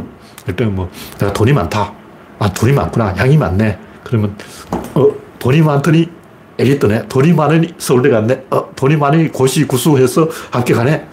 일단 0.47 0.73
뭐, 0.73 0.89
내가 1.19 1.33
돈이 1.33 1.53
많다. 1.53 1.93
아, 2.39 2.53
돈이 2.53 2.73
많구나. 2.73 3.15
양이 3.17 3.37
많네. 3.37 3.77
그러면, 4.03 4.35
어, 4.93 5.07
돈이 5.39 5.61
많더니 5.61 6.09
애기 6.57 6.79
뜨네. 6.79 7.07
돈이 7.07 7.33
많으니 7.33 7.73
서울대 7.77 8.09
갔네. 8.09 8.45
어, 8.49 8.69
돈이 8.75 8.97
많으니 8.97 9.29
고시 9.29 9.65
구수해서 9.65 10.27
합격하네. 10.51 11.07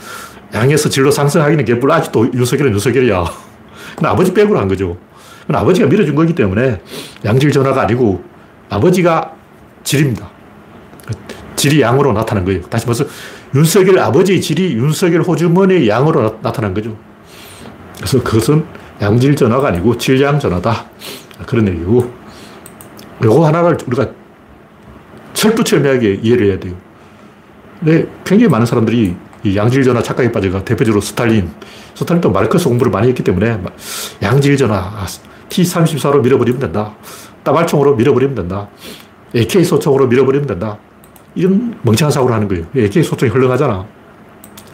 양에서 0.55 0.89
진로 0.89 1.11
상승하기는 1.11 1.65
개뿔. 1.65 1.91
아직도 1.91 2.33
윤석열은 2.33 2.73
윤석열이야. 2.73 3.25
근데 3.97 4.09
아버지 4.09 4.33
백으로 4.33 4.59
한 4.59 4.69
거죠. 4.69 4.97
아버지가 5.49 5.87
밀어준 5.89 6.15
거기 6.15 6.35
때문에 6.35 6.81
양질 7.25 7.53
전화가 7.53 7.83
아니고 7.83 8.23
아버지가 8.69 9.33
질입니다. 9.85 10.29
질이 11.55 11.81
양으로 11.81 12.13
나타난 12.13 12.45
거예요. 12.45 12.63
다시 12.63 12.87
말해서 12.87 13.05
윤석열 13.55 13.99
아버지의 13.99 14.41
질이 14.41 14.75
윤석열 14.75 15.23
호주머니의 15.23 15.89
양으로 15.89 16.41
나, 16.43 16.53
타난 16.53 16.75
거죠. 16.75 16.97
그래서 17.97 18.23
그것은 18.23 18.65
양질 19.01 19.37
전화가 19.37 19.69
아니고 19.69 19.97
질량 19.97 20.39
전화다. 20.39 20.87
그런 21.47 21.69
얘기고. 21.69 22.13
요거 23.23 23.47
하나를 23.47 23.79
우리가 23.87 24.09
철두철미하게 25.33 26.21
이해를 26.23 26.49
해야 26.49 26.59
돼요. 26.59 26.75
근데 27.81 28.07
굉장히 28.25 28.51
많은 28.51 28.67
사람들이 28.67 29.17
이 29.45 29.57
양질 29.57 29.85
전화 29.85 30.03
착각에 30.03 30.33
빠져가 30.33 30.65
대표적으로 30.65 31.01
스탈린. 31.01 31.51
스탈린도 31.95 32.31
마르크스 32.31 32.69
공부를 32.69 32.91
많이 32.93 33.09
했기 33.09 33.23
때문에 33.23 33.59
양질 34.23 34.57
전화, 34.57 35.07
T34로 35.49 36.23
밀어버리면 36.23 36.61
된다. 36.61 36.93
따발총으로 37.43 37.95
밀어버리면 37.97 38.35
된다. 38.35 38.69
AK 39.35 39.65
소총으로 39.65 40.07
밀어버리면 40.07 40.47
된다. 40.47 40.79
이런 41.35 41.79
멍청한 41.83 42.11
사고를 42.11 42.35
하는 42.35 42.49
거예요. 42.49 42.65
AK 42.77 43.03
소총이 43.03 43.31
헐렁하잖아. 43.31 43.87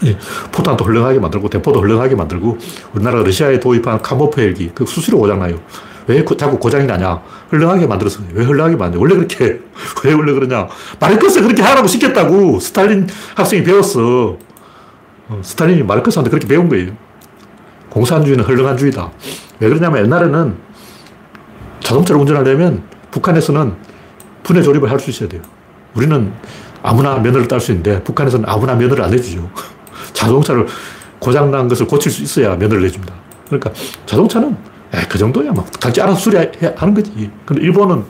예, 0.05 0.19
포탄도 0.51 0.85
헐렁하게 0.85 1.21
만들고 1.21 1.49
대포도 1.49 1.81
헐렁하게 1.81 2.17
만들고 2.17 2.59
우리나라가 2.95 3.25
러시아에 3.25 3.61
도입한 3.61 4.03
카모프 4.03 4.41
헬기 4.41 4.71
그 4.75 4.85
수시로 4.87 5.19
고장나요. 5.19 5.61
왜 6.09 6.25
자꾸 6.37 6.59
고장이 6.59 6.87
나냐? 6.87 7.23
헐렁하게 7.53 7.87
만들어서 7.87 8.21
왜 8.33 8.45
헐렁하게 8.45 8.77
만드냐? 8.77 9.01
원래 9.01 9.15
그렇게 9.15 9.61
왜 10.05 10.13
원래 10.13 10.33
그러냐? 10.33 10.69
마르크스 10.99 11.43
그렇게 11.43 11.63
하라고 11.63 11.87
시켰다고 11.87 12.59
스탈린 12.59 13.09
학생이 13.37 13.63
배웠어. 13.63 14.37
어, 15.29 15.41
스탈린이 15.43 15.83
마르크스한테 15.85 16.31
그렇게 16.31 16.49
배운 16.49 16.69
거예요. 16.69 16.93
공산주의는 17.93 18.45
헐렁한주의다. 18.45 19.11
왜 19.61 19.69
그러냐면 19.69 20.05
옛날에는 20.05 20.55
자동차를 21.81 22.21
운전하려면 22.21 22.83
북한에서는 23.11 23.75
분해 24.43 24.63
조립을 24.63 24.91
할 24.91 24.99
수 24.99 25.11
있어야 25.11 25.29
돼요. 25.29 25.43
우리는 25.95 26.33
아무나 26.83 27.19
면허를 27.19 27.47
딸 27.49 27.61
수 27.61 27.71
있는데 27.73 28.03
북한에서는 28.03 28.49
아무나 28.49 28.75
면허를 28.75 29.05
안 29.05 29.13
해주죠. 29.13 29.49
자동차를 30.15 30.67
고장난 31.19 31.69
것을 31.69 31.87
고칠 31.87 32.11
수 32.11 32.23
있어야 32.23 32.57
면허를 32.57 32.83
내줍니다. 32.83 33.15
그러니까 33.47 33.71
자동차는 34.07 34.57
그 35.09 35.19
정도야. 35.19 35.53
막 35.53 35.67
각지 35.79 36.01
알아서 36.01 36.19
수리하는 36.19 36.95
거지. 36.95 37.31
근데 37.45 37.63
일본은 37.63 38.05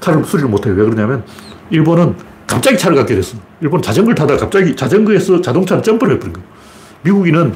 차를 0.00 0.24
수리를 0.24 0.48
못해요. 0.48 0.74
왜 0.74 0.84
그러냐면 0.84 1.22
일본은 1.70 2.16
갑자기 2.46 2.78
차를 2.78 2.96
갖게 2.96 3.14
됐어. 3.14 3.36
일본 3.60 3.82
자전거를 3.82 4.14
타다가 4.14 4.40
갑자기 4.40 4.74
자전거에서 4.74 5.42
자동차를 5.42 5.82
점프를 5.82 6.14
해버린 6.14 6.32
거예요. 6.32 6.48
미국인은 7.02 7.54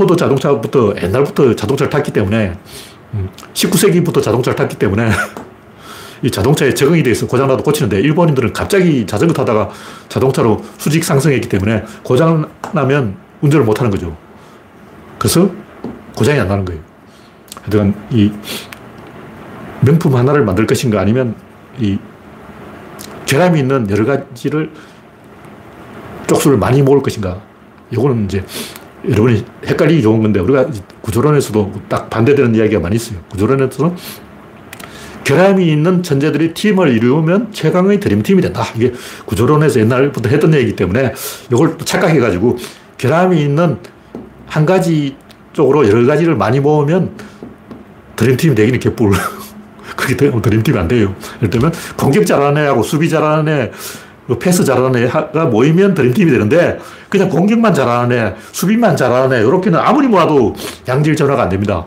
포도 0.00 0.16
자동차부터 0.16 0.94
옛날부터 1.02 1.54
자동차를 1.54 1.90
탔기 1.90 2.10
때문에 2.12 2.56
19세기부터 3.52 4.16
음, 4.16 4.22
자동차를 4.22 4.56
탔기 4.56 4.78
때문에 4.78 5.10
이 6.22 6.30
자동차에 6.30 6.72
적응이 6.72 7.02
돼 7.02 7.10
있어 7.10 7.26
고장나도 7.26 7.62
고치는데 7.62 8.00
일본인들은 8.00 8.54
갑자기 8.54 9.06
자전거 9.06 9.34
타다가 9.34 9.68
자동차로 10.08 10.64
수직 10.78 11.04
상승했기 11.04 11.50
때문에 11.50 11.84
고장나면 12.02 13.16
운전을 13.42 13.66
못 13.66 13.78
하는 13.78 13.90
거죠. 13.90 14.16
그래서 15.18 15.50
고장이 16.16 16.40
안 16.40 16.48
나는 16.48 16.64
거예요. 16.64 16.80
하여튼 17.60 17.94
이 18.10 18.32
명품 19.82 20.16
하나를 20.16 20.46
만들 20.46 20.66
것인가 20.66 21.00
아니면 21.00 21.34
이 21.78 21.98
결함이 23.26 23.60
있는 23.60 23.90
여러 23.90 24.06
가지를 24.06 24.72
쪽수를 26.26 26.56
많이 26.56 26.80
모을 26.80 27.02
것인가. 27.02 27.42
이거는 27.90 28.24
이제 28.24 28.44
여러분이 29.08 29.44
헷갈리기 29.66 30.02
좋은 30.02 30.22
건데 30.22 30.40
우리가 30.40 30.68
구조론에서도 31.00 31.72
딱 31.88 32.10
반대되는 32.10 32.54
이야기가 32.54 32.80
많이 32.80 32.96
있어요. 32.96 33.18
구조론에서는 33.30 33.96
결함이 35.24 35.70
있는 35.70 36.02
천재들이 36.02 36.54
팀을 36.54 36.92
이루면 36.92 37.52
최강의 37.52 38.00
드림팀이 38.00 38.42
된다. 38.42 38.64
이게 38.76 38.92
구조론에서 39.26 39.80
옛날부터 39.80 40.28
했던 40.28 40.52
얘기이기 40.54 40.76
때문에 40.76 41.14
이걸 41.52 41.78
착각해가지고 41.78 42.56
결함이 42.98 43.40
있는 43.40 43.78
한 44.46 44.66
가지 44.66 45.16
쪽으로 45.52 45.88
여러 45.88 46.04
가지를 46.06 46.36
많이 46.36 46.60
모으면 46.60 47.16
드림팀이 48.16 48.54
되기는 48.54 48.80
개뿔. 48.80 49.12
그게 49.96 50.16
드림팀이 50.16 50.78
안 50.78 50.88
돼요. 50.88 51.14
예를 51.38 51.50
들면 51.50 51.72
공격 51.96 52.26
잘하는 52.26 52.62
애하고 52.62 52.82
수비 52.82 53.08
잘하는 53.08 53.70
패스 54.38 54.64
잘하는 54.64 55.02
애가 55.04 55.46
모이면 55.46 55.94
드림팀이 55.94 56.30
되는데 56.30 56.78
그냥 57.08 57.28
공격만 57.28 57.74
잘하는 57.74 58.16
애, 58.16 58.34
수비만 58.52 58.96
잘하는 58.96 59.36
애, 59.36 59.40
이렇게는 59.40 59.78
아무리 59.78 60.08
모아도 60.08 60.54
양질 60.86 61.16
전화가 61.16 61.44
안 61.44 61.48
됩니다. 61.48 61.86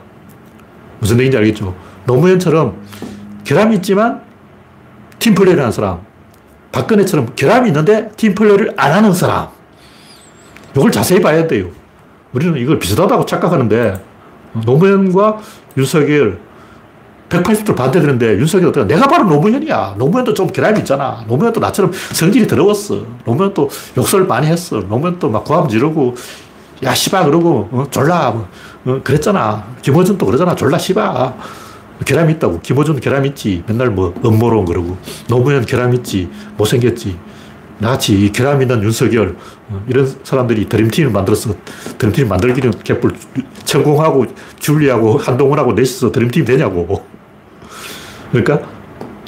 무슨 1.00 1.18
얘기인지 1.18 1.38
알겠죠? 1.38 1.76
노무현처럼 2.06 2.82
결함이 3.44 3.78
있지만 3.78 4.22
팀플레이를 5.20 5.62
하는 5.62 5.72
사람. 5.72 6.00
박근혜처럼 6.72 7.30
결함이 7.36 7.70
있는데 7.70 8.10
팀플레이를 8.18 8.74
안 8.78 8.92
하는 8.92 9.14
사람. 9.14 9.48
이걸 10.76 10.92
자세히 10.92 11.22
봐야 11.22 11.48
돼요. 11.48 11.68
우리는 12.34 12.58
이걸 12.58 12.80
비슷하다고 12.80 13.26
착각하는데 13.26 14.02
노무현과 14.66 15.40
윤석열 15.78 16.40
180도 17.30 17.76
반대되는데 17.76 18.38
윤석열 18.38 18.70
어떻게 18.70 18.86
내가 18.86 19.08
바로 19.08 19.24
노무현이야. 19.26 19.96
노무현도 19.98 20.34
좀 20.34 20.48
결함이 20.48 20.80
있잖아. 20.80 21.24
노무현도 21.28 21.60
나처럼 21.60 21.92
성질이 22.12 22.48
더러웠어. 22.48 23.04
노무현도 23.26 23.70
욕설 23.98 24.26
많이 24.26 24.48
했어. 24.48 24.80
노무현도 24.82 25.30
막 25.30 25.44
고함 25.44 25.68
지르고 25.68 26.16
야 26.84 26.94
씨바 26.94 27.26
그러고 27.26 27.70
어, 27.72 27.88
졸라 27.90 28.32
뭐, 28.32 28.48
어, 28.86 29.02
그랬잖아. 29.04 29.66
김호준도 29.82 30.26
그러잖아. 30.26 30.56
졸라 30.56 30.78
씨바. 30.78 31.34
결함이 32.06 32.34
있다고. 32.34 32.60
김호준 32.62 33.00
결함 33.00 33.26
있지. 33.28 33.64
맨날 33.68 33.90
뭐 33.90 34.14
음모론 34.24 34.66
그러고. 34.66 34.98
노무현 35.28 35.66
결함 35.66 35.94
있지. 35.96 36.30
못생겼지. 36.58 37.18
나같이 37.80 38.32
결함 38.34 38.62
있는 38.62 38.84
윤석열. 38.84 39.36
어, 39.70 39.84
이런 39.88 40.14
사람들이 40.24 40.68
드림팀을 40.68 41.12
만들어서 41.12 41.56
드림팀 41.98 42.28
만들기는 42.28 42.72
개뿔 42.84 43.14
천공하고 43.64 44.26
줄리하고 44.60 45.18
한동훈하고 45.18 45.74
넷이서 45.74 46.12
드림팀 46.12 46.46
되냐고. 46.46 47.13
그러니까 48.34 48.68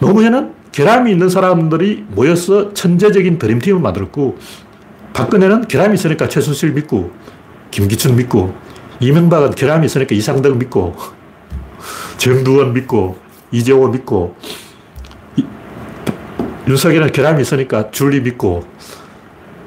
노무현은 0.02 0.54
결함이 0.72 1.12
있는 1.12 1.30
사람들이 1.30 2.06
모여서 2.10 2.74
천재적인 2.74 3.38
드림팀을 3.38 3.80
만들었고 3.80 4.38
박근혜는 5.14 5.68
결함이 5.68 5.94
있으니까 5.94 6.28
최순실 6.28 6.74
믿고 6.74 7.12
김기춘 7.72 8.16
믿고 8.18 8.54
이명박은 9.00 9.52
결함이 9.52 9.86
있으니까 9.86 10.16
이상덕 10.16 10.58
믿고 10.58 10.96
정두원 12.18 12.74
믿고 12.74 13.18
이재호 13.52 13.90
믿고 13.90 14.36
윤석열은 16.68 17.12
결함이 17.12 17.44
있으니까 17.44 17.92
줄리 17.92 18.22
믿고 18.22 18.66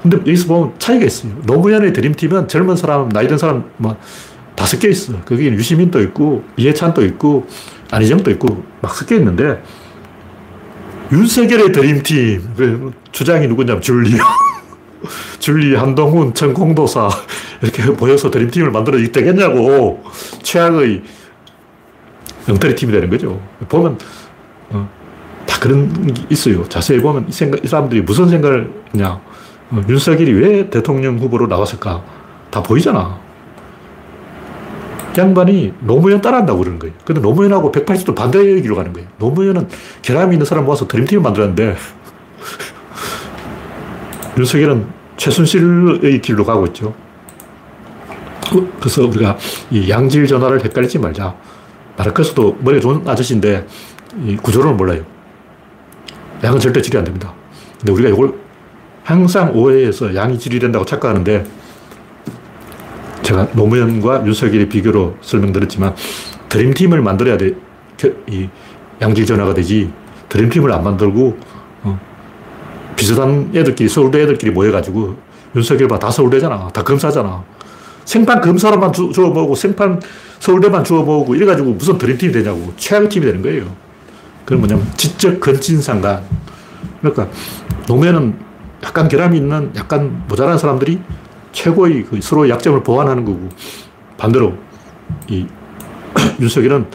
근데 0.02 0.18
여기서 0.18 0.46
보면 0.48 0.74
차이가 0.78 1.06
있어요. 1.06 1.32
노무현의 1.44 1.92
드림팀은 1.92 2.48
젊은 2.48 2.76
사람, 2.76 3.08
나이 3.08 3.26
든 3.26 3.36
사람 3.36 3.70
뭐 3.76 3.96
다섯 4.54 4.78
개 4.78 4.88
있어. 4.88 5.12
거기 5.24 5.46
유시민도 5.46 6.00
있고, 6.02 6.44
이해찬도 6.56 7.04
있고, 7.04 7.46
안희정도 7.90 8.30
있고, 8.32 8.64
막 8.80 8.94
섞여 8.94 9.16
있는데, 9.16 9.62
윤석열의 11.12 11.72
드림팀, 11.72 12.54
그 12.56 12.92
주장이 13.12 13.46
누구냐면 13.48 13.80
줄리. 13.80 14.12
줄리, 15.38 15.74
한동훈, 15.74 16.34
천공도사, 16.34 17.08
이렇게 17.62 17.84
모여서 17.90 18.30
드림팀을 18.30 18.70
만들어 18.70 18.98
되겠냐고. 18.98 20.02
최악의 20.42 21.02
영털이 22.48 22.74
팀이 22.74 22.92
되는 22.92 23.08
거죠. 23.08 23.40
보면, 23.68 23.98
어, 24.70 24.88
다 25.46 25.58
그런 25.60 26.12
게 26.12 26.22
있어요. 26.30 26.68
자세히 26.68 27.00
보면 27.00 27.26
이, 27.28 27.32
생각, 27.32 27.64
이 27.64 27.68
사람들이 27.68 28.02
무슨 28.02 28.28
생각을 28.28 28.70
냐 28.92 29.20
어, 29.70 29.80
윤석열이 29.88 30.32
왜 30.32 30.70
대통령 30.70 31.18
후보로 31.18 31.46
나왔을까? 31.46 32.02
다 32.50 32.62
보이잖아. 32.62 33.18
양반이 35.18 35.74
노무현 35.80 36.20
따라한다고 36.20 36.60
그러는 36.60 36.78
거예요. 36.78 36.94
근데 37.04 37.20
노무현하고 37.20 37.72
180도 37.72 38.14
반대의 38.14 38.62
길로 38.62 38.76
가는 38.76 38.92
거예요. 38.92 39.08
노무현은 39.18 39.68
결함이 40.02 40.34
있는 40.34 40.46
사람 40.46 40.64
모아서 40.64 40.86
드림팀을 40.86 41.22
만들었는데, 41.22 41.76
윤석열은 44.38 44.86
최순실의 45.16 46.20
길로 46.22 46.44
가고 46.44 46.66
있죠. 46.66 46.94
그래서 48.80 49.06
우리가 49.06 49.36
이 49.70 49.90
양질 49.90 50.26
전화를 50.26 50.64
헷갈리지 50.64 50.98
말자. 50.98 51.34
마르크스도 51.96 52.56
머리가 52.60 52.80
좋은 52.80 53.06
아저씨인데, 53.06 53.66
이 54.24 54.36
구조를 54.36 54.74
몰라요. 54.74 55.02
양은 56.42 56.60
절대 56.60 56.80
질이 56.80 56.96
안 56.96 57.04
됩니다. 57.04 57.34
근데 57.78 57.92
우리가 57.92 58.08
이걸 58.08 58.34
항상 59.02 59.54
오해해서 59.54 60.14
양이 60.14 60.38
질이 60.38 60.58
된다고 60.58 60.84
착각하는데 60.84 61.44
제가 63.28 63.48
노무현과 63.52 64.24
윤석열의 64.24 64.70
비교로 64.70 65.16
설명드렸지만 65.20 65.94
드림팀을 66.48 67.02
만들어야 67.02 67.36
돼. 67.36 67.54
이 68.26 68.48
양질 69.02 69.26
전화가 69.26 69.52
되지. 69.52 69.92
드림팀을 70.30 70.72
안 70.72 70.82
만들고 70.82 71.38
어, 71.82 72.00
비슷한 72.96 73.50
애들끼리 73.54 73.86
서울대 73.90 74.22
애들끼리 74.22 74.50
모여가지고 74.52 75.16
윤석열 75.54 75.88
봐 75.88 75.98
다 75.98 76.10
서울대잖아. 76.10 76.68
다 76.68 76.82
검사잖아. 76.82 77.44
생판 78.06 78.40
검사로만 78.40 78.94
주, 78.94 79.12
워 79.18 79.28
모으고 79.28 79.54
생판 79.54 80.00
서울대만 80.40 80.84
모으고 80.88 81.34
이래가지고 81.34 81.72
무슨 81.72 81.98
드림팀이 81.98 82.32
되냐고. 82.32 82.72
최악의 82.78 83.10
팀이 83.10 83.26
되는 83.26 83.42
거예요. 83.42 83.66
그건 84.46 84.60
뭐냐면 84.60 84.90
지적 84.96 85.38
건진상간. 85.38 86.22
그러니까 87.02 87.28
노무현은 87.86 88.38
약간 88.84 89.06
결함이 89.06 89.36
있는 89.36 89.70
약간 89.76 90.24
모자란 90.28 90.56
사람들이 90.56 90.98
최고의 91.62 92.04
그 92.04 92.20
서로 92.20 92.48
약점을 92.48 92.82
보완하는 92.84 93.24
거고 93.24 93.48
반대로 94.16 94.54
이 95.28 95.44
윤석열은 96.40 96.86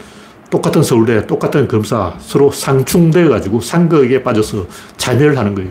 똑같은 0.50 0.82
서울대, 0.82 1.26
똑같은 1.26 1.68
검사 1.68 2.14
서로 2.18 2.50
상충되어 2.50 3.28
가지고 3.28 3.60
상극에 3.60 4.22
빠져서 4.22 4.66
자멸하는 4.96 5.54
거예요. 5.54 5.70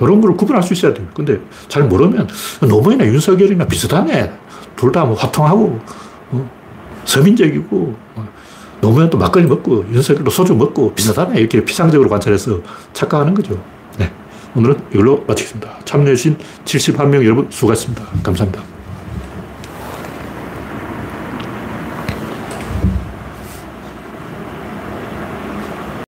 이런 0.00 0.20
걸 0.20 0.36
구분할 0.36 0.62
수 0.62 0.72
있어야 0.72 0.94
돼요. 0.94 1.06
근데 1.14 1.40
잘 1.68 1.84
모르면 1.84 2.28
노무현이나 2.62 3.06
윤석열이나 3.06 3.66
비슷하네. 3.66 4.32
둘 4.76 4.92
다 4.92 5.04
뭐 5.04 5.14
화통하고 5.14 5.78
어, 6.30 6.50
서민적이고 7.04 7.96
어, 8.14 8.28
노무현 8.80 9.10
또 9.10 9.18
막걸리 9.18 9.46
먹고 9.46 9.84
윤석열도 9.92 10.30
소주 10.30 10.54
먹고 10.54 10.94
비슷하네. 10.94 11.40
이렇게 11.40 11.64
피상적으로 11.64 12.08
관찰해서 12.08 12.60
착각하는 12.92 13.34
거죠. 13.34 13.60
네. 14.54 14.60
오늘은 14.60 14.82
이걸로 14.92 15.24
마치겠습니다. 15.26 15.80
참여해주신 15.84 16.36
71명 16.64 17.24
여러분 17.24 17.46
수고하셨습니다. 17.50 18.04
감사합니다. 18.22 18.79